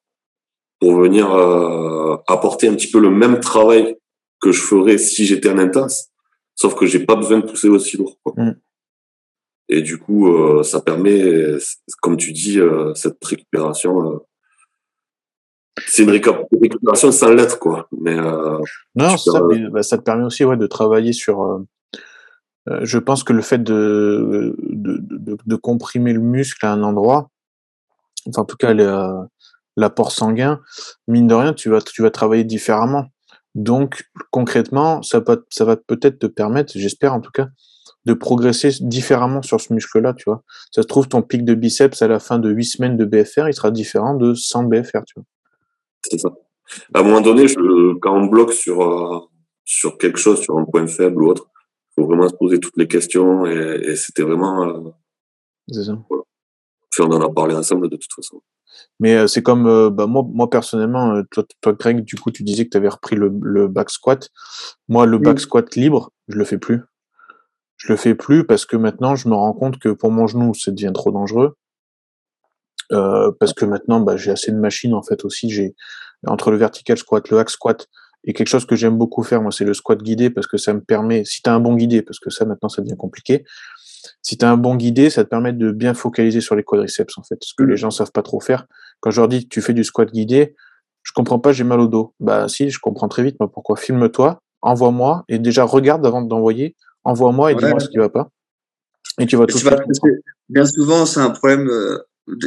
[0.81, 3.97] pour venir euh, apporter un petit peu le même travail
[4.41, 6.09] que je ferais si j'étais en intense,
[6.55, 8.19] sauf que j'ai pas besoin de pousser aussi lourd.
[8.23, 8.35] Quoi.
[8.37, 8.57] Mmh.
[9.69, 11.59] Et du coup, euh, ça permet,
[12.01, 14.21] comme tu dis, euh, cette récupération.
[15.79, 17.89] Euh, c'est une récupération sans lettre, quoi.
[18.01, 18.17] Mais
[18.95, 21.65] non, ça, bah, ça te permet aussi, ouais, de travailler sur.
[22.67, 27.31] je pense que le fait de de, de, de, comprimer le muscle à un endroit,
[28.29, 28.75] enfin en tout cas
[29.77, 30.61] l'apport sanguin,
[31.09, 33.07] mine de rien, tu vas tu vas travailler différemment.
[33.57, 37.49] Donc concrètement, ça, peut, ça va peut-être te permettre, j'espère en tout cas,
[38.05, 40.43] de progresser différemment sur ce muscle-là, tu vois.
[40.71, 43.49] Ça se trouve, ton pic de biceps à la fin de 8 semaines de BFR,
[43.49, 45.25] il sera différent de 100 BFR, tu vois.
[46.11, 46.31] C'est ça.
[46.95, 49.21] À un moment donné, je, quand on bloque sur, euh,
[49.65, 51.49] sur quelque chose, sur un point faible ou autre,
[51.91, 54.65] il faut vraiment se poser toutes les questions et, c'était vraiment.
[54.65, 54.91] Euh,
[55.69, 55.99] c'est ça.
[56.09, 56.25] Voilà.
[57.01, 58.43] on en a parlé ensemble de toute façon.
[59.01, 62.65] Mais euh, c'est comme bah, moi, moi personnellement, toi, toi, Greg, du coup, tu disais
[62.65, 64.29] que tu avais repris le, le, back squat.
[64.89, 66.83] Moi, le back squat libre, je le fais plus.
[67.77, 70.55] Je le fais plus parce que maintenant je me rends compte que pour mon genou
[70.55, 71.57] ça devient trop dangereux.
[72.93, 75.51] Euh, parce que maintenant bah, j'ai assez de machines en fait aussi.
[75.51, 75.75] J'ai
[76.27, 77.89] entre le vertical squat, le hack squat
[78.25, 80.73] et quelque chose que j'aime beaucoup faire moi c'est le squat guidé parce que ça
[80.73, 83.45] me permet si tu as un bon guidé parce que ça maintenant ça devient compliqué.
[84.23, 87.19] Si tu as un bon guidé, ça te permet de bien focaliser sur les quadriceps
[87.19, 87.71] en fait, ce que mmh.
[87.71, 88.67] les gens savent pas trop faire.
[89.01, 90.55] Quand je leur dis que tu fais du squat guidé,
[91.03, 92.15] je comprends pas, j'ai mal au dos.
[92.21, 93.77] Bah si, je comprends très vite moi pourquoi.
[93.77, 96.77] Filme-toi, envoie-moi et déjà regarde avant d'envoyer
[97.07, 98.29] envoie-moi et dis-moi ce qui va pas.
[99.19, 99.59] Et tu vas tout
[100.49, 101.69] Bien souvent, c'est un problème.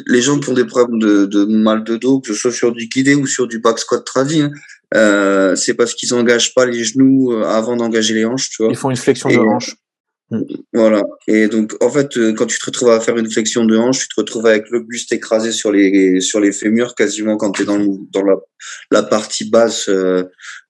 [0.08, 2.88] Les gens qui ont des problèmes de, mal de dos, que ce soit sur du
[2.88, 4.52] guidé ou sur du back squat travi, hein,
[4.96, 8.50] euh, c'est parce qu'ils n'engagent pas les genoux euh, avant d'engager les hanches.
[8.50, 8.72] Tu vois.
[8.72, 9.76] Ils font une flexion de hanche.
[10.32, 10.42] Mm.
[10.74, 11.04] Voilà.
[11.28, 14.08] Et donc, en fait, quand tu te retrouves à faire une flexion de hanche, tu
[14.10, 17.66] te retrouves avec le buste écrasé sur les sur les fémurs quasiment quand tu es
[17.66, 17.80] dans
[18.12, 18.36] dans la,
[18.92, 19.90] la partie basse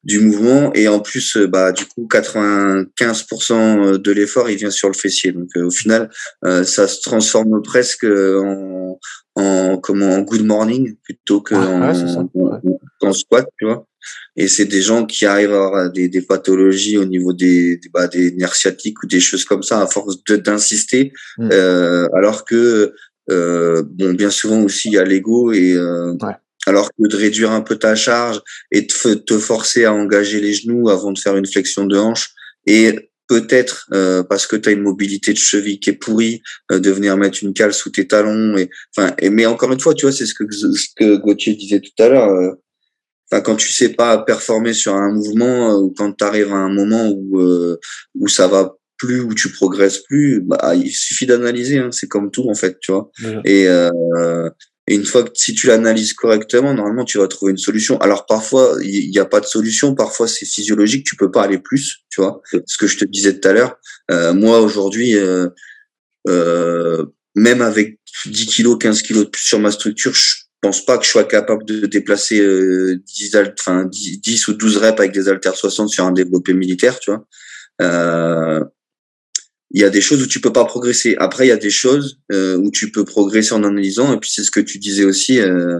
[0.03, 4.69] du mouvement et en plus euh, bah du coup 95% euh, de l'effort il vient
[4.69, 6.09] sur le fessier donc euh, au final
[6.63, 8.97] ça se transforme presque en
[9.35, 12.78] en comment en good morning plutôt que en,
[13.13, 13.85] squat tu vois
[14.35, 17.89] et c'est des gens qui arrivent à avoir des, des pathologies au niveau des des,
[17.89, 21.49] bah, des nerfs sciatiques ou des choses comme ça à force d'insister mm.
[22.13, 22.93] alors que
[23.27, 25.77] bon bien souvent aussi il y a l'ego et
[26.65, 28.41] alors que de réduire un peu ta charge
[28.71, 32.29] et de te forcer à engager les genoux avant de faire une flexion de hanche
[32.65, 36.41] et peut-être euh, parce que tu as une mobilité de cheville qui est pourrie
[36.71, 39.79] euh, de venir mettre une cale sous tes talons et enfin et, mais encore une
[39.79, 42.51] fois tu vois c'est ce que ce que Gauthier disait tout à l'heure euh,
[43.31, 46.73] enfin quand tu sais pas performer sur un mouvement ou quand tu arrives à un
[46.73, 47.39] moment où
[48.15, 52.31] où ça va plus où tu progresses plus bah il suffit d'analyser hein, c'est comme
[52.31, 53.11] tout en fait tu vois
[53.45, 53.67] et
[54.89, 57.99] et une fois que si tu l'analyses correctement, normalement tu vas trouver une solution.
[57.99, 61.59] Alors parfois il n'y a pas de solution, parfois c'est physiologique, tu peux pas aller
[61.59, 62.41] plus, tu vois.
[62.65, 63.75] Ce que je te disais tout à l'heure.
[64.09, 65.49] Euh, moi aujourd'hui, euh,
[66.27, 67.05] euh,
[67.35, 71.05] même avec 10 kilos, 15 kilos de plus sur ma structure, je pense pas que
[71.05, 75.89] je sois capable de déplacer 10, enfin 10, ou 12 reps avec des haltères 60
[75.89, 77.25] sur un développé militaire, tu vois
[79.71, 81.15] il y a des choses où tu peux pas progresser.
[81.19, 84.11] Après, il y a des choses euh, où tu peux progresser en analysant.
[84.11, 85.39] Et puis, c'est ce que tu disais aussi.
[85.39, 85.79] Euh,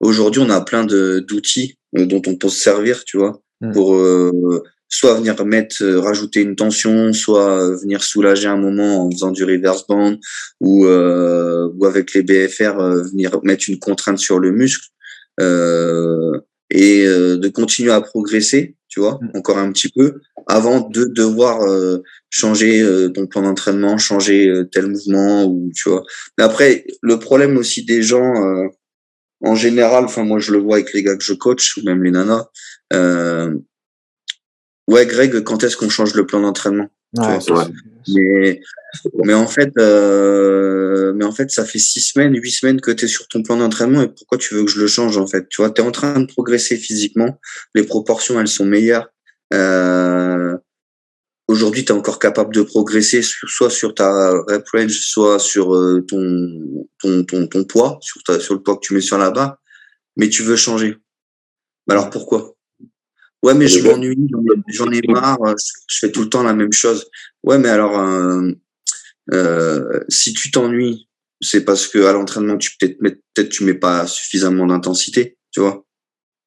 [0.00, 3.72] Aujourd'hui, on a plein d'outils euh, dont on peut se servir, tu vois, hmm.
[3.72, 9.10] pour euh, soit venir mettre, euh, rajouter une tension, soit venir soulager un moment en
[9.10, 10.16] faisant du reverse band
[10.60, 12.76] ou, ou avec les BFR,
[13.10, 14.88] venir mettre une contrainte sur le muscle
[16.72, 19.38] et de continuer à progresser, tu vois, hmm.
[19.38, 21.60] encore un petit peu, avant de devoir
[22.30, 26.04] changer euh, ton plan d'entraînement, changer euh, tel mouvement ou tu vois.
[26.38, 28.68] Mais après, le problème aussi des gens euh,
[29.42, 32.02] en général, enfin moi je le vois avec les gars que je coach ou même
[32.02, 32.46] les nanas.
[32.92, 33.56] Euh,
[34.90, 36.88] ouais, Greg, quand est-ce qu'on change le plan d'entraînement?
[38.08, 38.60] Mais
[39.24, 43.08] mais en fait, mais en fait, ça fait six semaines, huit semaines que tu es
[43.08, 45.48] sur ton plan d'entraînement et pourquoi tu veux que je le change en fait?
[45.48, 47.38] Tu vois, tu es en train de progresser physiquement,
[47.74, 49.08] les proportions elles sont meilleures.
[49.52, 50.56] Euh,
[51.48, 56.04] aujourd'hui tu es encore capable de progresser soit sur ta rep range, soit sur euh,
[56.08, 59.30] ton, ton, ton, ton, poids, sur, ta, sur le poids que tu mets sur la
[59.30, 59.56] barre,
[60.16, 60.96] mais tu veux changer.
[61.88, 62.54] Alors pourquoi?
[63.42, 64.16] Ouais, mais je m'ennuie,
[64.68, 65.38] j'en ai marre,
[65.88, 67.08] je fais tout le temps la même chose.
[67.42, 68.50] Ouais, mais alors, euh,
[69.32, 71.08] euh, si tu t'ennuies,
[71.40, 75.86] c'est parce que à l'entraînement, tu peut-être peut-être tu mets pas suffisamment d'intensité, tu vois.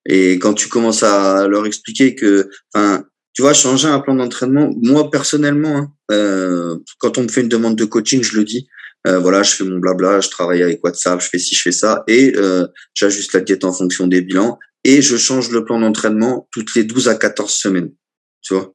[0.06, 4.72] Et quand tu commences à leur expliquer que, enfin, tu vois, changer un plan d'entraînement,
[4.82, 8.68] moi personnellement, hein, euh, quand on me fait une demande de coaching, je le dis,
[9.08, 11.72] euh, voilà, je fais mon blabla, je travaille avec WhatsApp, je fais ci, je fais
[11.72, 15.80] ça, et euh, j'ajuste la diète en fonction des bilans, et je change le plan
[15.80, 17.94] d'entraînement toutes les 12 à 14 semaines,
[18.42, 18.74] tu vois.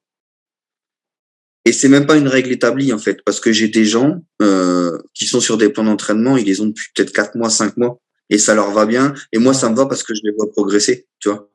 [1.65, 4.99] Et c'est même pas une règle établie en fait, parce que j'ai des gens euh,
[5.15, 8.01] qui sont sur des plans d'entraînement, ils les ont depuis peut-être 4 mois, 5 mois,
[8.31, 10.51] et ça leur va bien, et moi ça me va parce que je les vois
[10.51, 11.51] progresser, tu vois.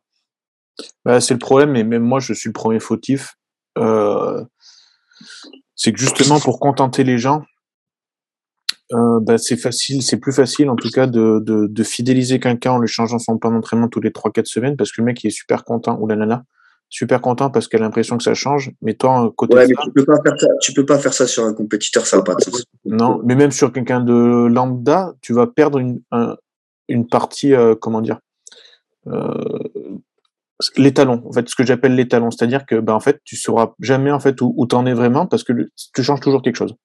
[1.05, 3.35] Bah, c'est le problème, et même moi, je suis le premier fautif.
[3.77, 4.43] Euh,
[5.75, 7.43] c'est que justement, pour contenter les gens,
[8.94, 12.74] euh, bah, c'est facile, c'est plus facile en tout cas de, de, de fidéliser quelqu'un
[12.74, 15.28] en lui changeant son plan d'entraînement tous les 3-4 semaines parce que le mec il
[15.28, 16.44] est super content ou la nana
[16.94, 18.72] super content parce qu'elle a l'impression que ça change.
[18.84, 20.48] Mais toi, côté ouais, mais tu peux pas faire ça.
[20.61, 22.36] Tu peux pas faire ça sur un compétiteur, ça n'a pas.
[22.86, 26.02] Non, mais même sur quelqu'un de lambda, tu vas perdre une,
[26.88, 28.20] une partie, euh, comment dire,
[29.07, 29.34] euh,
[30.78, 34.11] l'étalon, en fait, ce que j'appelle l'étalon, c'est-à-dire que, ben, en fait, tu sauras jamais,
[34.11, 35.53] en fait, où, où t'en es vraiment parce que
[35.94, 36.76] tu changes toujours quelque chose.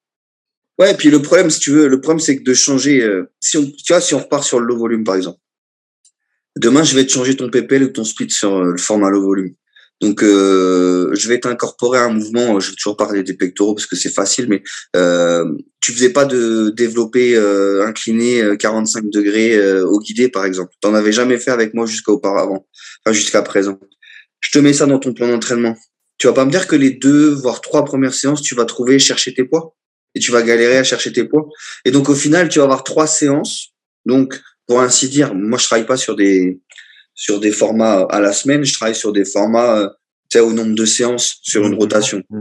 [0.79, 3.31] Ouais, et puis le problème, si tu veux, le problème, c'est que de changer, euh,
[3.41, 5.39] si on, tu vois, si on repart sur le low volume, par exemple.
[6.57, 9.23] Demain, je vais te changer ton PPL ou ton split sur euh, le format low
[9.23, 9.55] volume.
[10.01, 12.61] Donc, euh, je vais t'incorporer un mouvement.
[12.61, 14.63] Je vais toujours parler des pectoraux parce que c'est facile, mais
[14.95, 15.45] euh,
[15.81, 20.73] tu faisais pas de développer euh, incliné 45 euh, degrés au guidé, par exemple.
[20.81, 22.67] T'en avais jamais fait avec moi jusqu'à auparavant,
[23.05, 23.79] enfin jusqu'à présent.
[24.41, 25.77] Je te mets ça dans ton plan d'entraînement.
[26.19, 28.99] Tu vas pas me dire que les deux voire trois premières séances, tu vas trouver
[28.99, 29.75] chercher tes poids?
[30.15, 31.49] Et tu vas galérer à chercher tes poids.
[31.85, 33.75] Et donc au final, tu vas avoir trois séances.
[34.07, 36.61] Donc pour ainsi dire, moi je travaille pas sur des
[37.15, 39.89] sur des formats à la semaine, je travaille sur des formats euh,
[40.31, 41.79] tu sais, au nombre de séances sur une mmh.
[41.79, 42.23] rotation.
[42.31, 42.41] Mmh.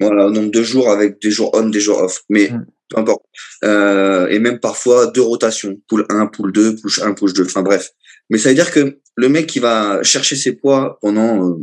[0.00, 2.22] Voilà, au nombre de jours avec des jours on, des jours off.
[2.28, 2.66] Mais mmh.
[2.90, 3.22] peu importe.
[3.64, 7.44] Euh, et même parfois deux rotations, pool 1, pool 2, push 1, push 2.
[7.44, 7.90] Enfin bref.
[8.30, 11.56] Mais ça veut dire que le mec qui va chercher ses poids pendant euh,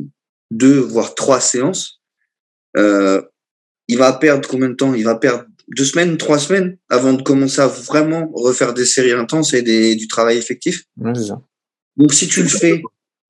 [0.51, 2.01] deux voire trois séances,
[2.77, 3.21] euh,
[3.87, 4.93] il va perdre combien de temps?
[4.93, 9.13] Il va perdre deux semaines, trois semaines avant de commencer à vraiment refaire des séries
[9.13, 10.83] intenses et des, du travail effectif?
[10.97, 11.41] Ouais, c'est ça.
[11.97, 12.81] Donc si tu le fais,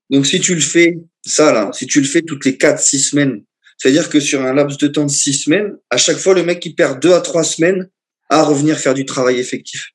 [0.09, 2.99] donc si tu le fais, ça là, si tu le fais toutes les quatre, six
[2.99, 3.43] semaines,
[3.77, 6.65] c'est-à-dire que sur un laps de temps de six semaines, à chaque fois le mec
[6.65, 7.89] il perd deux à trois semaines
[8.29, 9.91] à revenir faire du travail effectif.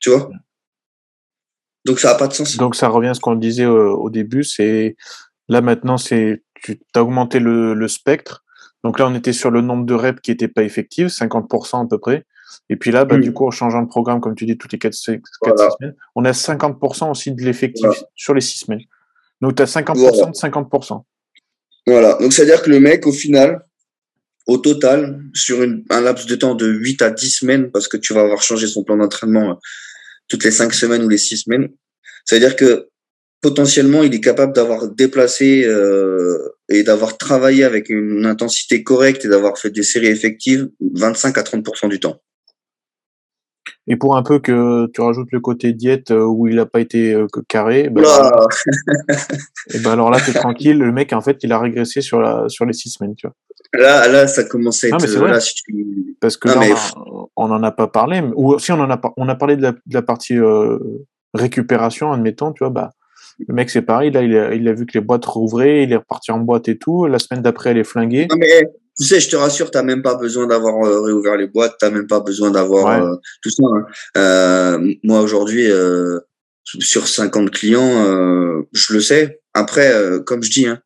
[0.00, 0.30] Tu vois?
[1.84, 2.56] Donc ça n'a pas de sens.
[2.56, 4.96] Donc ça revient à ce qu'on disait au, au début, c'est
[5.48, 8.43] là maintenant c'est tu as augmenté le, le spectre.
[8.84, 11.88] Donc là on était sur le nombre de reps qui n'était pas effectif, 50% à
[11.88, 12.24] peu près.
[12.70, 14.78] Et puis là, bah, du coup, en changeant de programme, comme tu dis, toutes les
[14.78, 18.80] 4, 6 semaines, on a 50% aussi de l'effectif sur les 6 semaines.
[19.40, 21.02] Donc, tu as 50% de 50%.
[21.86, 22.14] Voilà.
[22.14, 23.64] Donc, c'est-à-dire que le mec, au final,
[24.46, 28.14] au total, sur un laps de temps de 8 à 10 semaines, parce que tu
[28.14, 29.54] vas avoir changé son plan d'entraînement euh,
[30.28, 31.68] toutes les 5 semaines ou les 6 semaines,
[32.24, 32.88] c'est-à-dire que
[33.44, 36.38] potentiellement, il est capable d'avoir déplacé euh,
[36.70, 41.42] et d'avoir travaillé avec une intensité correcte et d'avoir fait des séries effectives 25 à
[41.42, 42.22] 30% du temps.
[43.86, 46.80] Et pour un peu que tu rajoutes le côté diète euh, où il n'a pas
[46.80, 48.02] été euh, carré, ben,
[49.74, 50.78] et ben alors là, tu es tranquille.
[50.78, 53.14] Le mec, en fait, il a régressé sur, la, sur les six semaines.
[53.14, 53.36] Tu vois.
[53.78, 55.06] Là, là, ça commence à être.
[55.06, 55.38] Là,
[56.18, 56.48] Parce que
[57.36, 58.22] on n'en a pas parlé.
[58.36, 60.78] Ou si on en a, on a parlé de la, de la partie euh,
[61.34, 62.90] récupération, admettons, tu vois, bah,
[63.46, 64.10] le mec, c'est pareil.
[64.10, 66.68] Là, il a, il a vu que les boîtes rouvraient, il est reparti en boîte
[66.68, 67.06] et tout.
[67.06, 68.26] La semaine d'après, elle est flinguée.
[68.30, 68.64] Non, mais
[69.00, 71.90] tu sais, je te rassure, t'as même pas besoin d'avoir euh, réouvert les boîtes, t'as
[71.90, 73.64] même pas besoin d'avoir euh, tout ça.
[73.64, 73.86] Hein.
[74.16, 76.20] Euh, moi aujourd'hui, euh,
[76.62, 79.40] sur 50 clients, je le sais.
[79.52, 79.92] Après,
[80.24, 80.80] comme je dis, hein,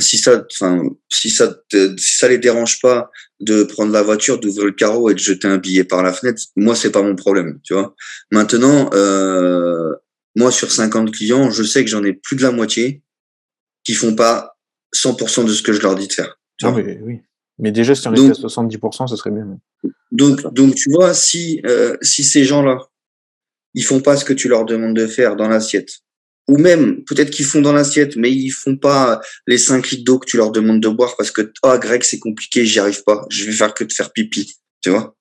[0.00, 3.10] si ça, enfin, si ça, si ça les dérange pas
[3.40, 6.42] de prendre la voiture, d'ouvrir le carreau et de jeter un billet par la fenêtre,
[6.56, 7.94] moi c'est pas mon problème, tu vois.
[8.32, 8.90] Maintenant,
[10.36, 13.02] moi sur 50 clients, je sais que j'en ai plus de la moitié
[13.84, 14.56] qui font pas
[14.94, 16.38] 100% de ce que je leur dis de faire.
[16.62, 17.20] Ah, mais, oui.
[17.58, 19.58] Mais déjà, si on était à 70%, ce serait bien.
[20.10, 22.78] Donc, donc tu vois, si, euh, si ces gens-là,
[23.74, 25.90] ils font pas ce que tu leur demandes de faire dans l'assiette,
[26.48, 30.18] ou même peut-être qu'ils font dans l'assiette, mais ils font pas les 5 litres d'eau
[30.18, 33.24] que tu leur demandes de boire parce que oh Greg c'est compliqué, j'y arrive pas,
[33.30, 35.16] je vais faire que de faire pipi, tu vois.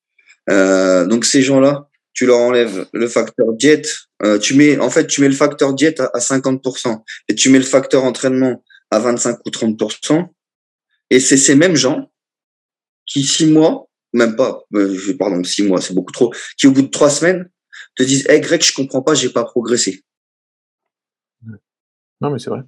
[0.50, 3.90] Euh, donc ces gens-là, tu leur enlèves le facteur diète,
[4.24, 7.50] euh, tu mets en fait tu mets le facteur diète à, à 50% et tu
[7.50, 10.28] mets le facteur entraînement à 25 ou 30%.
[11.10, 12.10] Et c'est ces mêmes gens
[13.06, 16.84] qui, six mois, même pas, euh, pardon, six mois, c'est beaucoup trop, qui au bout
[16.84, 17.50] de trois semaines
[17.96, 20.04] te disent, hey Greg, je comprends pas, j'ai pas progressé.
[22.22, 22.62] Non, mais c'est vrai.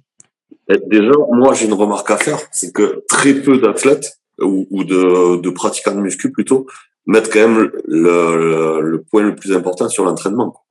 [0.86, 5.50] déjà, moi, j'ai une remarque à faire, c'est que très peu d'athlètes ou, de, de,
[5.50, 6.66] pratiquants de muscu plutôt
[7.06, 10.65] mettre quand même le, le, point le plus important sur l'entraînement.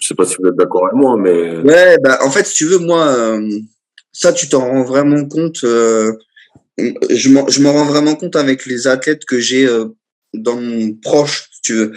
[0.00, 1.56] Je sais pas si vous êtes d'accord avec moi, mais.
[1.58, 3.58] Ouais, bah, en fait, si tu veux, moi, euh,
[4.12, 5.64] ça, tu t'en rends vraiment compte.
[5.64, 6.12] Euh,
[6.78, 9.86] je m'en rends vraiment compte avec les athlètes que j'ai euh,
[10.34, 11.92] dans mon proche, si tu veux.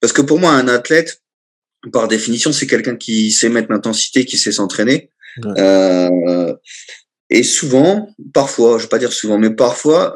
[0.00, 1.22] parce que pour moi, un athlète,
[1.92, 5.10] par définition, c'est quelqu'un qui sait mettre l'intensité, qui sait s'entraîner.
[7.34, 10.14] Et souvent, parfois, je vais pas dire souvent, mais parfois,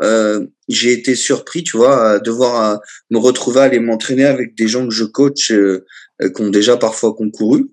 [0.68, 2.80] j'ai été surpris, tu vois, à devoir
[3.10, 5.84] me retrouver à aller m'entraîner avec des gens que je coach euh,
[6.20, 7.70] qui ont déjà parfois concouru.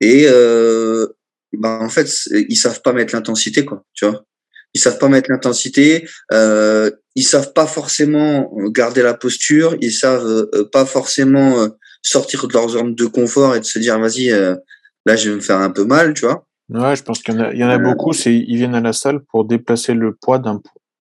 [0.00, 1.06] Et euh,
[1.52, 3.84] bah, en fait, ils savent pas mettre l'intensité, quoi.
[3.94, 4.24] Tu vois
[4.74, 10.26] ils savent pas mettre l'intensité, euh, ils savent pas forcément garder la posture, ils savent
[10.26, 11.68] euh, pas forcément euh,
[12.02, 14.30] sortir de leur zone de confort et de se dire vas-y
[15.06, 16.46] là je vais me faire un peu mal, tu vois.
[16.70, 18.74] Ouais, je pense qu'il y en a, il y en a beaucoup, c'est ils viennent
[18.74, 20.60] à la salle pour déplacer le poids d'un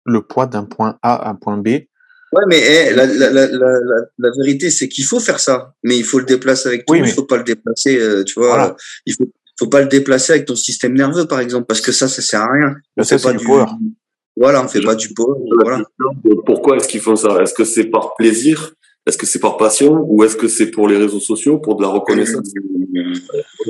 [0.05, 1.67] le poids d'un point A à un point B
[2.33, 3.47] Ouais, mais eh, la, la, la,
[4.17, 6.95] la, vérité, c'est qu'il faut faire ça, mais il faut le déplacer avec tout.
[6.95, 8.75] Il faut pas le déplacer, euh, tu vois.
[9.05, 12.09] Il faut, faut pas le déplacer avec ton système nerveux, par exemple, parce que ça,
[12.09, 12.75] ça sert à rien.
[12.97, 13.65] On fait pas du power.
[14.35, 15.39] Voilà, on fait pas du power.
[15.61, 15.83] Voilà.
[16.45, 17.41] Pourquoi est-ce qu'ils font ça?
[17.41, 18.73] Est-ce que c'est par plaisir?
[19.07, 21.81] Est-ce que c'est par passion Ou est-ce que c'est pour les réseaux sociaux, pour de
[21.81, 22.51] la reconnaissance?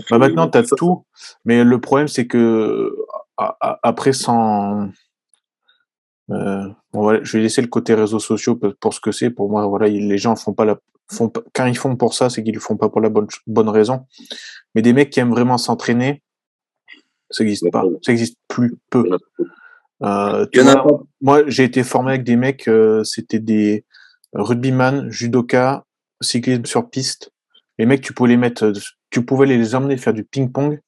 [0.10, 1.06] Bah Maintenant, tu as tout.
[1.46, 2.96] Mais le problème, c'est que
[3.38, 4.90] après, sans
[6.32, 9.30] euh, je vais laisser le côté réseaux sociaux pour ce que c'est.
[9.30, 10.78] Pour moi, voilà, les gens font pas la,
[11.10, 13.70] font quand ils font pour ça, c'est qu'ils le font pas pour la bonne, bonne
[13.70, 14.06] raison.
[14.76, 16.24] Mais des mecs qui aiment vraiment s'entraîner,
[17.30, 17.84] ça n'existe pas.
[18.02, 19.18] Ça existe plus peu.
[20.04, 20.46] Euh,
[21.22, 23.86] moi, j'ai été formé avec des mecs, euh, c'était des
[24.44, 25.86] rugbyman, judoka,
[26.22, 27.32] cyclisme sur piste.
[27.78, 28.72] Les mecs, tu pouvais les mettre,
[29.10, 30.80] tu pouvais les emmener faire du ping-pong.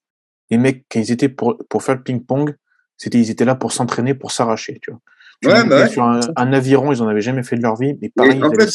[0.50, 2.56] Les mecs, quand ils étaient pour, pour faire le ping-pong,
[2.98, 5.00] c'était, ils étaient là pour s'entraîner, pour s'arracher, tu vois.
[5.46, 8.12] Ouais, bah Sur un, un, aviron, ils en avaient jamais fait de leur vie, mais
[8.14, 8.44] pareil.
[8.44, 8.70] en fait,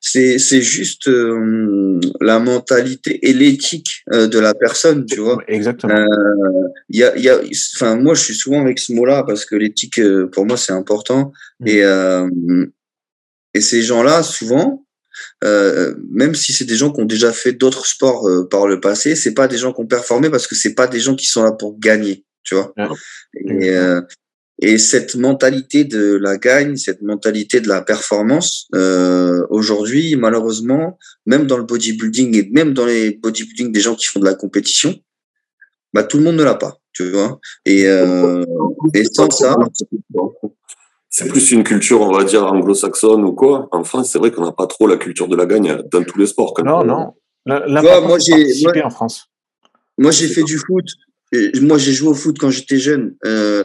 [0.00, 5.36] c'est c'est juste euh, la mentalité et l'éthique euh, de la personne, tu vois.
[5.46, 6.06] Exactement.
[6.88, 7.38] Il y a, y a,
[7.76, 10.72] enfin, moi, je suis souvent avec ce mot-là parce que l'éthique, euh, pour moi, c'est
[10.72, 11.32] important.
[11.60, 11.66] Mm.
[11.68, 11.82] Et
[13.54, 14.86] et ces gens-là, souvent,
[15.44, 19.16] euh, même si c'est des gens qui ont déjà fait d'autres sports par le passé,
[19.16, 21.42] c'est pas des gens qui ont performé parce que c'est pas des gens qui sont
[21.42, 22.72] là pour gagner, tu vois.
[23.34, 23.70] Et,
[24.62, 31.46] et cette mentalité de la gagne, cette mentalité de la performance, euh, aujourd'hui, malheureusement, même
[31.46, 34.94] dans le bodybuilding et même dans les bodybuilding des gens qui font de la compétition,
[35.94, 37.40] bah tout le monde ne l'a pas, tu vois.
[37.64, 38.44] Et, euh,
[38.92, 39.56] et sans ça,
[41.10, 43.68] c'est plus une culture, on va dire, anglo-saxonne ou quoi.
[43.72, 46.18] En France, c'est vrai qu'on n'a pas trop la culture de la gagne dans tous
[46.18, 46.54] les sports.
[46.54, 47.12] Quand non, non.
[47.46, 49.26] moi, j'ai en France.
[49.98, 50.86] Moi, j'ai fait du foot.
[51.60, 53.16] Moi, j'ai joué au foot quand j'étais jeune.
[53.26, 53.64] Euh,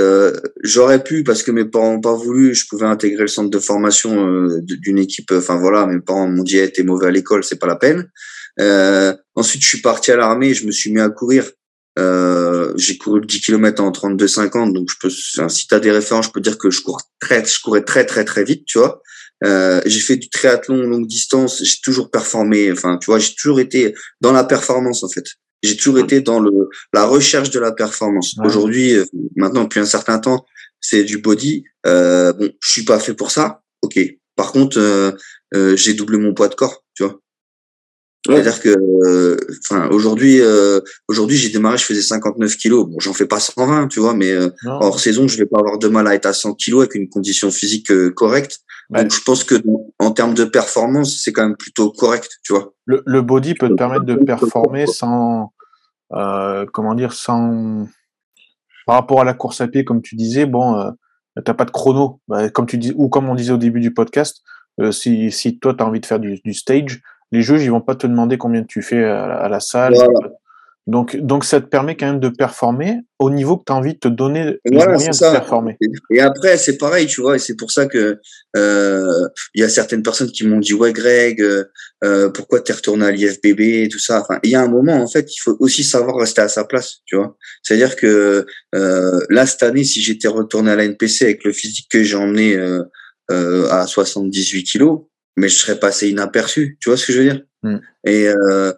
[0.00, 2.54] euh, j'aurais pu parce que mes parents n'ont pas voulu.
[2.54, 5.30] Je pouvais intégrer le centre de formation euh, d'une équipe.
[5.32, 8.10] Enfin voilà, mes parents m'ont dit "t'es mauvais à l'école, c'est pas la peine."
[8.60, 10.54] Euh, ensuite, je suis parti à l'armée.
[10.54, 11.50] Je me suis mis à courir.
[11.98, 14.72] Euh, j'ai couru 10 km en 32,50.
[14.72, 15.12] Donc, je peux.
[15.36, 18.04] Enfin, si t'as des références, je peux dire que je cours très, je courais très,
[18.04, 18.64] très, très vite.
[18.66, 19.02] Tu vois.
[19.44, 21.62] Euh, j'ai fait du triathlon longue distance.
[21.62, 22.72] J'ai toujours performé.
[22.72, 25.24] Enfin, tu vois, j'ai toujours été dans la performance en fait.
[25.62, 28.36] J'ai toujours été dans le la recherche de la performance.
[28.44, 29.04] Aujourd'hui, euh,
[29.36, 30.44] maintenant depuis un certain temps,
[30.80, 31.64] c'est du body.
[31.86, 33.62] Euh, bon, je suis pas fait pour ça.
[33.82, 33.98] Ok.
[34.36, 35.12] Par contre, euh,
[35.54, 36.84] euh j'ai doublé mon poids de corps.
[36.94, 37.18] Tu vois.
[38.26, 40.40] C'est-à-dire que, euh, enfin, aujourd'hui,
[41.08, 42.86] aujourd'hui, j'ai démarré, je faisais 59 kilos.
[42.88, 44.32] Bon, j'en fais pas 120, tu vois, mais
[44.64, 47.08] hors saison, je vais pas avoir de mal à être à 100 kilos avec une
[47.08, 48.60] condition physique correcte.
[48.90, 49.56] Donc, je pense que
[49.98, 52.72] en termes de performance, c'est quand même plutôt correct, tu vois.
[52.86, 55.52] Le, le body peut te permettre de performer sans,
[56.12, 57.86] euh, comment dire, sans
[58.86, 60.90] par rapport à la course à pied, comme tu disais, bon, euh,
[61.44, 63.92] t'as pas de chrono, bah, comme tu dis, ou comme on disait au début du
[63.92, 64.42] podcast,
[64.80, 67.00] euh, si, si toi tu as envie de faire du, du, stage,
[67.34, 69.94] les juges ils vont pas te demander combien tu fais à, la salle.
[70.86, 73.94] Donc, donc ça te permet quand même de performer au niveau que tu as envie
[73.94, 75.78] de te donner les moyens de performer.
[76.10, 78.20] Et après, c'est pareil, tu vois, et c'est pour ça que
[78.54, 81.64] euh, il y a certaines personnes qui m'ont dit ouais Greg, euh,
[82.04, 84.20] euh pourquoi t'es retourné à l'IFBB et tout ça?
[84.20, 86.64] Enfin, il y a un moment en fait, il faut aussi savoir rester à sa
[86.64, 87.34] place, tu vois.
[87.62, 88.44] C'est-à-dire que
[88.74, 92.16] euh, là cette année, si j'étais retourné à la NPC avec le physique que j'ai
[92.16, 92.58] emmené
[93.30, 95.00] à 78 kilos,
[95.36, 97.42] mais je serais passé inaperçu, tu vois ce que je veux dire?
[97.62, 97.76] Mm.
[98.06, 98.72] Et euh,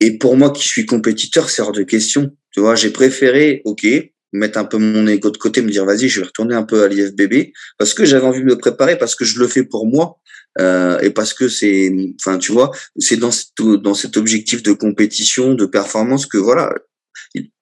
[0.00, 2.34] et pour moi qui suis compétiteur, c'est hors de question.
[2.52, 3.86] Tu vois, j'ai préféré, ok,
[4.32, 6.82] mettre un peu mon ego de côté, me dire vas-y, je vais retourner un peu
[6.82, 9.86] à l'IFBB parce que j'avais envie de me préparer, parce que je le fais pour
[9.86, 10.18] moi
[10.58, 13.30] euh, et parce que c'est, enfin, tu vois, c'est dans
[13.76, 16.72] dans cet objectif de compétition, de performance que voilà,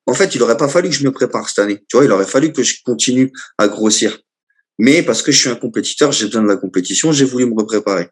[0.06, 1.84] En fait, il aurait pas fallu que je me prépare cette année.
[1.88, 4.18] Tu vois, il aurait fallu que je continue à grossir.
[4.78, 7.62] Mais parce que je suis un compétiteur, j'ai besoin de la compétition, j'ai voulu me
[7.64, 8.08] préparer.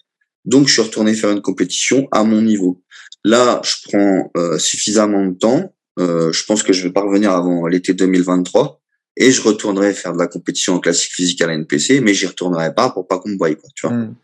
[0.46, 2.82] Donc, je suis retourné faire une compétition à mon niveau.
[3.24, 5.74] Là, je prends euh, suffisamment de temps.
[5.98, 8.80] Euh, je pense que je vais pas revenir avant l'été 2023
[9.16, 12.26] et je retournerai faire de la compétition en classique physique à la NPC, mais j'y
[12.26, 13.96] retournerai pas pour pas qu'on me voie, quoi, tu vois.
[13.96, 14.14] Hmm.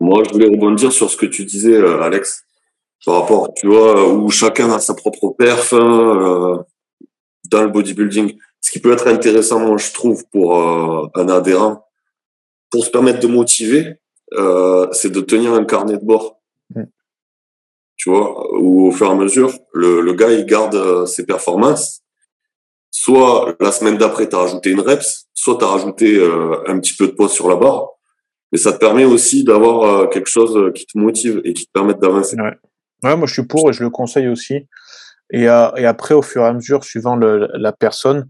[0.00, 2.44] Moi, je voulais rebondir sur ce que tu disais, euh, Alex,
[3.04, 6.56] par rapport, tu vois, où chacun a sa propre perf euh,
[7.50, 8.36] dans le bodybuilding.
[8.60, 11.86] Ce qui peut être intéressant, moi, je trouve, pour euh, un adhérent,
[12.70, 14.00] pour se permettre de motiver,
[14.34, 16.40] euh, c'est de tenir un carnet de bord.
[17.98, 21.24] Tu vois, où au fur et à mesure, le, le gars, il garde euh, ses
[21.24, 22.02] performances.
[22.90, 26.22] Soit la semaine d'après, tu as rajouté une reps, soit tu as rajouté
[26.66, 27.96] un petit peu de poids sur la barre
[28.52, 31.66] mais ça te permet aussi d'avoir euh, quelque chose euh, qui te motive et qui
[31.66, 32.36] te permette d'avancer.
[32.36, 32.54] Ouais.
[33.02, 33.16] ouais.
[33.16, 34.66] moi je suis pour et je le conseille aussi.
[35.32, 38.28] Et, euh, et après, au fur et à mesure, suivant le, la personne,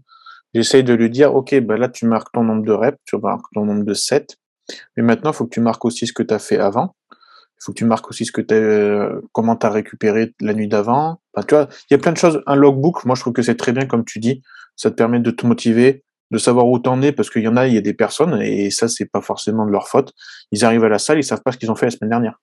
[0.55, 3.45] j'essaye de lui dire, OK, ben là, tu marques ton nombre de reps, tu marques
[3.53, 4.27] ton nombre de sets,
[4.95, 6.95] mais maintenant, il faut que tu marques aussi ce que tu as fait avant.
[7.11, 10.67] Il faut que tu marques aussi ce que tu comment tu as récupéré la nuit
[10.67, 11.21] d'avant.
[11.33, 12.43] Enfin, tu vois, il y a plein de choses.
[12.45, 14.41] Un logbook, moi, je trouve que c'est très bien, comme tu dis.
[14.75, 17.57] Ça te permet de te motiver, de savoir où t'en es, parce qu'il y en
[17.57, 20.13] a, il y a des personnes, et ça, c'est pas forcément de leur faute.
[20.51, 22.39] Ils arrivent à la salle, ils savent pas ce qu'ils ont fait la semaine dernière.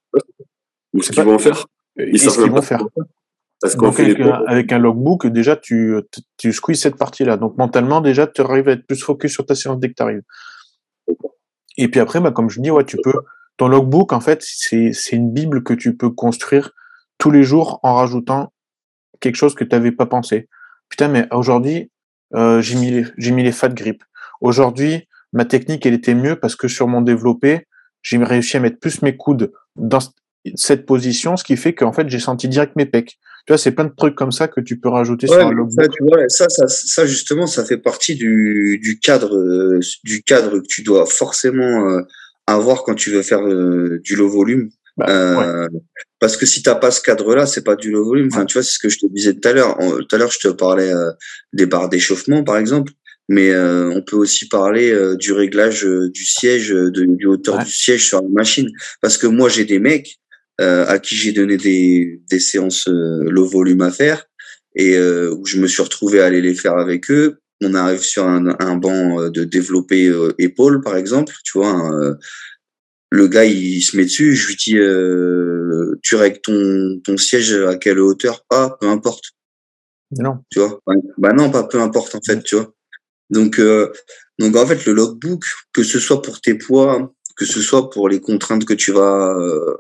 [0.95, 1.65] Ou ce qu'ils vont faire.
[1.97, 2.85] Ils savent ce qu'ils vont faire.
[3.77, 5.97] Donc, avec, un, avec, un logbook, déjà, tu,
[6.37, 7.37] tu squeezes cette partie-là.
[7.37, 10.03] Donc, mentalement, déjà, tu arrives à être plus focus sur ta séance dès que tu
[10.03, 10.23] arrives.
[11.77, 13.13] Et puis après, bah, comme je dis, ouais, tu peux,
[13.57, 16.73] ton logbook, en fait, c'est, c'est une bible que tu peux construire
[17.19, 18.53] tous les jours en rajoutant
[19.21, 20.49] quelque chose que tu n'avais pas pensé.
[20.89, 21.91] Putain, mais aujourd'hui,
[22.35, 24.03] euh, j'ai mis les, j'ai mis les fat grip.
[24.41, 27.67] Aujourd'hui, ma technique, elle était mieux parce que sur mon développé,
[28.03, 30.01] j'ai réussi à mettre plus mes coudes dans
[30.55, 33.19] cette position, ce qui fait qu'en fait, j'ai senti direct mes pecs.
[33.47, 35.83] Tu vois, c'est plein de trucs comme ça que tu peux rajouter sur un logbook.
[35.83, 40.23] Ça, tu vois, ça, ça, ça, justement, ça fait partie du, du cadre, euh, du
[40.23, 42.01] cadre que tu dois forcément euh,
[42.47, 44.71] avoir quand tu veux faire du low volume.
[44.97, 45.69] Bah, euh,
[46.21, 48.29] parce que si t'as pas ce cadre-là, c'est pas du low volume.
[48.33, 49.77] Enfin, tu vois, c'est ce que je te disais tout à l'heure.
[49.79, 51.11] Tout à l'heure, je te parlais euh,
[51.53, 52.93] des barres d'échauffement, par exemple.
[53.29, 58.07] Mais euh, on peut aussi parler du réglage du siège, de, du hauteur du siège
[58.07, 58.71] sur la machine.
[59.01, 60.19] Parce que moi, j'ai des mecs
[60.59, 64.25] à qui j'ai donné des, des séances low volume à faire
[64.77, 67.39] et où je me suis retrouvé à aller les faire avec eux.
[67.63, 71.33] On arrive sur un, un banc de développé épaule, par exemple.
[71.45, 72.17] Tu vois,
[73.15, 77.55] le gars, il se met dessus, je lui dis, euh, tu règles ton, ton siège
[77.55, 78.45] à quelle hauteur?
[78.51, 79.27] Ah, peu importe.
[80.19, 80.39] Non.
[80.51, 80.81] Tu vois?
[81.19, 82.75] Bah non, pas peu importe en fait, tu vois.
[83.31, 83.93] Donc, euh,
[84.41, 88.09] donc en fait, le logbook, que ce soit pour tes poids, que ce soit pour
[88.09, 89.77] les contraintes que tu vas euh,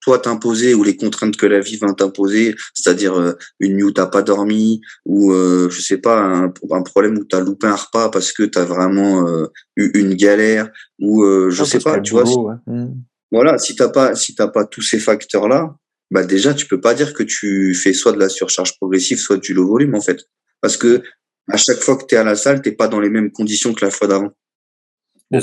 [0.00, 3.92] toi t'imposer ou les contraintes que la vie va t'imposer, c'est-à-dire euh, une nuit où
[3.92, 7.76] t'as pas dormi ou euh, je sais pas un, un problème où t'as loupé un
[7.76, 9.46] repas parce que t'as vraiment euh,
[9.76, 12.24] eu une galère ou euh, je sais pas, tu vois.
[12.66, 12.86] Mmh.
[13.32, 15.74] Voilà, si t'as pas si t'as pas tous ces facteurs là,
[16.10, 19.36] bah déjà tu peux pas dire que tu fais soit de la surcharge progressive, soit
[19.36, 20.24] du low volume en fait,
[20.60, 21.02] parce que
[21.48, 23.72] à chaque fois que tu es à la salle, t'es pas dans les mêmes conditions
[23.72, 24.30] que la fois d'avant.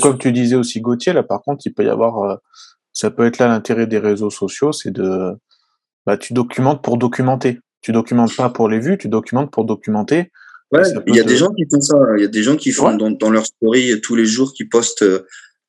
[0.02, 2.40] comme tu disais aussi Gauthier, là par contre, il peut y avoir
[2.98, 5.30] ça peut être là l'intérêt des réseaux sociaux, c'est de,
[6.04, 7.60] bah, tu documentes pour documenter.
[7.80, 10.32] Tu documentes pas pour les vues, tu documentes pour documenter.
[10.72, 11.96] Ouais, il y a des gens qui font ça.
[12.16, 14.64] Il y a des gens qui font dans, dans leur story tous les jours, qui
[14.64, 15.20] postent euh,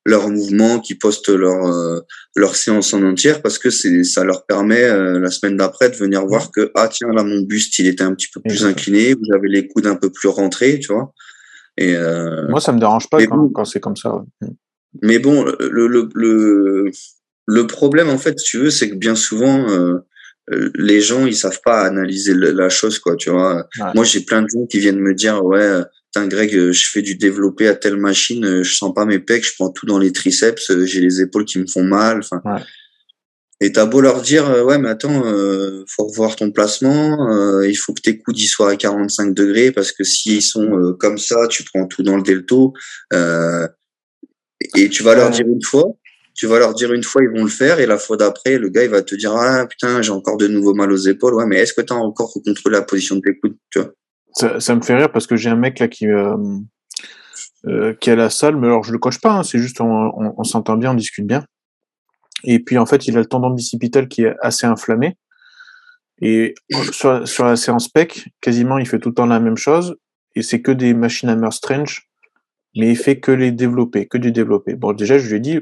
[0.04, 2.00] leurs mouvements, qui postent leur euh,
[2.34, 5.94] leur séance en entière parce que c'est ça leur permet euh, la semaine d'après de
[5.94, 9.14] venir voir que ah tiens là mon buste il était un petit peu plus incliné,
[9.14, 11.12] vous avez les coudes un peu plus rentrés, tu vois.
[11.78, 11.94] Et
[12.48, 14.24] moi ça me dérange pas quand, quand c'est comme ça.
[15.00, 16.90] Mais bon, le, le, le,
[17.50, 19.98] le problème, en fait, si tu veux, c'est que bien souvent, euh,
[20.52, 23.66] euh, les gens, ils savent pas analyser la chose, quoi, tu vois.
[23.94, 25.80] Moi, j'ai plein de gens qui viennent me dire, ouais,
[26.12, 29.44] putain, Greg, euh, je fais du développé à telle machine, je sens pas mes pecs,
[29.44, 32.40] je prends tout dans les triceps, j'ai les épaules qui me font mal, enfin.
[32.44, 32.62] Ouais.
[33.62, 37.92] Et t'as beau leur dire, ouais, mais attends, euh, faut revoir ton placement, il faut
[37.92, 41.64] que tes coudes y soient à 45 degrés parce que s'ils sont comme ça, tu
[41.64, 42.72] prends tout dans le delto.
[44.76, 45.94] et tu vas leur dire une fois,
[46.40, 48.70] tu vas leur dire une fois, ils vont le faire, et la fois d'après, le
[48.70, 51.34] gars, il va te dire, ah putain, j'ai encore de nouveau mal aux épaules.
[51.34, 53.58] Ouais, mais est-ce que tu as encore contrôlé la position de tes coudes,
[54.32, 56.34] ça, me fait rire parce que j'ai un mec là qui, euh,
[57.66, 59.82] euh, qui est à la salle, mais alors je le coche pas, hein, c'est juste
[59.82, 61.44] on, on, s'entend bien, on discute bien.
[62.44, 65.18] Et puis en fait, il a le tendon bicipital qui est assez inflammé.
[66.22, 66.54] Et
[66.92, 69.96] sur, sur la séance PEC, quasiment, il fait tout le temps la même chose.
[70.34, 72.08] Et c'est que des machines Hammer Strange,
[72.74, 74.74] mais il fait que les développer, que du développer.
[74.74, 75.60] Bon, déjà, je lui ai dit,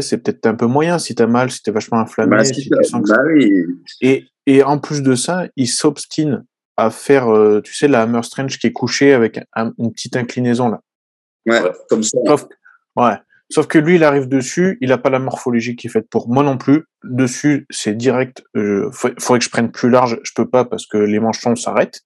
[0.00, 2.36] c'est peut-être un peu moyen si t'as mal, si t'es vachement inflammé.
[2.36, 3.64] Bah, si bah, oui.
[4.00, 6.44] et, et en plus de ça, il s'obstine
[6.76, 7.28] à faire,
[7.64, 9.40] tu sais, la hammer strange qui est couchée avec
[9.78, 10.80] une petite inclinaison là.
[11.46, 12.18] Ouais, comme ça.
[12.26, 12.46] Sauf,
[12.96, 13.14] ouais.
[13.48, 16.28] Sauf que lui, il arrive dessus, il a pas la morphologie qui est faite pour.
[16.28, 16.84] Moi non plus.
[17.04, 18.42] Dessus, c'est direct.
[18.56, 20.18] Il faudrait que je prenne plus large.
[20.24, 22.00] Je peux pas parce que les manchons s'arrêtent.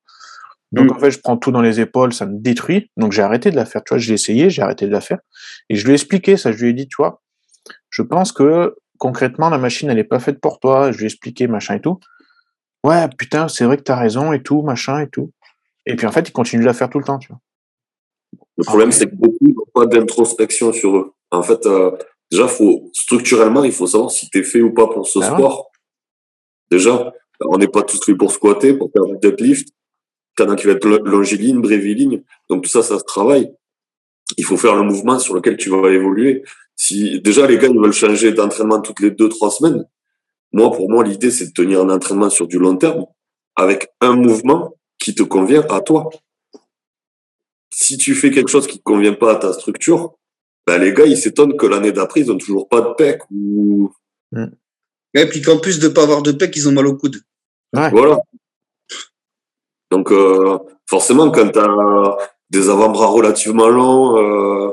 [0.72, 0.92] Donc mm.
[0.92, 2.90] en fait, je prends tout dans les épaules, ça me détruit.
[2.98, 3.82] Donc j'ai arrêté de la faire.
[3.82, 5.18] Tu vois, j'ai essayé, j'ai arrêté de la faire.
[5.70, 6.52] Et je lui ai expliqué ça.
[6.52, 7.22] Je lui ai dit, tu vois,
[7.90, 10.92] je pense que concrètement, la machine, elle est pas faite pour toi.
[10.92, 11.98] Je lui ai expliqué machin et tout.
[12.84, 15.32] Ouais, putain, c'est vrai que t'as raison et tout, machin et tout.
[15.86, 17.40] Et puis en fait, il continue de la faire tout le temps, tu vois.
[18.56, 21.14] Le problème, c'est que beaucoup n'ont pas d'introspection sur eux.
[21.30, 21.90] En fait, euh,
[22.30, 25.34] déjà, faut, structurellement, il faut savoir si tu es fait ou pas pour ce ben
[25.34, 25.70] sport.
[26.70, 29.68] Déjà, on n'est pas tous faits pour squatter, pour faire du deadlift.
[30.36, 32.22] T'en as qui va être longiligne, bréviligne.
[32.48, 33.50] Donc tout ça, ça se travaille.
[34.36, 36.44] Il faut faire le mouvement sur lequel tu vas évoluer.
[36.82, 39.84] Si déjà les gars ils veulent changer d'entraînement toutes les deux trois semaines,
[40.50, 43.04] moi pour moi l'idée c'est de tenir un entraînement sur du long terme
[43.54, 46.08] avec un mouvement qui te convient à toi.
[47.70, 50.14] Si tu fais quelque chose qui ne convient pas à ta structure,
[50.66, 53.92] ben les gars, ils s'étonnent que l'année d'après, ils n'ont toujours pas de pec ou.
[54.32, 54.46] Mm.
[55.12, 57.20] Et puis qu'en plus de pas avoir de pec, ils ont mal au coude.
[57.74, 58.20] Voilà.
[59.90, 62.16] Donc, euh, forcément, quand tu as
[62.48, 64.69] des avant-bras relativement longs, euh,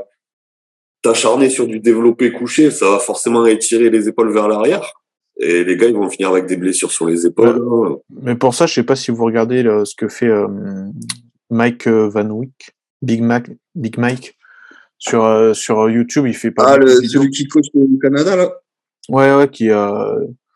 [1.07, 4.93] t'acharner sur du développé couché, ça va forcément étirer les épaules vers l'arrière.
[5.39, 7.61] Et les gars, ils vont finir avec des blessures sur les épaules.
[8.09, 10.47] Mais pour ça, je sais pas si vous regardez ce que fait euh,
[11.49, 12.71] Mike euh, Van Wyck,
[13.01, 14.35] Big Mac, Big Mike,
[14.97, 16.73] sur, euh, sur YouTube, il fait pas.
[16.73, 18.51] Ah, le, celui qui coach au Canada, là?
[19.09, 20.15] Ouais, ouais, qui a.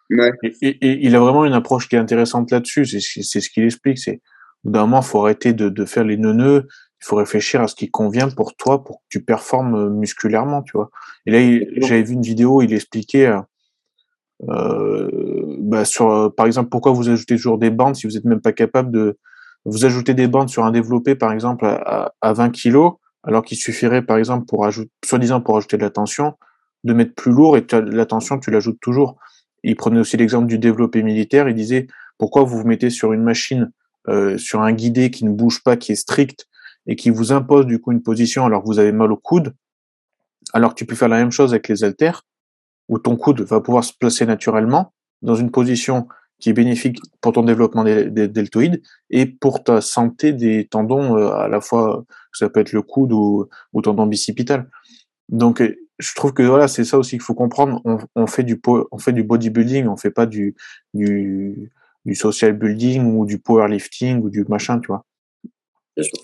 [0.09, 0.31] Ouais.
[0.61, 2.85] Et, il a vraiment une approche qui est intéressante là-dessus.
[2.85, 3.99] C'est ce qu'il explique.
[3.99, 4.19] C'est
[4.63, 6.67] d'un moment, faut arrêter de, de faire les neuneux.
[7.01, 10.61] Il faut réfléchir à ce qui convient pour toi, pour que tu performes euh, musculairement,
[10.61, 10.91] tu vois.
[11.25, 13.41] Et là, j'avais vu une vidéo, il expliquait, euh,
[14.49, 18.41] euh bah sur, par exemple, pourquoi vous ajoutez toujours des bandes si vous n'êtes même
[18.41, 19.17] pas capable de,
[19.65, 23.57] vous ajoutez des bandes sur un développé, par exemple, à, à 20 kilos, alors qu'il
[23.57, 26.33] suffirait, par exemple, pour ajouter, soi-disant pour ajouter de la tension,
[26.83, 29.17] de mettre plus lourd et la tension, tu l'ajoutes toujours.
[29.63, 31.47] Il prenait aussi l'exemple du développé militaire.
[31.47, 31.87] Il disait
[32.17, 33.71] pourquoi vous vous mettez sur une machine,
[34.07, 36.47] euh, sur un guidé qui ne bouge pas, qui est strict
[36.87, 39.53] et qui vous impose du coup une position alors que vous avez mal au coude,
[40.53, 42.23] alors que tu peux faire la même chose avec les haltères,
[42.89, 46.07] où ton coude va pouvoir se placer naturellement dans une position
[46.39, 48.81] qui est bénéfique pour ton développement des, deltoïdes
[49.11, 52.03] et pour ta santé des tendons, euh, à la fois,
[52.33, 54.67] ça peut être le coude ou, ou tendon bicipital.
[55.29, 57.79] Donc, euh, je trouve que voilà, c'est ça aussi qu'il faut comprendre.
[57.85, 58.59] On, on, fait du
[58.91, 60.55] on fait du bodybuilding, on fait pas du,
[60.95, 61.71] du,
[62.05, 65.05] du social building ou du powerlifting ou du machin, tu vois.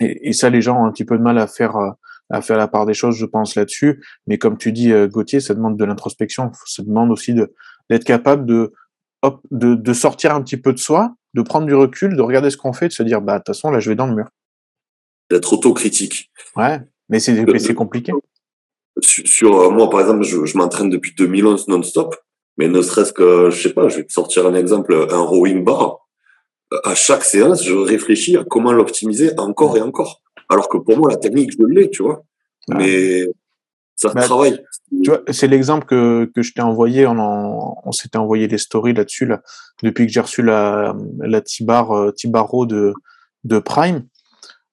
[0.00, 1.90] Et, et, ça, les gens ont un petit peu de mal à faire euh,
[2.30, 4.02] à faire la part des choses, je pense là-dessus.
[4.26, 6.50] Mais comme tu dis, Gauthier, ça demande de l'introspection.
[6.66, 7.54] Ça demande aussi de
[7.88, 8.72] d'être capable de
[9.22, 12.50] hop, de, de, sortir un petit peu de soi, de prendre du recul, de regarder
[12.50, 14.14] ce qu'on fait, de se dire, bah, de toute façon, là, je vais dans le
[14.14, 14.28] mur.
[15.30, 16.30] D'être autocritique.
[16.56, 18.12] Ouais, mais c'est compliqué.
[19.00, 22.16] Sur, euh, moi, par exemple, je, je m'entraîne depuis 2011 non-stop,
[22.56, 25.64] mais ne serait-ce que, je sais pas, je vais te sortir un exemple, un rowing
[25.64, 26.07] bar.
[26.84, 30.22] À chaque séance, je réfléchis à comment l'optimiser encore et encore.
[30.48, 32.24] Alors que pour moi, la technique, je l'ai, tu vois.
[32.68, 33.26] Mais
[33.96, 34.62] ça bah, travaille.
[35.02, 37.06] Tu vois, c'est l'exemple que, que je t'ai envoyé.
[37.06, 39.40] On, on s'était envoyé les stories là-dessus là,
[39.82, 42.92] depuis que j'ai reçu la, la Tibar euh, Tibaro de,
[43.44, 44.06] de Prime.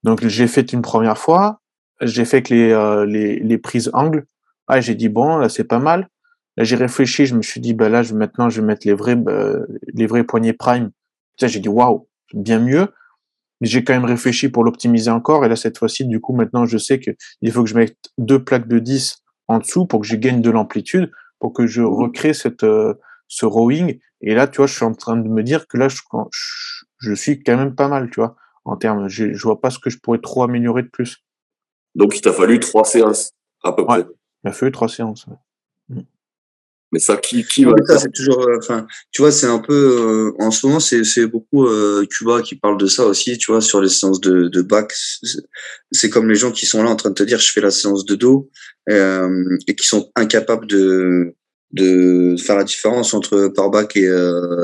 [0.04, 1.62] Donc j'ai fait une première fois.
[2.02, 4.26] J'ai fait que les, euh, les, les prises angles.
[4.68, 6.10] Ah, j'ai dit bon, là c'est pas mal.
[6.58, 8.94] Là j'ai réfléchi, je me suis dit bah là je, maintenant je vais mettre les
[8.94, 9.56] vrais bah,
[9.94, 10.92] les vrais poignets Prime.
[11.38, 12.88] J'ai dit waouh, bien mieux.
[13.62, 15.46] Mais j'ai quand même réfléchi pour l'optimiser encore.
[15.46, 18.44] Et là, cette fois-ci, du coup, maintenant, je sais qu'il faut que je mette deux
[18.44, 22.34] plaques de 10 en dessous pour que je gagne de l'amplitude, pour que je recrée
[22.34, 22.96] cette, euh,
[23.28, 24.00] ce rowing.
[24.22, 26.00] Et là, tu vois, je suis en train de me dire que là, je,
[27.00, 28.36] je, suis quand même pas mal, tu vois,
[28.66, 29.08] en termes.
[29.08, 31.24] Je, je vois pas ce que je pourrais trop améliorer de plus.
[31.96, 33.32] Donc, il t'a fallu trois séances,
[33.64, 34.06] à peu près.
[34.44, 35.28] Il a fallu trois séances.
[36.96, 39.74] Mais ça, qui, qui va ça, c'est toujours, euh, enfin, tu vois, c'est un peu,
[39.74, 43.52] euh, en ce moment, c'est, c'est beaucoup euh, Cuba qui parle de ça aussi, tu
[43.52, 44.94] vois, sur les séances de, de bac.
[45.92, 47.70] C'est comme les gens qui sont là en train de te dire, je fais la
[47.70, 48.50] séance de dos,
[48.90, 51.36] et qui sont incapables de,
[51.74, 54.10] de faire la différence entre par bac et,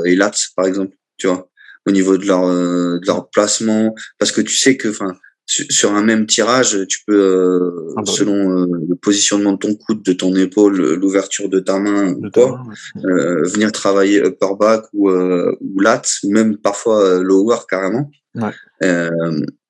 [0.06, 1.50] et lats, par exemple, tu vois,
[1.86, 5.18] au niveau de leur, de leur placement, parce que tu sais que, enfin,
[5.52, 9.76] sur un même tirage, tu peux, euh, ah bah selon euh, le positionnement de ton
[9.76, 12.64] coude, de ton épaule, l'ouverture de ta main, ou quoi,
[13.04, 18.10] euh, venir travailler upper back ou, ou lat, ou même parfois lower carrément.
[18.34, 18.52] Ouais.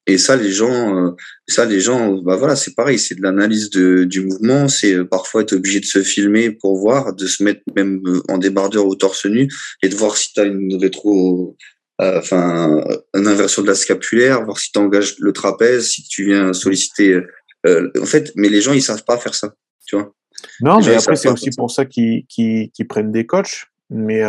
[0.06, 1.16] et ça, les gens,
[1.48, 5.54] ça, les gens, bah voilà, c'est pareil, c'est de l'analyse du mouvement, c'est parfois être
[5.54, 9.50] obligé de se filmer pour voir, de se mettre même en débardeur ou torse nu
[9.82, 11.58] et de voir si tu as une rétro
[12.02, 12.84] enfin,
[13.14, 17.22] une inversion de la scapulaire, voir si tu engages le trapèze, si tu viens solliciter.
[17.66, 19.54] en fait, mais les gens, ils savent pas faire ça,
[19.86, 20.14] tu vois.
[20.62, 23.68] Non, mais après, c'est aussi pour ça qu'ils prennent des coachs.
[23.90, 24.22] Mais,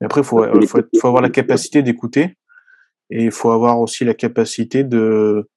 [0.00, 2.36] mais après, il faut, faut, faut, avoir la capacité d'écouter
[3.10, 5.48] et il faut avoir aussi la capacité de,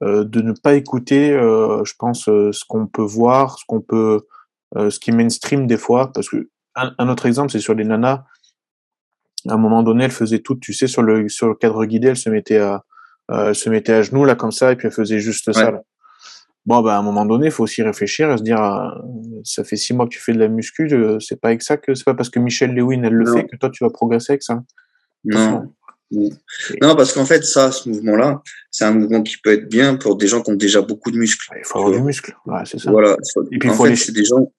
[0.00, 4.26] de ne pas écouter, je pense, ce qu'on peut voir, ce qu'on peut,
[4.76, 6.12] ce qui est mainstream des fois.
[6.12, 8.24] Parce que un, autre exemple, c'est sur les nanas.
[9.48, 12.08] À un moment donné, elle faisait tout, tu sais, sur le, sur le cadre guidé,
[12.08, 12.84] elle se mettait à,
[13.28, 15.82] elle se mettait à genoux, là, comme ça, et puis elle faisait juste ça, là.
[16.66, 18.60] Bon, bah, à un moment donné, il faut aussi réfléchir et se dire,
[19.42, 22.12] ça fait six mois que tu fais de la muscu, c'est pas exact, c'est pas
[22.12, 24.62] parce que Michelle Lewin, elle le fait que toi, tu vas progresser avec ça.
[25.24, 25.72] Non.
[26.10, 30.16] Non, parce qu'en fait, ça, ce mouvement-là, c'est un mouvement qui peut être bien pour
[30.16, 31.50] des gens qui ont déjà beaucoup de muscles.
[31.56, 32.90] Il faut avoir du muscle, ouais, c'est ça.
[32.90, 33.16] Voilà.
[33.50, 34.52] Et puis, en fait, c'est des gens.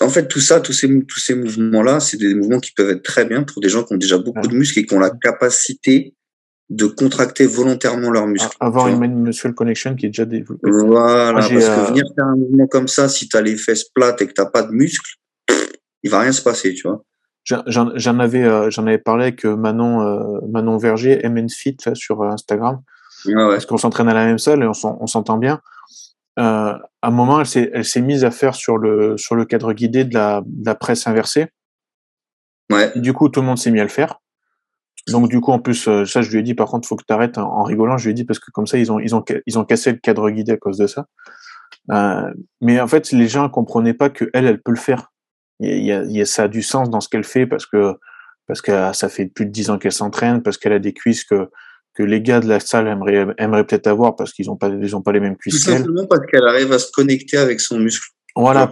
[0.00, 3.02] En fait, tout ça, tous ces, tous ces mouvements-là, c'est des mouvements qui peuvent être
[3.02, 5.10] très bien pour des gens qui ont déjà beaucoup de muscles et qui ont la
[5.10, 6.14] capacité
[6.68, 8.56] de contracter volontairement leurs muscles.
[8.58, 10.68] Avoir une muscle connection qui est déjà développée.
[10.70, 13.84] Voilà, parce que euh, venir faire un mouvement comme ça, si tu as les fesses
[13.84, 15.16] plates et que tu pas de muscles,
[16.02, 17.04] il va rien se passer, tu vois.
[17.46, 22.22] J'en avais, euh, j'en avais parlé avec euh, Manon, euh, Manon Verger, MN Fit sur
[22.24, 22.80] Instagram,
[23.24, 25.60] parce qu'on s'entraîne à la même salle et on s'entend bien.
[26.36, 30.14] À un moment, elle s'est, mise à faire sur le sur le cadre guidé de
[30.14, 31.48] la, de la presse inversée.
[32.70, 32.90] Ouais.
[32.96, 34.20] du coup, tout le monde s'est mis à le faire.
[35.08, 37.14] Donc du coup, en plus, ça, je lui ai dit, par contre, faut que tu
[37.14, 37.96] arrêtes en, rigolant.
[37.96, 39.92] Je lui ai dit parce que comme ça, ils ont ils ont ils ont cassé
[39.92, 41.06] le cadre guidé à cause de ça.
[42.60, 45.12] mais en fait, les gens comprenaient pas que elle, elle peut le faire
[45.60, 47.94] il y a, y a, ça a du sens dans ce qu'elle fait parce que
[48.46, 51.24] parce que ça fait plus de dix ans qu'elle s'entraîne, parce qu'elle a des cuisses
[51.24, 51.50] que
[51.96, 54.94] que les gars de la salle aimeraient, aimeraient peut-être avoir parce qu'ils ont pas ils
[54.94, 55.64] ont pas les mêmes cuisses.
[55.64, 58.06] Tout simplement parce qu'elle arrive à se connecter avec son muscle.
[58.36, 58.70] Voilà,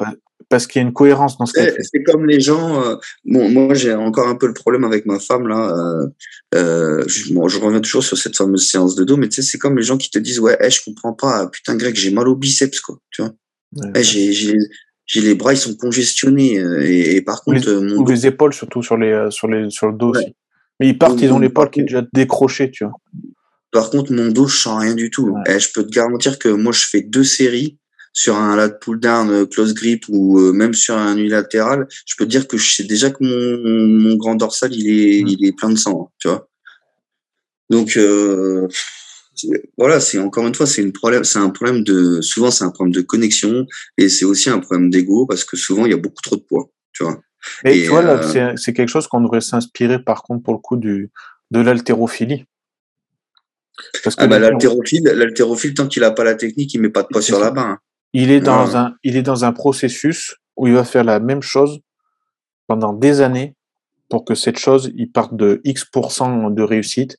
[0.50, 1.76] parce qu'il y a une cohérence dans ce fait.
[1.80, 2.82] C'est comme les gens.
[2.82, 5.70] Euh, bon, moi j'ai encore un peu le problème avec ma femme là.
[5.70, 6.06] Euh,
[6.54, 9.42] euh, je, bon, je reviens toujours sur cette fameuse séance de dos, mais tu sais,
[9.42, 12.10] c'est comme les gens qui te disent ouais, hey, je comprends pas, putain grec, j'ai
[12.10, 13.32] mal au biceps quoi, tu vois.
[13.72, 14.32] Ouais, j'ai
[15.06, 18.82] j'ai les bras ils sont congestionnés et, par contre les, mon ou les épaules surtout
[18.82, 20.34] sur les sur les sur le dos aussi.
[20.80, 22.94] Mais ils partent, ils ont l'épaule qui est déjà décrochée, tu vois.
[23.70, 25.34] Par contre, mon dos, je sens rien du tout.
[25.46, 27.78] Et eh, je peux te garantir que moi, je fais deux séries
[28.12, 31.88] sur un lat pull down euh, close grip ou même sur un unilatéral.
[32.06, 35.18] Je peux te dire que je sais déjà que mon, mon grand dorsal, il est,
[35.20, 36.48] il est plein de sang, tu vois.
[37.70, 38.68] Donc, euh,
[39.76, 42.70] voilà, c'est encore une fois, c'est une problème, c'est un problème de, souvent c'est un
[42.70, 43.66] problème de connexion
[43.98, 46.42] et c'est aussi un problème d'ego parce que souvent il y a beaucoup trop de
[46.42, 47.20] poids, tu vois.
[47.64, 50.76] Mais tu vois, euh, c'est quelque chose qu'on devrait s'inspirer par contre pour le coup
[50.76, 51.10] du,
[51.50, 52.46] de l'haltérophilie.
[54.16, 57.40] Ah bah, l'haltérophile, tant qu'il a pas la technique, il met pas de poids sur
[57.40, 57.78] la barre.
[58.12, 61.42] Il est dans un, il est dans un processus où il va faire la même
[61.42, 61.80] chose
[62.68, 63.56] pendant des années
[64.08, 67.18] pour que cette chose, il parte de X% de réussite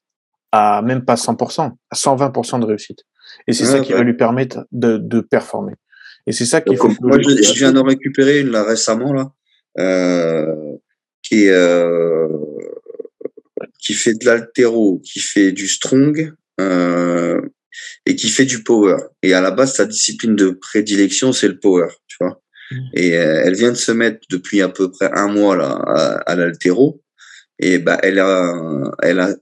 [0.51, 3.03] à même pas 100%, à 120% de réussite.
[3.47, 5.73] Et c'est ça qui va lui permettre de, de performer.
[6.27, 6.89] Et c'est ça qu'il faut.
[7.01, 9.31] Moi, je, viens d'en récupérer une là récemment là,
[9.77, 12.27] qui euh,
[13.79, 17.41] qui fait de l'altéro, qui fait du strong euh,
[18.05, 18.97] et qui fait du power.
[19.21, 22.41] Et à la base, sa discipline de prédilection, c'est le power, tu vois.
[22.71, 22.77] Mmh.
[22.93, 26.31] Et euh, elle vient de se mettre depuis à peu près un mois là à,
[26.31, 27.01] à l'altéro.
[27.59, 28.53] Et bah, elle a,
[29.01, 29.35] elle a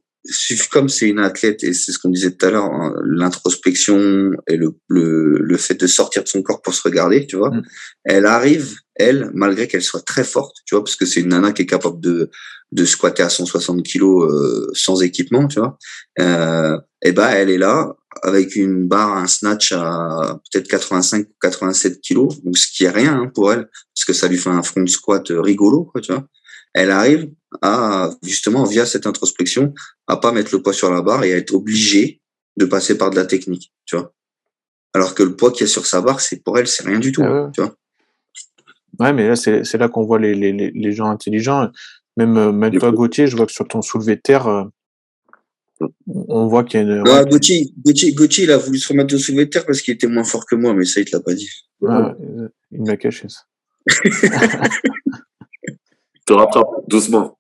[0.72, 4.56] comme c'est une athlète et c'est ce qu'on disait tout à l'heure, hein, l'introspection et
[4.56, 7.64] le, le, le, fait de sortir de son corps pour se regarder, tu vois, mm.
[8.06, 11.52] elle arrive, elle, malgré qu'elle soit très forte, tu vois, parce que c'est une nana
[11.52, 12.30] qui est capable de,
[12.72, 15.78] de squatter à 160 kilos euh, sans équipement, tu vois,
[16.20, 21.34] euh, et ben elle est là avec une barre, un snatch à peut-être 85 ou
[21.42, 24.50] 87 kilos, donc ce qui est rien hein, pour elle, parce que ça lui fait
[24.50, 26.26] un front squat rigolo, quoi, tu vois.
[26.74, 27.30] Elle arrive,
[27.62, 29.74] à justement via cette introspection
[30.08, 32.22] à pas mettre le poids sur la barre et à être obligé
[32.58, 34.14] de passer par de la technique, tu vois.
[34.94, 37.00] Alors que le poids qu'il y a sur sa barre, c'est pour elle, c'est rien
[37.00, 37.76] du tout, ah tu vois.
[39.00, 41.72] Ouais, mais là, c'est là qu'on voit les, les, les, gens intelligents.
[42.16, 44.66] Même, euh, même toi, Gauthier, je vois que sur ton soulevé de terre, euh,
[46.08, 47.04] on voit qu'il y a une.
[47.08, 49.96] Ah, Gauthier, Gauthier, Gauthier, il a voulu se remettre au soulevé de terre parce qu'il
[49.96, 51.50] était moins fort que moi, mais ça, il te l'a pas dit.
[51.88, 52.16] Ah,
[52.72, 53.42] il m'a caché ça.
[56.26, 57.38] te rattrape doucement.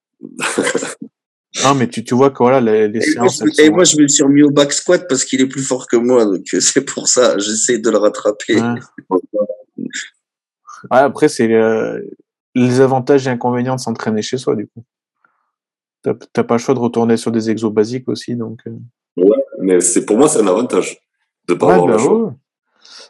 [1.64, 3.42] Non, mais tu, tu vois que voilà, les, les et séances.
[3.42, 5.88] Moi, et moi, je me suis remis au back squat parce qu'il est plus fort
[5.88, 8.60] que moi, donc euh, c'est pour ça, j'essaie de le rattraper.
[8.60, 9.20] Ouais.
[10.90, 12.02] après, c'est euh,
[12.56, 14.84] les avantages et inconvénients de s'entraîner chez soi, du coup.
[16.02, 18.62] T'as pas le choix de retourner sur des exos basiques aussi, donc.
[18.68, 18.72] Euh.
[19.16, 21.00] Ouais, mais c'est pour moi, c'est un avantage
[21.48, 22.32] de pas avoir le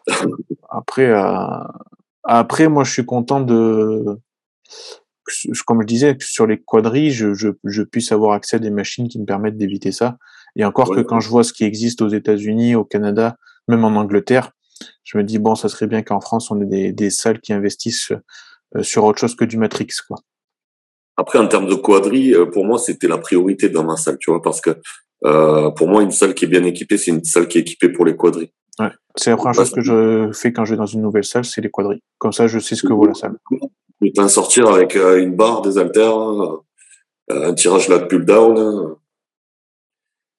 [0.06, 0.26] bah
[0.70, 1.14] après,
[2.24, 4.20] après, moi, je suis content de
[5.66, 9.08] comme je disais, sur les quadrilles, je, je, je, puisse avoir accès à des machines
[9.08, 10.18] qui me permettent d'éviter ça.
[10.56, 13.38] Et encore que quand je vois ce qui existe aux États-Unis, au Canada,
[13.68, 14.52] même en Angleterre,
[15.04, 17.54] je me dis bon, ça serait bien qu'en France on ait des, des salles qui
[17.54, 18.12] investissent
[18.76, 20.18] euh, sur autre chose que du Matrix, quoi.
[21.16, 24.32] Après, en termes de quadrilles, euh, pour moi, c'était la priorité dans ma salle, tu
[24.32, 24.82] vois, parce que
[25.26, 27.90] euh, pour moi, une salle qui est bien équipée, c'est une salle qui est équipée
[27.90, 28.52] pour les quadrilles.
[28.80, 28.90] Ouais.
[29.16, 31.62] C'est la première chose que je fais quand je vais dans une nouvelle salle, c'est
[31.62, 32.02] les quadrilles.
[32.18, 33.38] Comme ça, je sais ce que vaut la salle.
[34.12, 36.18] Peux sortir avec une barre, des haltères,
[37.30, 38.96] un tirage là de pull down.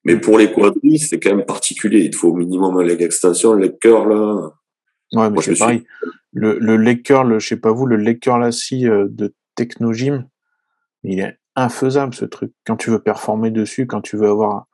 [0.05, 2.05] Mais pour les quadrilles, c'est quand même particulier.
[2.05, 4.53] Il te faut au minimum un leg extension, un leg curl.
[5.13, 5.85] Ouais, mais c'est pareil.
[6.33, 10.29] Le, le leg curl, je sais pas vous, le leg curl assis euh, de Technogym,
[11.05, 12.53] il est infaisable ce truc.
[12.67, 14.67] Quand tu veux performer dessus, quand tu veux avoir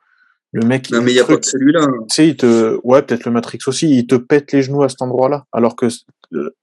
[0.51, 0.91] le mec.
[0.91, 1.83] Non, mais il n'y a pas que celui-là.
[1.83, 2.05] Hein.
[2.09, 4.89] Tu sais, il te, ouais, peut-être le Matrix aussi, il te pète les genoux à
[4.89, 5.45] cet endroit-là.
[5.51, 5.87] Alors que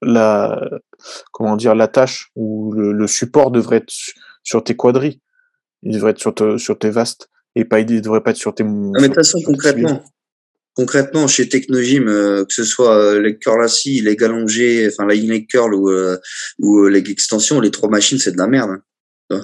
[0.01, 0.61] la,
[1.31, 3.93] comment dire, la tâche ou le, support devrait être
[4.43, 5.19] sur tes quadrilles.
[5.83, 8.63] Il devrait être sur, sur tes vastes et pas, il devrait pas être sur tes.
[8.63, 10.03] Non, mais de toute façon, concrètement,
[10.75, 15.15] concrètement, chez Technogym, euh, que ce soit euh, les curl assis, les allongés, enfin la
[15.15, 16.17] leg curl ou, euh,
[16.59, 18.77] ou les extensions, les trois machines, c'est de la merde.
[19.29, 19.41] Hein.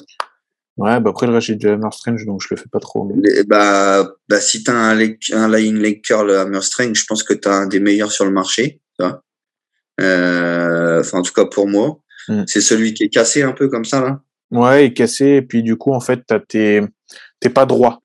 [0.77, 3.09] Ouais, bah après le reste j'ai du hammer strange donc je le fais pas trop.
[3.47, 7.53] bah, bah si t'as un, un lying leg curl hammer strange, je pense que t'as
[7.53, 8.81] un des meilleurs sur le marché.
[10.01, 12.43] Euh, enfin en tout cas pour moi, hmm.
[12.47, 14.21] c'est celui qui est cassé un peu comme ça là.
[14.51, 16.81] Ouais, il est cassé et puis du coup en fait t'as tes
[17.39, 18.01] t'es pas droit.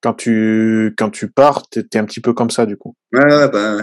[0.00, 2.96] Quand tu quand tu pars, t'es es un petit peu comme ça du coup.
[3.12, 3.82] Ouais, ouais bah,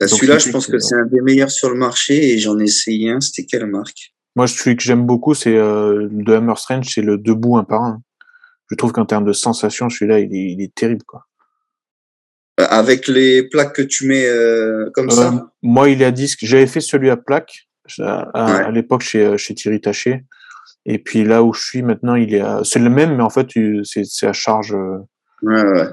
[0.00, 2.64] bah celui-là je pense que c'est un des meilleurs sur le marché et j'en ai
[2.64, 3.20] essayé un.
[3.20, 4.11] C'était quelle marque?
[4.36, 7.82] Moi, celui que j'aime beaucoup, c'est euh, de Hammer Strange, c'est le debout un par
[7.82, 8.02] un.
[8.70, 11.26] Je trouve qu'en termes de sensation, celui-là, il est, il est terrible, quoi.
[12.60, 15.32] Euh, avec les plaques que tu mets euh, comme ça?
[15.32, 16.40] euh, Moi, il est à disque.
[16.42, 17.68] J'avais fait celui à plaque
[17.98, 20.24] à, l'époque chez, chez Thierry Taché.
[20.84, 22.60] Et puis là où je suis maintenant, il est à...
[22.64, 23.48] c'est le même, mais en fait,
[23.84, 24.76] c'est à charge.
[25.42, 25.88] Ouais, ouais.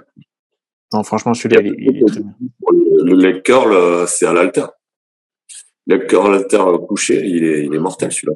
[0.93, 2.33] Non, franchement, celui-là, il, est très bien.
[3.03, 4.65] Le leg curl, c'est à l'alter.
[5.89, 8.33] Le cœur alter couché, il est, il est mortel celui-là.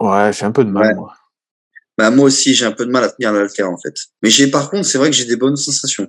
[0.00, 1.14] Ouais, j'ai un peu de mal, moi.
[1.96, 3.94] Bah, moi aussi, j'ai un peu de mal à tenir l'alter, en fait.
[4.22, 6.08] Mais j'ai, par contre, c'est vrai que j'ai des bonnes sensations.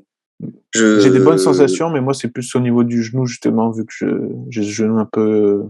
[0.73, 4.29] J'ai des bonnes sensations, mais moi, c'est plus au niveau du genou, justement, vu que
[4.49, 5.63] j'ai ce genou un peu.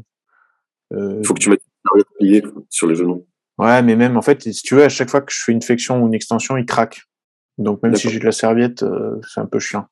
[0.94, 1.18] Euh...
[1.20, 1.64] Il faut que tu mettes
[1.96, 3.28] une pliée sur les genoux.
[3.58, 5.62] Ouais, mais même, en fait, si tu veux, à chaque fois que je fais une
[5.62, 7.04] flexion ou une extension, il craque.
[7.60, 9.88] Donc, même si j'ai de la serviette, euh, c'est un peu chiant.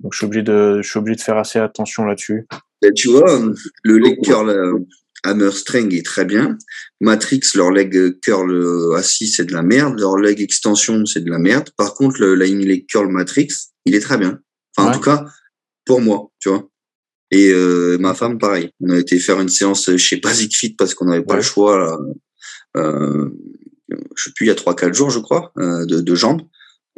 [0.00, 2.46] Donc, je suis obligé de, je suis obligé de faire assez attention là-dessus.
[2.84, 3.40] Ben, tu vois,
[3.82, 4.78] le leg curl euh,
[5.22, 6.58] hammer string est très bien.
[7.00, 9.98] Matrix, leur leg curl euh, assis, c'est de la merde.
[9.98, 11.70] Leur leg extension, c'est de la merde.
[11.78, 13.48] Par contre, le leg curl Matrix,
[13.86, 14.38] il est très bien.
[14.76, 15.24] Enfin, en tout cas,
[15.86, 16.68] pour moi, tu vois.
[17.30, 18.68] Et euh, ma femme, pareil.
[18.80, 21.78] On a été faire une séance chez Basic Fit parce qu'on n'avait pas le choix.
[21.78, 21.98] Là.
[22.76, 23.30] Euh,
[24.14, 26.42] je sais plus, il y a trois, quatre jours, je crois, de, de jambes.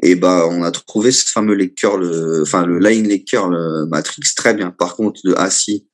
[0.02, 4.34] Et bah, on a trouvé ce fameux leg curl, enfin le line leg curl Matrix
[4.36, 4.70] très bien.
[4.70, 5.86] Par contre, le assis,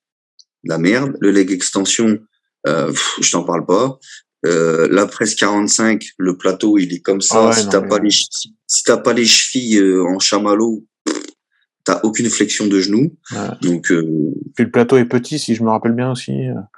[0.65, 1.17] la merde.
[1.21, 2.19] Le leg extension,
[2.67, 3.99] euh, je t'en parle pas.
[4.45, 7.51] Euh, la presse 45, le plateau, il est comme ça.
[7.51, 10.85] Ah si t'as pas les si, t'as pas les chevilles euh, en chamallow,
[11.85, 13.17] t'as aucune flexion de genou.
[13.61, 13.93] Donc.
[13.93, 14.03] Euh,
[14.57, 16.33] Puis le plateau est petit, si je me rappelle bien aussi.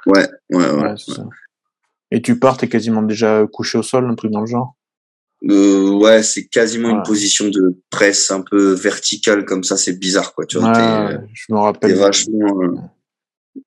[0.07, 0.95] Ouais, ouais, ouais.
[2.11, 4.77] Et tu pars, t'es quasiment déjà couché au sol, un truc dans le genre.
[5.51, 10.35] Euh, ouais, c'est quasiment une position de presse un peu verticale comme ça, c'est bizarre
[10.35, 10.47] quoi.
[10.47, 11.95] Tu vois, ouais, je me rappelle.
[11.97, 12.63] vachement.
[12.63, 12.77] Euh,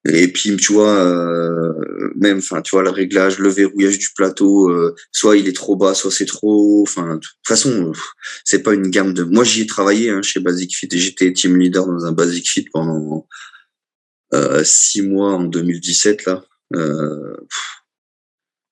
[0.05, 1.73] et puis tu vois, euh,
[2.15, 5.75] même, enfin, tu vois, le réglage, le verrouillage du plateau, euh, soit il est trop
[5.75, 6.81] bas, soit c'est trop.
[6.81, 7.91] Enfin, de toute façon,
[8.43, 9.23] c'est pas une gamme de.
[9.23, 12.49] Moi, j'y ai travaillé hein, chez Basic Fit et j'étais team leader dans un Basic
[12.49, 13.27] Fit pendant
[14.63, 16.43] six mois en 2017 là.
[16.71, 17.47] de toute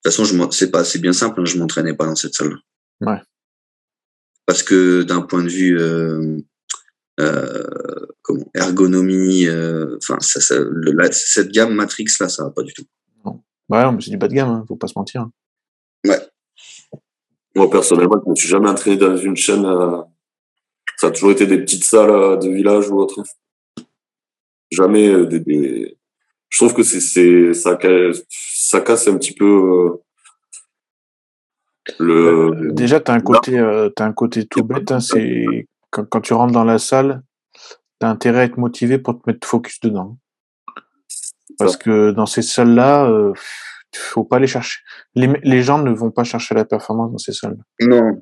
[0.03, 1.40] façon, je c'est pas, c'est bien simple.
[1.40, 2.57] Hein, je m'entraînais pas dans cette salle.
[3.02, 3.20] Ouais.
[4.46, 6.38] Parce que d'un point de vue euh,
[7.20, 7.64] euh,
[8.22, 10.56] comment, ergonomie, euh, enfin, ça, ça,
[11.12, 12.86] cette gamme Matrix là, ça va pas du tout.
[13.24, 13.42] Non.
[13.70, 15.28] Ouais, mais c'est du bas de gamme, hein, faut pas se mentir.
[16.06, 16.20] Ouais.
[17.56, 19.66] Moi personnellement, je me suis jamais entraîné dans une chaîne.
[19.66, 20.02] Euh,
[20.98, 23.24] ça a toujours été des petites salles de village ou autre.
[24.72, 25.98] Jamais euh, des, des...
[26.50, 27.78] Je trouve que c'est c'est ça,
[28.30, 30.02] ça casse un petit peu
[31.99, 32.14] le...
[32.14, 34.91] Euh, déjà, tu as un côté, euh, as un côté tout bête.
[34.91, 37.22] Hein, c'est quand, quand, tu rentres dans la salle,
[37.99, 40.18] tu as intérêt à être motivé pour te mettre focus dedans.
[41.57, 43.34] Parce que dans ces salles-là, euh,
[43.94, 44.80] faut pas les chercher.
[45.14, 47.57] Les, les, gens ne vont pas chercher la performance dans ces salles.
[47.80, 48.20] Non.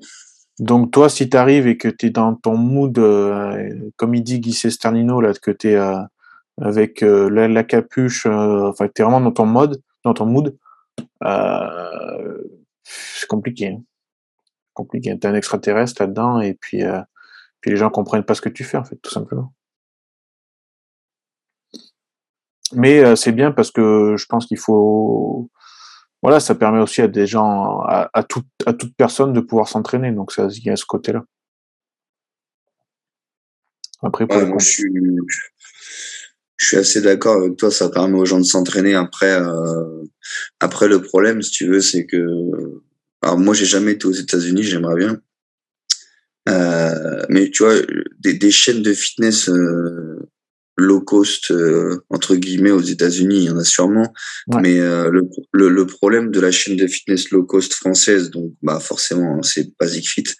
[0.59, 4.21] Donc toi, si tu arrives et que tu es dans ton mood, euh, comme il
[4.21, 5.79] dit Guy Cesternino, là, que tu es
[6.61, 10.55] avec la, la, capuche, enfin tu es vraiment dans ton mode, dans ton mood,
[12.83, 13.67] c'est compliqué.
[13.67, 13.83] Hein.
[14.73, 15.17] Compliqué.
[15.19, 16.83] T'es un extraterrestre là-dedans et puis,
[17.61, 19.53] puis les gens comprennent pas ce que tu fais en fait, tout simplement.
[22.73, 25.51] Mais c'est bien parce que je pense qu'il faut
[26.23, 29.67] voilà, ça permet aussi à des gens, à, à, toute, à toute personne de pouvoir
[29.67, 30.13] s'entraîner.
[30.13, 31.25] Donc, ça, il y a ce côté-là.
[34.01, 34.89] Après, moi, je suis,
[36.63, 37.69] je suis assez d'accord avec toi.
[37.69, 38.95] Ça permet aux gens de s'entraîner.
[38.95, 40.03] Après, euh,
[40.59, 42.25] après le problème, si tu veux, c'est que,
[43.21, 44.63] alors moi, j'ai jamais été aux États-Unis.
[44.63, 45.19] J'aimerais bien.
[46.49, 47.75] Euh, mais tu vois,
[48.19, 50.29] des, des chaînes de fitness euh,
[50.77, 54.13] low cost euh, entre guillemets aux États-Unis, il y en a sûrement,
[54.61, 58.79] mais le, le, le, problème de la chaîne de fitness low cost française, donc bah
[58.79, 60.35] forcément c'est Basic Fit,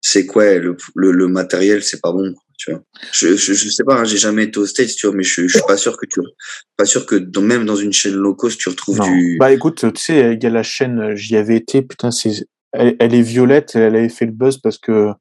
[0.00, 2.34] c'est quoi le, le, le, matériel, c'est pas bon.
[2.56, 2.82] Tu vois.
[3.12, 5.46] Je, je, je sais pas, hein, j'ai jamais été au States, tu vois, mais je,
[5.46, 6.20] je suis pas sûr que tu,
[6.76, 9.36] pas sûr que dans, même dans une chaîne low cost tu retrouves du.
[9.38, 12.96] Bah écoute, tu sais, il y a la chaîne, j'y avais été, putain, c'est, elle,
[12.98, 15.12] elle, est violette, elle avait fait le buzz parce que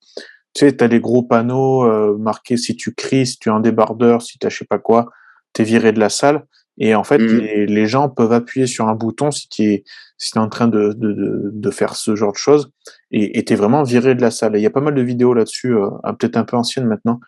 [0.55, 3.59] tu sais, t'as des gros panneaux euh, marqués si tu cries, si tu es un
[3.59, 5.11] débardeur, si t'as je sais pas quoi,
[5.53, 6.45] t'es viré de la salle.
[6.79, 7.37] Et en fait, mmh.
[7.37, 9.83] les, les, gens peuvent appuyer sur un bouton si tu es,
[10.17, 12.71] si es en train de, de, de, de, faire ce genre de choses
[13.11, 14.55] et t'es vraiment viré de la salle.
[14.55, 15.89] il y a pas mal de vidéos là-dessus, euh,
[16.19, 17.19] peut-être un peu anciennes maintenant.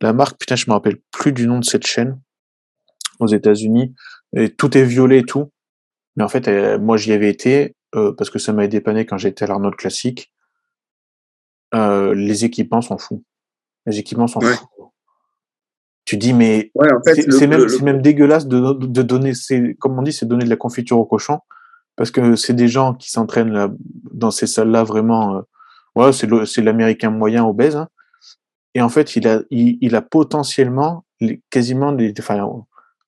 [0.00, 2.20] La marque, putain, je me rappelle plus du nom de cette chaîne
[3.18, 3.94] aux États-Unis.
[4.36, 5.50] Et tout est violet et tout.
[6.16, 9.18] Mais en fait, euh, moi, j'y avais été euh, parce que ça m'a dépanné quand
[9.18, 10.32] j'étais à l'Arnold Classique.
[11.74, 13.24] Euh, les équipements sont fous.
[13.86, 14.66] Les équipements sont fous.
[16.08, 16.72] Tu dis, mais
[17.04, 19.32] c'est même, même, dégueulasse de, de donner,
[19.78, 21.40] comme on dit, c'est donner de la confiture au cochon,
[21.96, 23.76] parce que c'est des gens qui s'entraînent
[24.10, 25.36] dans ces salles-là vraiment.
[25.36, 25.40] Euh,
[25.96, 27.76] ouais, c'est l'américain moyen obèse.
[27.76, 27.88] Hein.
[28.74, 32.14] Et en fait, il a, il, il a potentiellement les, quasiment des.
[32.18, 32.42] Enfin,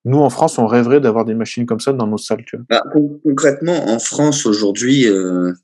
[0.05, 2.45] nous, en France, on rêverait d'avoir des machines comme ça dans nos salles.
[2.47, 2.67] Tu vois.
[2.69, 2.85] Bah,
[3.25, 5.55] concrètement, en France, aujourd'hui, euh,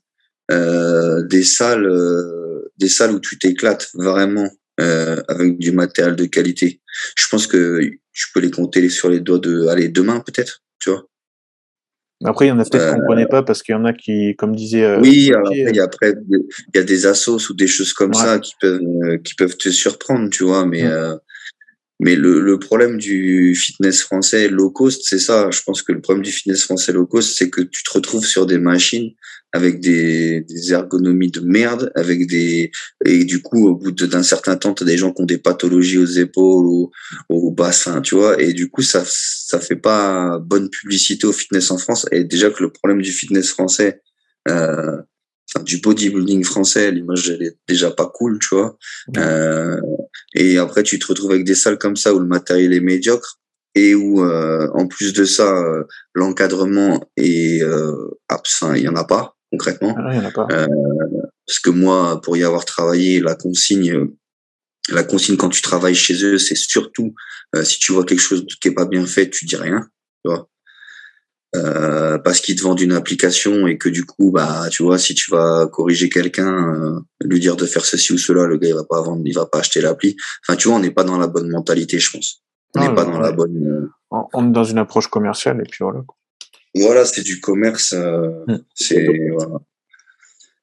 [0.49, 1.87] euh, des salles
[2.79, 6.81] des salles où tu t'éclates vraiment euh, avec du matériel de qualité.
[7.15, 10.89] Je pense que je peux les compter sur les doigts de, allez, demain peut-être, tu
[10.89, 11.07] vois.
[12.25, 13.93] Après, il y en a peut-être qu'on ne connaît pas parce qu'il y en a
[13.93, 14.83] qui, comme disait.
[14.83, 17.67] Euh, oui, alors après, il y a après, il y a des assos ou des
[17.67, 20.83] choses comme ça qui peuvent, euh, qui peuvent te surprendre, tu vois, mais.
[20.83, 21.15] Euh,
[21.99, 25.49] mais le, le, problème du fitness français low cost, c'est ça.
[25.51, 28.25] Je pense que le problème du fitness français low cost, c'est que tu te retrouves
[28.25, 29.11] sur des machines
[29.51, 32.71] avec des, des, ergonomies de merde, avec des
[33.03, 35.97] et du coup au bout d'un certain temps, t'as des gens qui ont des pathologies
[35.97, 36.91] aux épaules ou
[37.29, 38.39] au bassin, tu vois.
[38.41, 42.05] Et du coup, ça ça fait pas bonne publicité au fitness en France.
[42.11, 44.01] Et déjà que le problème du fitness français,
[44.49, 44.97] euh,
[45.49, 48.77] enfin, du bodybuilding français, l'image elle est déjà pas cool, tu vois.
[49.17, 49.79] Euh,
[50.35, 53.39] et après, tu te retrouves avec des salles comme ça où le matériel est médiocre
[53.75, 55.83] et où, euh, en plus de ça, euh,
[56.13, 57.93] l'encadrement est euh,
[58.27, 58.73] absent.
[58.73, 59.95] Il y en a pas concrètement.
[59.97, 60.47] Ah, y en a pas.
[60.51, 60.67] Euh,
[61.45, 64.09] parce que moi, pour y avoir travaillé, la consigne,
[64.89, 67.13] la consigne quand tu travailles chez eux, c'est surtout
[67.63, 69.87] si tu vois quelque chose qui est pas bien fait, tu dis rien.
[70.25, 70.49] Tu vois
[71.55, 75.15] euh, parce qu'ils te vendent une application et que du coup, bah, tu vois, si
[75.15, 78.75] tu vas corriger quelqu'un, euh, lui dire de faire ceci ou cela, le gars il
[78.75, 80.17] va pas vendre, il va pas acheter l'appli.
[80.43, 82.43] Enfin, tu vois, on n'est pas dans la bonne mentalité, je pense.
[82.75, 83.65] On n'est pas dans la bonne.
[83.65, 83.89] Euh,
[84.33, 86.03] on est dans une approche commerciale et puis voilà.
[86.75, 87.93] Voilà, c'est du commerce.
[87.93, 88.57] Mm.
[88.75, 89.59] C'est voilà.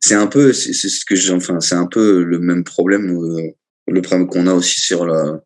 [0.00, 3.18] c'est un peu, c'est ce que j'ai, enfin, c'est un peu le même problème,
[3.88, 5.40] le problème qu'on a aussi sur la,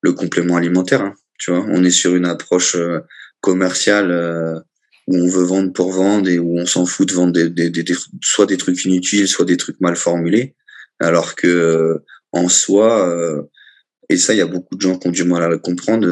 [0.00, 1.02] le complément alimentaire.
[1.02, 2.76] Hein, tu vois, on est sur une approche
[3.42, 4.58] commercial euh,
[5.08, 7.68] où on veut vendre pour vendre et où on s'en fout de vendre des, des,
[7.68, 10.54] des, soit des trucs inutiles, soit des trucs mal formulés.
[11.00, 11.98] Alors que euh,
[12.30, 13.42] en soi, euh,
[14.08, 16.06] et ça, il y a beaucoup de gens qui ont du mal à le comprendre,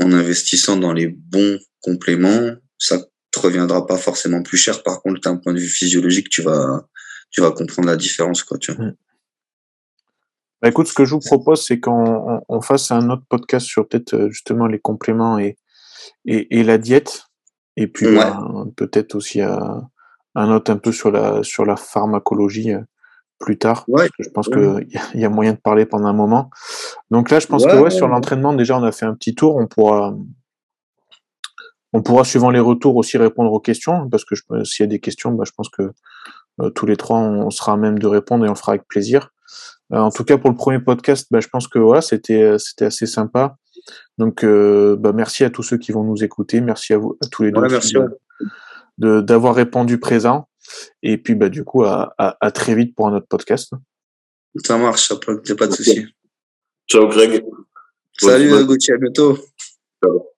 [0.00, 2.98] en investissant dans les bons compléments, ça
[3.30, 4.82] te reviendra pas forcément plus cher.
[4.82, 6.86] Par contre, d'un point de vue physiologique, tu vas,
[7.30, 8.92] tu vas comprendre la différence, quoi, tu vois.
[10.60, 13.88] Bah écoute, ce que je vous propose, c'est qu'on on fasse un autre podcast sur
[13.88, 15.56] peut-être justement les compléments et,
[16.24, 17.24] et, et la diète,
[17.76, 19.88] et puis ben, peut-être aussi un,
[20.34, 22.80] un autre un peu sur la, sur la pharmacologie euh,
[23.38, 23.84] plus tard.
[23.88, 24.08] Ouais.
[24.18, 26.50] je pense qu'il y, a moyen de parler pendant un moment.
[27.10, 29.56] Donc là, je pense que ouais, sur l'entraînement, déjà, on a fait un petit tour.
[29.56, 30.14] On pourra,
[31.92, 34.34] on pourra, suivant les retours, aussi répondre aux questions, parce que
[34.64, 35.90] s'il y a des questions, bah, je pense que
[36.60, 38.86] euh, tous les trois, on, sera à même de répondre et on le fera avec
[38.86, 39.30] plaisir.
[39.92, 42.84] Euh, en tout cas, pour le premier podcast, bah, je pense que voilà, c'était, c'était
[42.86, 43.56] assez sympa.
[44.18, 46.60] Donc, euh, bah, merci à tous ceux qui vont nous écouter.
[46.60, 47.94] Merci à vous, à tous les deux, merci
[48.98, 50.48] de, d'avoir répondu présent.
[51.02, 53.72] Et puis, bah, du coup, à, à, à, très vite pour un autre podcast.
[54.56, 56.06] Ça marche, ça pas, pas de souci.
[56.88, 57.42] Ciao, Greg.
[58.18, 59.38] Salut, Gauthier, à bientôt.
[60.02, 60.31] Ciao.